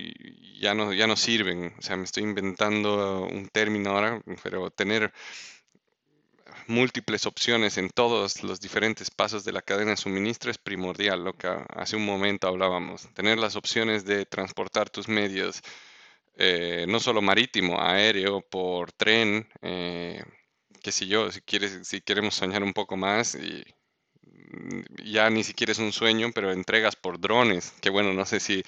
[0.60, 1.74] ya no, ya no sirven.
[1.78, 5.14] O sea, me estoy inventando un término ahora, pero tener
[6.68, 11.34] múltiples opciones en todos los diferentes pasos de la cadena de suministro es primordial, lo
[11.34, 13.10] que hace un momento hablábamos.
[13.14, 15.62] Tener las opciones de transportar tus medios,
[16.38, 20.24] eh, no solo marítimo, aéreo, por tren, eh,
[20.82, 23.64] qué sé yo, si quieres, si queremos soñar un poco más y
[25.04, 28.64] ya ni siquiera es un sueño, pero entregas por drones, que bueno, no sé si,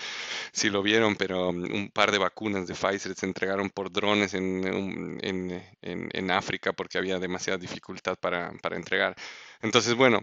[0.52, 4.34] si lo vieron, pero um, un par de vacunas de Pfizer se entregaron por drones
[4.34, 9.16] en, en, en, África porque había demasiada dificultad para, para entregar.
[9.62, 10.22] Entonces, bueno,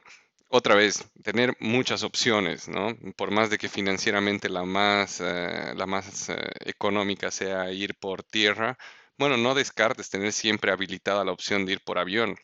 [0.49, 2.97] otra vez, tener muchas opciones, ¿no?
[3.17, 6.37] Por más de que financieramente la más, eh, la más eh,
[6.67, 8.77] económica sea ir por tierra,
[9.19, 12.37] bueno, no descartes tener siempre habilitada la opción de ir por avión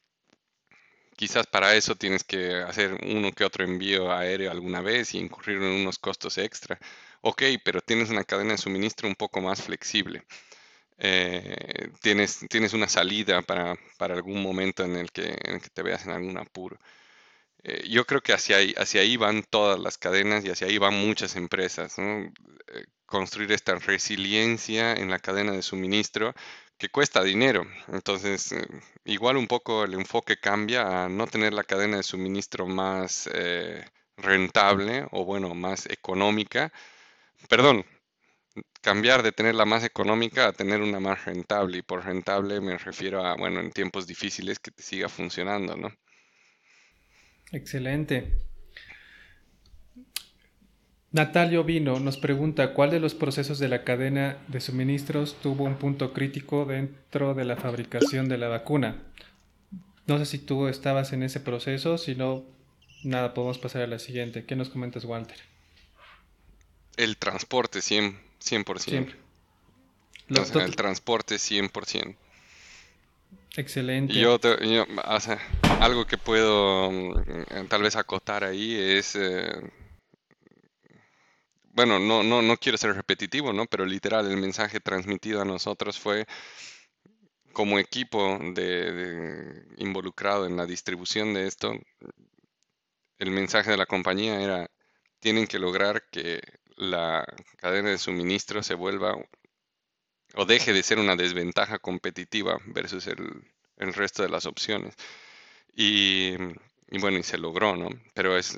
[1.18, 5.58] quizás para eso tienes que hacer uno que otro envío aéreo alguna vez y incurrir
[5.58, 6.78] en unos costos extra.
[7.22, 10.24] Ok, pero tienes una cadena de suministro un poco más flexible.
[10.98, 15.36] Eh, tienes, tienes una salida para, algún momento en el, que,
[15.74, 16.78] te veas en algún apuro.
[17.64, 20.78] Eh, yo creo que hacia ahí, hacia ahí van todas las cadenas y hacia ahí
[20.78, 21.96] van muchas empresas.
[21.98, 22.32] Eh,
[23.06, 26.34] construir esta resiliencia en la cadena de suministro
[26.78, 27.66] que cuesta dinero.
[27.88, 28.66] Entonces, eh,
[29.04, 33.84] igual un poco el enfoque cambia a no tener la cadena de suministro más eh,
[34.16, 36.72] rentable o bueno, más económica.
[37.48, 37.84] Perdón,
[38.80, 41.78] cambiar de tener la más económica a tener una más rentable.
[41.78, 45.92] Y por rentable me refiero a, bueno, en tiempos difíciles que te siga funcionando, ¿no?
[47.52, 48.48] Excelente.
[51.10, 55.76] Natalio Vino nos pregunta cuál de los procesos de la cadena de suministros tuvo un
[55.76, 59.02] punto crítico dentro de la fabricación de la vacuna.
[60.06, 62.44] No sé si tú estabas en ese proceso, si no,
[63.04, 64.44] nada, podemos pasar a la siguiente.
[64.44, 65.38] ¿Qué nos comentas, Walter?
[66.98, 68.14] El transporte, 100%.
[68.40, 68.78] 100%.
[68.78, 69.16] Siempre.
[70.64, 72.16] el transporte, 100%.
[73.56, 74.12] Excelente.
[74.12, 74.38] Y yo,
[75.80, 79.16] algo que puedo mm, tal vez acotar ahí es...
[79.16, 79.70] Eh,
[81.78, 83.66] bueno, no, no, no quiero ser repetitivo, ¿no?
[83.66, 86.26] Pero literal, el mensaje transmitido a nosotros fue
[87.52, 91.72] como equipo de, involucrado en la distribución de esto,
[93.18, 94.68] el mensaje de la compañía era,
[95.20, 96.40] tienen que lograr que
[96.74, 97.24] la
[97.58, 99.14] cadena de suministro se vuelva
[100.34, 103.44] o deje de ser una desventaja competitiva versus el,
[103.94, 104.96] resto de las opciones.
[105.74, 106.34] Y,
[106.90, 107.88] y, bueno, y se logró, ¿no?
[108.14, 108.56] Pero es,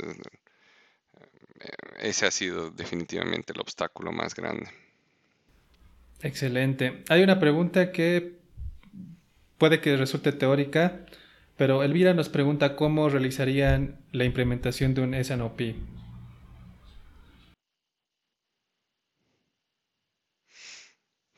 [1.99, 4.69] ese ha sido definitivamente el obstáculo más grande.
[6.23, 7.05] Excelente.
[7.09, 8.39] Hay una pregunta que
[9.59, 11.07] puede que resulte teórica,
[11.57, 15.61] pero Elvira nos pregunta cómo realizarían la implementación de un SNOP.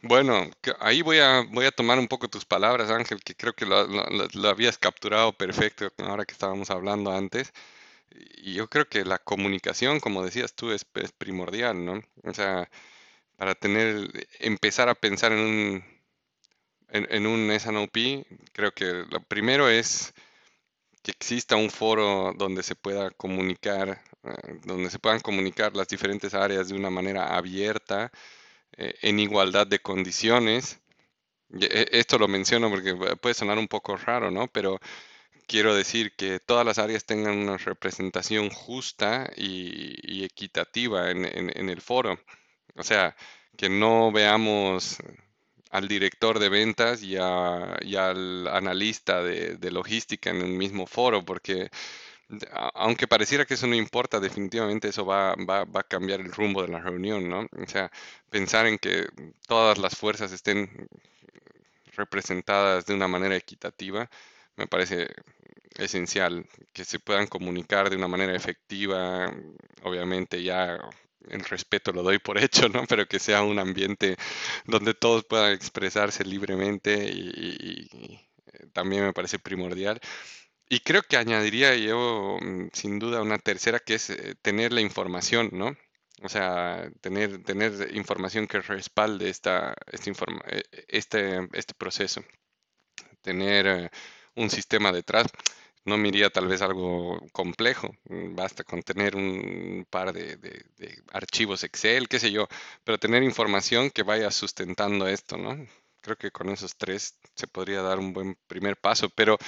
[0.05, 0.51] Bueno,
[0.81, 3.87] ahí voy a, voy a tomar un poco tus palabras, Ángel, que creo que lo,
[3.87, 7.53] lo habías capturado perfecto ahora que estábamos hablando antes.
[8.37, 10.85] Y yo creo que la comunicación, como decías tú, es,
[11.19, 12.03] primordial, ¿no?
[12.25, 12.71] O sea,
[13.37, 14.11] para tener,
[14.41, 15.85] empezar a pensar en un,
[16.91, 17.97] en, un SNOP,
[18.53, 20.15] creo que lo primero es
[21.03, 26.35] que exista un foro donde se pueda comunicar, eh, donde se puedan comunicar las diferentes
[26.35, 28.13] áreas de una manera abierta,
[28.77, 30.81] eh, en igualdad de condiciones.
[31.61, 34.49] E, esto lo menciono porque puede sonar un poco raro, ¿no?
[34.49, 34.79] Pero
[35.47, 42.19] quiero decir que todas las áreas tengan una representación justa y, equitativa en, el foro.
[42.77, 43.17] O sea,
[43.57, 44.99] que no veamos
[45.71, 51.71] al director de ventas y, al analista de, logística en el mismo foro, porque
[52.75, 56.63] aunque pareciera que eso no importa, definitivamente eso va, va, va, a cambiar el rumbo
[56.63, 57.41] de la reunión, ¿no?
[57.43, 57.91] O sea,
[58.31, 59.07] pensar en que
[59.47, 60.89] todas las fuerzas estén
[61.95, 64.09] representadas de una manera equitativa,
[64.57, 65.09] me parece
[65.77, 69.33] esencial, que se puedan comunicar de una manera efectiva,
[69.83, 70.79] obviamente ya
[71.29, 72.85] el respeto lo doy por hecho, ¿no?
[72.89, 74.17] Pero que sea un ambiente
[74.67, 77.89] donde todos puedan expresarse libremente y,
[78.53, 80.01] eh, también me parece primordial.
[80.69, 84.81] Y creo que añadiría yo mm, sin duda una tercera que es eh, tener la
[84.81, 85.77] información, ¿no?
[86.23, 90.13] O sea, tener, tener información que respalde esta, este,
[90.89, 92.23] este, este proceso.
[93.23, 93.91] Tener
[94.37, 95.27] un sistema detrás.
[95.85, 100.39] No me tal vez algo complejo, mm, basta con tener un par de,
[101.13, 102.47] archivos Excel, qué sé yo,
[102.85, 105.57] pero tener información que vaya sustentando esto, ¿no?
[106.01, 109.39] Creo que con esos tres se podría dar un buen primer paso, pero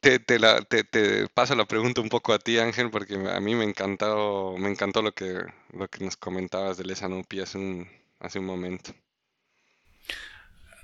[0.00, 4.54] te, te, paso la pregunta un poco a ti, Ángel, porque a mí me encantó,
[4.58, 5.42] me encantó lo que,
[5.72, 7.88] lo que nos comentabas del Esanupi hace un,
[8.20, 8.92] hace un momento.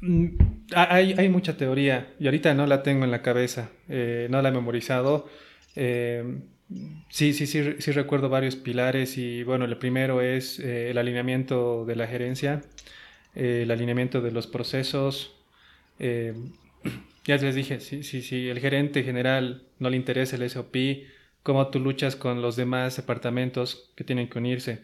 [0.06, 0.36] Mm,
[0.74, 4.52] hay, mucha teoría y ahorita no la tengo en la cabeza, eh, no la he
[4.52, 5.28] memorizado.
[5.76, 6.40] Eh,
[7.08, 11.86] sí, sí, sí, sí recuerdo varios pilares y bueno, el primero es eh, el alineamiento
[11.86, 12.60] de la gerencia,
[13.34, 15.34] el alineamiento de los procesos.
[15.98, 20.76] ya les dije, si sí, sí, el gerente general no le interesa el SOP,
[21.42, 24.82] cómo tú luchas con los demás departamentos que tienen que unirse.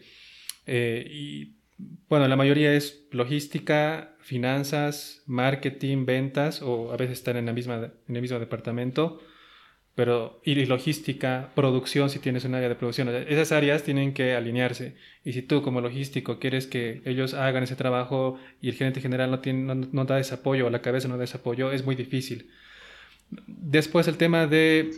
[0.67, 1.60] y
[2.09, 7.91] bueno, la mayoría es logística, finanzas, marketing, ventas, o a veces están en, la misma,
[8.07, 9.19] en el mismo departamento,
[9.95, 14.95] pero y logística, producción, si tienes un área de producción, esas áreas tienen que alinearse.
[15.23, 19.31] Y si tú como logístico quieres que ellos hagan ese trabajo y el gerente general
[19.31, 21.95] no, tiene, no, da ese apoyo, o la cabeza no da ese apoyo, es muy
[21.95, 22.49] difícil.
[23.47, 24.91] Después el tema de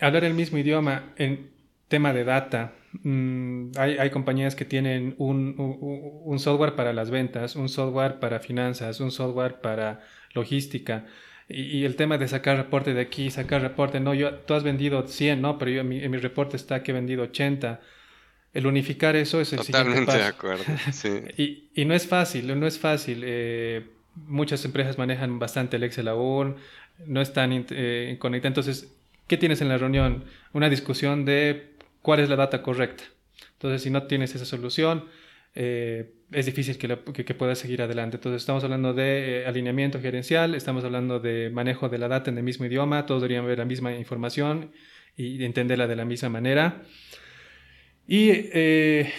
[0.00, 1.50] hablar el mismo idioma en
[1.88, 8.20] tema de data Mm, hay, compañías que tienen un, software para las ventas, un software
[8.20, 10.04] para finanzas, un software para
[10.34, 11.06] logística.
[11.48, 15.06] Y, el tema de sacar reporte de aquí, sacar reporte, no, yo, tú has vendido
[15.06, 15.58] 100, ¿no?
[15.58, 17.80] Pero yo, en, mi, reporte está que he vendido 80.
[18.54, 20.64] El unificar eso es el Totalmente siguiente de acuerdo,
[21.38, 23.22] y, y, no es fácil, no es fácil.
[23.24, 26.56] Eh, muchas empresas manejan bastante el Excel aún,
[27.06, 28.50] no están eh, conectadas.
[28.50, 28.94] Entonces,
[29.26, 30.24] ¿qué tienes en la reunión?
[30.52, 31.71] Una discusión de
[32.02, 33.04] cuál es la data correcta.
[33.54, 35.06] Entonces, si no tienes esa solución,
[35.54, 38.16] eh, es difícil que, puedas seguir adelante.
[38.16, 42.38] Entonces, estamos hablando de eh, alineamiento gerencial, estamos hablando de manejo de la data en
[42.38, 44.72] el mismo idioma, todos deberían ver la misma información
[45.16, 46.82] y entenderla de la misma manera.
[48.06, 49.12] Y eh,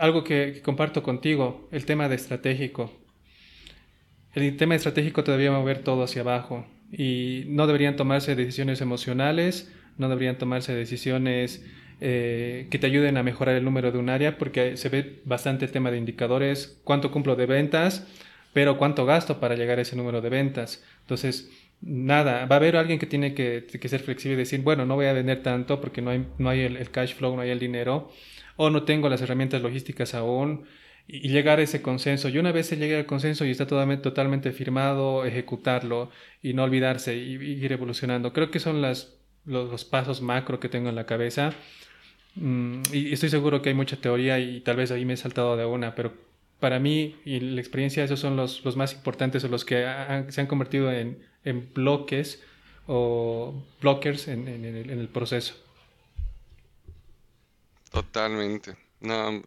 [0.00, 2.92] algo que, comparto contigo, el tema de estratégico.
[4.34, 9.72] El tema estratégico todavía va a todo hacia abajo y no deberían tomarse decisiones emocionales,
[9.98, 11.64] no deberían tomarse decisiones
[12.02, 15.66] eh, que te ayuden a mejorar el número de un área, porque se ve bastante
[15.66, 18.06] el tema de indicadores, cuánto cumplo de ventas,
[18.54, 20.82] pero cuánto gasto para llegar a ese número de ventas.
[21.02, 21.50] Entonces,
[21.82, 25.06] nada, va a haber alguien que tiene que, ser flexible y decir, bueno, no voy
[25.06, 28.10] a vender tanto porque no hay, no hay el, cash flow, no hay el dinero,
[28.56, 30.64] o no tengo las herramientas logísticas aún,
[31.06, 32.30] y, llegar a ese consenso.
[32.30, 36.10] Y una vez se llegue al consenso y está totalmente, totalmente firmado, ejecutarlo
[36.42, 38.32] y no olvidarse y, ir evolucionando.
[38.32, 41.52] Creo que son las, los, los pasos macro que tengo en la cabeza
[42.36, 45.56] Mm, y estoy seguro que hay mucha teoría y tal vez ahí me he saltado
[45.56, 46.12] de una, pero
[46.60, 49.82] para mí y la experiencia esos son los, los más importantes o los que
[50.28, 52.42] se han convertido en, en, bloques
[52.86, 55.54] o blockers en, en, el, en, el, proceso.
[57.90, 58.76] Totalmente.
[59.00, 59.42] No,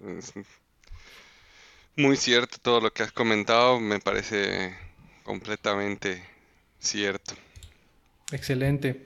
[1.95, 4.75] muy cierto todo lo que has comentado, me parece
[5.23, 6.23] completamente
[6.79, 7.35] cierto.
[8.31, 9.05] Excelente.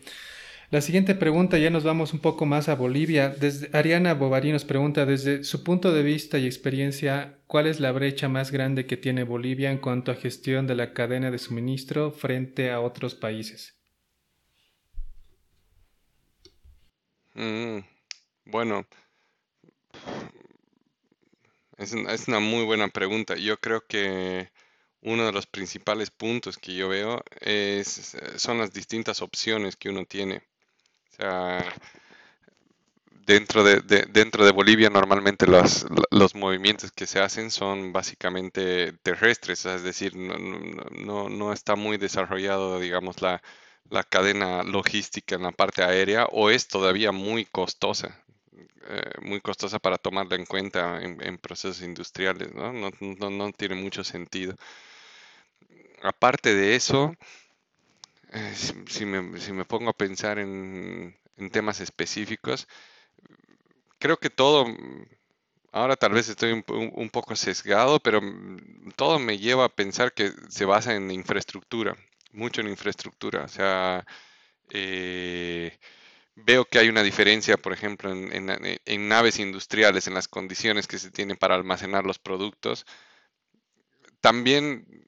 [0.70, 3.30] La siguiente pregunta, ya nos vamos un poco más a Bolivia.
[3.30, 7.94] Desde, Ariana Bovary nos pregunta, desde su punto de vista y experiencia, ¿cuál es la
[7.94, 12.12] brecha más grande que tiene Bolivia en cuanto a gestión de la cadena de suministro
[12.12, 13.78] frente a otros países?
[17.34, 17.80] Mm,
[18.44, 18.86] bueno,
[21.78, 23.38] es, es una muy buena pregunta.
[23.38, 24.52] Yo creo que
[25.02, 27.24] uno de los principales puntos que yo veo
[28.36, 30.42] son las distintas opciones que uno tiene
[33.26, 39.66] dentro de, dentro de Bolivia normalmente los, los, movimientos que se hacen son básicamente terrestres,
[39.66, 43.42] es decir, no, no, está muy desarrollado, digamos, la,
[43.90, 48.18] la, cadena logística en la parte aérea o es todavía muy costosa.
[48.90, 52.72] Eh, muy costosa para tomarla en cuenta en, procesos industriales, ¿no?
[52.72, 53.30] No, ¿no?
[53.30, 54.56] no, tiene mucho sentido.
[56.02, 57.14] Aparte de eso,
[58.32, 58.54] eh,
[58.88, 61.16] si, me, pongo a pensar en,
[61.52, 62.68] temas específicos,
[64.00, 64.66] creo que todo,
[65.72, 68.22] ahora tal vez estoy un, poco sesgado, pero
[68.96, 71.96] todo me lleva a pensar que se basa en infraestructura,
[72.32, 73.44] mucho en infraestructura.
[73.46, 74.06] O sea,
[74.72, 75.78] eh,
[76.36, 78.50] veo que hay una diferencia, por ejemplo, en,
[78.86, 82.86] en, naves industriales, en las condiciones que se tienen para almacenar los productos.
[84.22, 85.07] También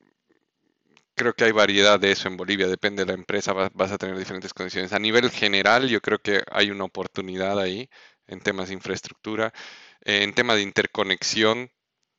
[1.19, 4.17] creo que hay variedad de eso en Bolivia, depende de la empresa, vas, a tener
[4.17, 4.93] diferentes condiciones.
[4.93, 7.89] A nivel general, yo creo que hay una oportunidad ahí
[8.27, 9.53] en temas de infraestructura.
[10.05, 11.71] Eh, en tema de interconexión,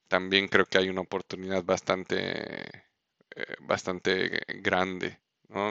[0.08, 2.66] también creo que hay una oportunidad bastante,
[3.36, 5.18] eh, bastante grande.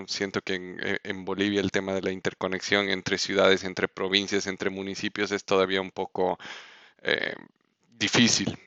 [0.07, 4.71] Siento que eh, en, Bolivia el tema de la interconexión entre ciudades, entre provincias, entre
[4.71, 6.39] municipios es todavía un poco
[7.89, 8.57] difícil.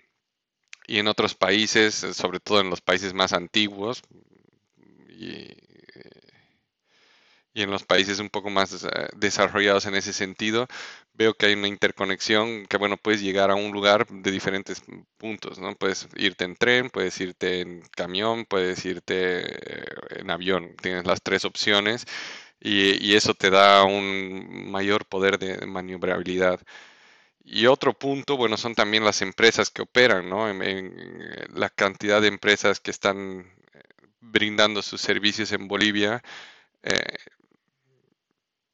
[0.87, 4.03] Y en otros países, sobre todo en los países más antiguos,
[7.55, 10.69] y en los países un poco más desarrollados en ese sentido,
[11.15, 14.83] veo que hay una interconexión que, bueno, puedes llegar a un lugar de diferentes
[15.19, 15.75] puntos, ¿no?
[15.77, 19.85] Puedes irte en tren, puedes irte en camión, puedes irte eh,
[20.17, 20.75] en avión.
[20.81, 22.07] Tienes las tres opciones
[22.61, 26.61] y, eso te da un mayor poder de maniobrabilidad.
[27.45, 30.47] Y otro punto, bueno, son también las empresas que operan, ¿no?
[31.55, 33.47] La cantidad de empresas que están
[34.33, 36.23] brindando sus servicios en Bolivia.
[36.83, 37.17] Eh,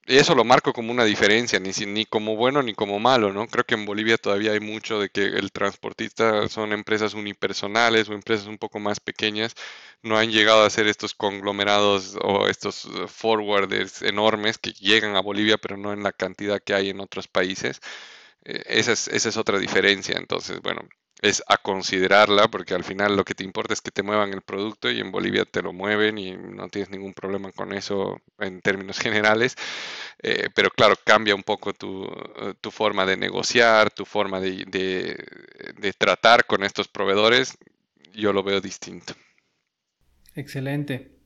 [0.06, 3.46] y eso lo marco como una diferencia, ni, ni como bueno ni como malo, ¿no?
[3.46, 8.14] Creo que en Bolivia todavía hay mucho de que el transportista son empresas unipersonales o
[8.14, 9.54] empresas un poco más pequeñas,
[10.02, 15.20] no han llegado a ser estos conglomerados o estos eh, forwarders enormes que llegan a
[15.20, 17.80] Bolivia, pero no en la cantidad que hay en otros países.
[18.44, 20.82] Eh, esa, es, esa es otra diferencia, entonces, bueno,
[21.20, 24.42] es a considerarla porque al final lo que te importa es que te muevan el
[24.42, 28.60] producto y en Bolivia te lo mueven y no tienes ningún problema con eso en
[28.60, 29.56] términos generales.
[30.22, 35.16] Eh, pero claro, cambia un poco tu, eh, forma de negociar, tu forma de,
[35.96, 37.58] tratar con estos proveedores.
[38.14, 39.14] Yo lo veo distinto.
[40.34, 41.18] Excelente.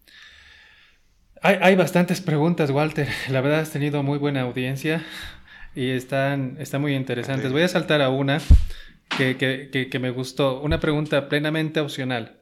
[1.45, 3.09] Hay, bastantes preguntas, Walter.
[3.29, 5.05] La verdad has tenido muy buena audiencia
[5.75, 7.51] y están, están muy interesantes.
[7.51, 8.41] Voy a saltar a una
[9.17, 10.61] que, me gustó.
[10.61, 12.41] Una pregunta plenamente opcional.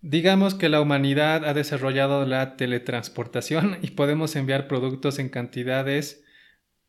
[0.00, 6.24] Digamos que la humanidad ha desarrollado la teletransportación y podemos enviar productos en cantidades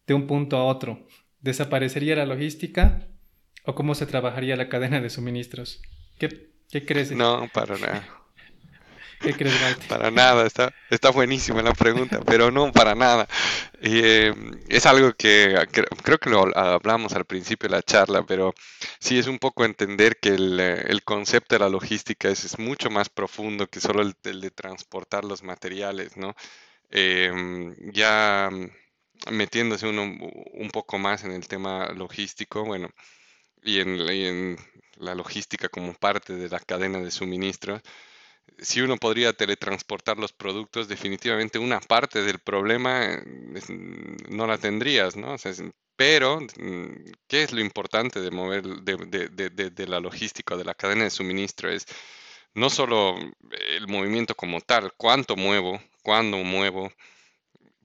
[0.07, 1.07] de un punto a otro.
[1.41, 3.07] ¿Desaparecería la logística
[3.65, 5.81] o cómo se trabajaría la cadena de suministros?
[6.17, 7.11] ¿Qué, qué crees?
[7.11, 8.22] No, para nada.
[9.23, 9.55] ¿Qué crees,
[9.87, 13.25] Para nada, está, está buenísima la pregunta, pero no para nada.
[13.81, 14.33] Eh,
[14.67, 15.55] es algo que,
[16.03, 18.53] creo que lo hablamos al principio de la charla, pero
[18.99, 23.67] sí es un poco entender que el, concepto de la logística es, mucho más profundo
[23.67, 26.35] que solo el, de transportar los materiales, ¿no?
[26.89, 28.49] Em, ya
[29.31, 32.89] metiéndose uno un poco más en el tema logístico, bueno,
[33.63, 34.57] y en, y en
[34.97, 37.81] la logística como parte de la cadena de suministro,
[38.59, 45.15] si uno podría teletransportar los productos, definitivamente una parte del problema mm, no la tendrías,
[45.15, 45.35] ¿no?
[45.95, 51.09] pero, mm, ¿qué es lo importante de mover de, la logística, de la cadena de
[51.09, 51.69] suministro?
[51.69, 51.85] Es
[52.55, 53.15] no solo
[53.51, 56.91] el movimiento como tal, cuánto muevo, cuándo muevo,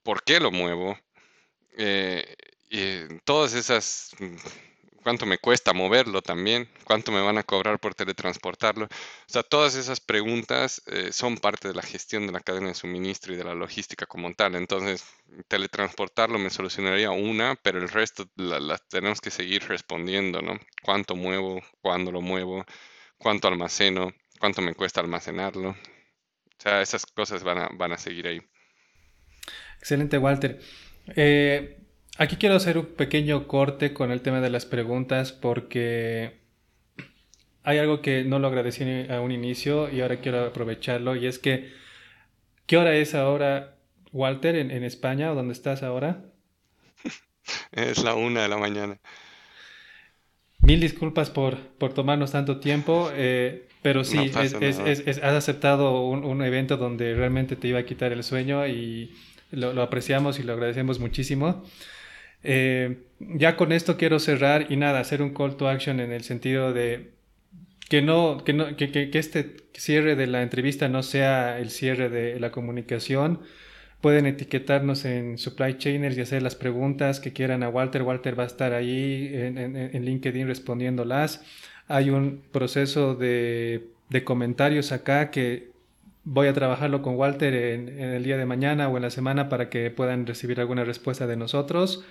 [0.03, 0.99] por qué lo muevo,
[1.77, 2.37] eh,
[3.25, 4.37] todas esas mm,
[5.03, 8.87] cuánto me cuesta moverlo también, cuánto me van a cobrar por teletransportarlo.
[8.87, 8.89] O
[9.27, 13.33] sea, todas esas preguntas eh, son parte de la gestión de la cadena de suministro
[13.33, 14.55] y de la logística como tal.
[14.55, 15.05] Entonces,
[15.49, 20.59] teletransportarlo me solucionaría una, pero el resto las tenemos que seguir respondiendo, ¿no?
[20.83, 21.63] ¿Cuánto muevo?
[21.81, 22.65] ¿Cuándo lo muevo?
[23.19, 24.13] ¿Cuánto almaceno?
[24.39, 25.71] ¿Cuánto me cuesta almacenarlo?
[25.71, 28.41] O sea, esas cosas van a, van a seguir ahí.
[29.79, 30.61] Excelente, Walter.
[31.15, 31.88] Eh,
[32.21, 36.41] Aquí quiero hacer un pequeño corte con el tema de las preguntas porque
[37.63, 41.39] hay algo que no lo agradecí a un inicio y ahora quiero aprovecharlo y es
[41.39, 41.73] que,
[42.67, 43.77] ¿qué hora es ahora,
[44.11, 46.25] Walter, en, España o dónde estás ahora?
[47.71, 48.99] Es la una de la mañana.
[50.59, 57.15] Mil disculpas por, por tomarnos tanto tiempo, eh, pero sí, has aceptado un, evento donde
[57.15, 59.15] realmente te iba a quitar el sueño y
[59.53, 61.65] lo apreciamos y lo agradecemos muchísimo.
[62.43, 66.23] Eh, ya con esto quiero cerrar y nada, hacer un call to action en el
[66.23, 67.13] sentido de
[67.89, 72.09] que no, que, no, que, que, este cierre de la entrevista no sea el cierre
[72.09, 73.41] de la comunicación.
[74.01, 78.03] Pueden etiquetarnos en Supply Chainers y hacer las preguntas que quieran a Walter.
[78.03, 81.43] Walter va a estar ahí en, LinkedIn respondiéndolas.
[81.89, 85.71] Hay un proceso de, de, comentarios acá que
[86.23, 89.71] voy a trabajarlo con Walter en el día de mañana o en la semana para
[89.71, 92.05] que puedan recibir alguna respuesta de nosotros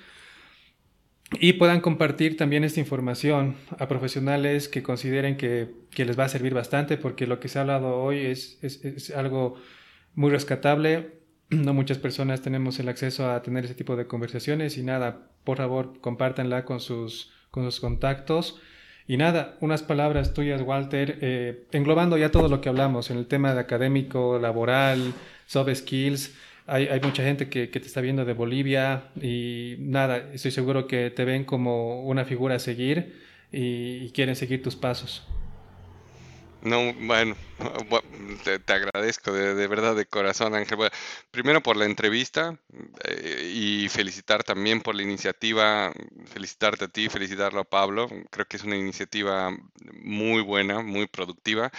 [1.31, 6.53] y puedan compartir también esta información a profesionales que consideren que, les va a servir
[6.53, 9.55] bastante, porque lo que se ha hablado hoy es, es, algo
[10.15, 11.17] muy rescatable.
[11.49, 15.59] No muchas personas tenemos el acceso a tener ese tipo de conversaciones y nada, por
[15.59, 18.59] favor, compártanla con sus, con sus contactos.
[19.07, 23.27] Y nada, unas palabras tuyas, Walter, eh, englobando ya todo lo que hablamos en el
[23.27, 25.13] tema de académico, laboral,
[25.45, 26.35] soft skills
[26.67, 31.09] hay, mucha gente que, que, te está viendo de Bolivia y nada, estoy seguro que
[31.09, 33.15] te ven como una figura a seguir
[33.51, 35.25] y, quieren seguir tus pasos.
[36.61, 37.35] No, bueno,
[38.43, 40.77] te, agradezco de, verdad de corazón, Ángel.
[41.31, 42.59] primero por la entrevista
[43.05, 45.93] eh, y felicitar también por la iniciativa,
[46.25, 48.09] felicitarte a ti, felicitarlo a Pablo.
[48.31, 49.55] Creo que es una iniciativa
[50.01, 51.71] muy buena, muy productiva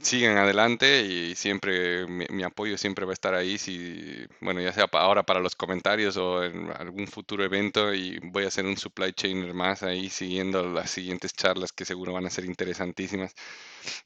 [0.00, 4.88] sigan adelante y siempre mi, apoyo siempre va a estar ahí, si, bueno, ya sea
[4.92, 9.12] ahora para los comentarios o en algún futuro evento y voy a hacer un supply
[9.12, 13.34] chainer más ahí siguiendo las siguientes charlas que seguro van a ser interesantísimas.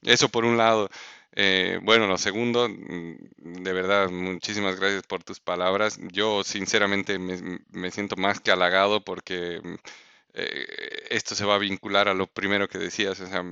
[0.03, 0.89] Eso por un lado.
[1.33, 5.99] Eh, bueno, lo segundo, mm, de verdad, muchísimas gracias por tus palabras.
[6.11, 9.75] Yo sinceramente me, siento más que halagado porque mm,
[10.33, 13.19] eh, esto se va a vincular a lo primero que decías.
[13.21, 13.43] O sea,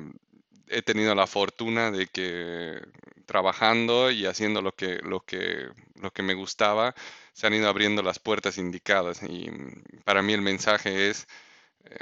[0.70, 2.80] he tenido la fortuna de que
[3.26, 5.70] trabajando y haciendo lo que, lo que,
[6.02, 6.96] lo que me gustaba,
[7.34, 9.22] se han ido abriendo las puertas indicadas.
[9.24, 11.28] Y mm, para mí el mensaje es,
[11.86, 11.98] eh,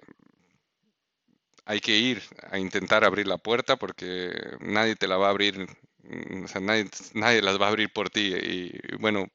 [1.65, 2.21] hay que ir
[2.51, 4.31] a intentar abrir la puerta porque
[4.61, 5.67] nadie te la va a abrir,
[6.03, 8.33] mm, o sea, nadie, nadie las va a abrir por ti.
[8.35, 9.27] Y, bueno,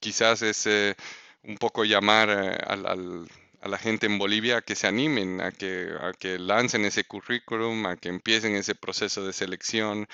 [0.00, 0.94] quizás es eh,
[1.42, 3.28] un poco llamar eh, al
[3.64, 7.04] a la gente en Bolivia a que se animen, a que, a que lancen ese
[7.04, 10.06] currículum, a que empiecen ese proceso de selección,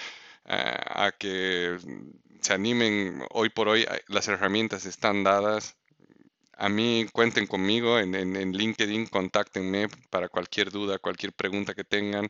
[0.44, 1.77] a, que
[2.40, 3.24] se animen.
[3.31, 5.77] Hoy por hoy las herramientas están dadas.
[6.56, 11.85] A mí cuenten conmigo en, en, en LinkedIn, contáctenme para cualquier duda, cualquier pregunta que
[11.85, 12.28] tengan.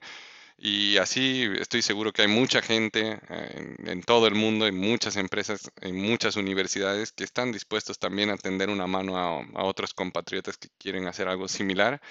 [0.63, 5.17] Y así estoy seguro que hay mucha gente eh, en, todo el mundo, en muchas
[5.17, 10.59] empresas, en muchas universidades que están dispuestos también a tender una mano a, otros compatriotas
[10.59, 12.03] que quieren hacer algo similar.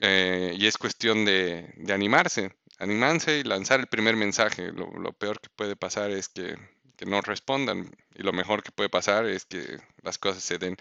[0.00, 4.72] Eh, y es cuestión de, animarse, animarse y lanzar el primer mensaje.
[4.72, 6.56] Lo, peor que puede pasar es que,
[6.96, 10.76] que, no respondan y lo mejor que puede pasar es que las cosas se den.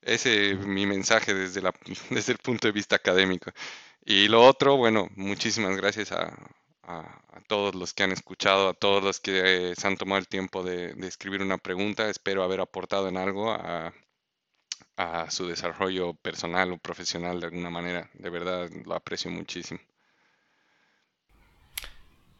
[0.00, 1.74] Ese es mi mensaje desde, la,
[2.10, 3.52] desde el punto de vista académico.
[4.04, 6.36] Y lo otro, bueno, muchísimas gracias a,
[7.46, 10.62] todos los que han escuchado, a todos los que eh, se han tomado el tiempo
[10.62, 12.08] de, escribir una pregunta.
[12.08, 13.92] Espero haber aportado en algo a,
[15.30, 18.10] su desarrollo personal o profesional de alguna manera.
[18.14, 19.80] De verdad, lo aprecio muchísimo.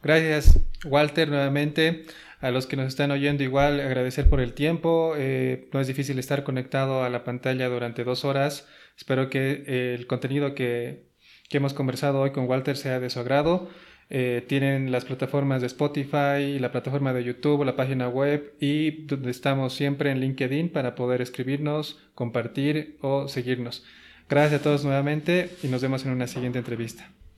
[0.02, 2.06] Gracias, Walter, nuevamente.
[2.40, 5.14] A los que nos están oyendo, igual agradecer por el tiempo.
[5.16, 8.68] Eh, no es difícil estar conectado a la pantalla durante dos horas.
[8.96, 11.11] Espero que eh, el contenido que
[11.52, 13.68] que hemos conversado hoy con Walter sea de su agrado.
[14.08, 19.30] Eh, tienen las plataformas de Spotify, la plataforma de YouTube, la página web y donde
[19.30, 23.84] estamos siempre en LinkedIn para poder escribirnos, compartir o seguirnos.
[24.28, 27.10] Gracias a todos nuevamente y nos vemos en una siguiente entrevista.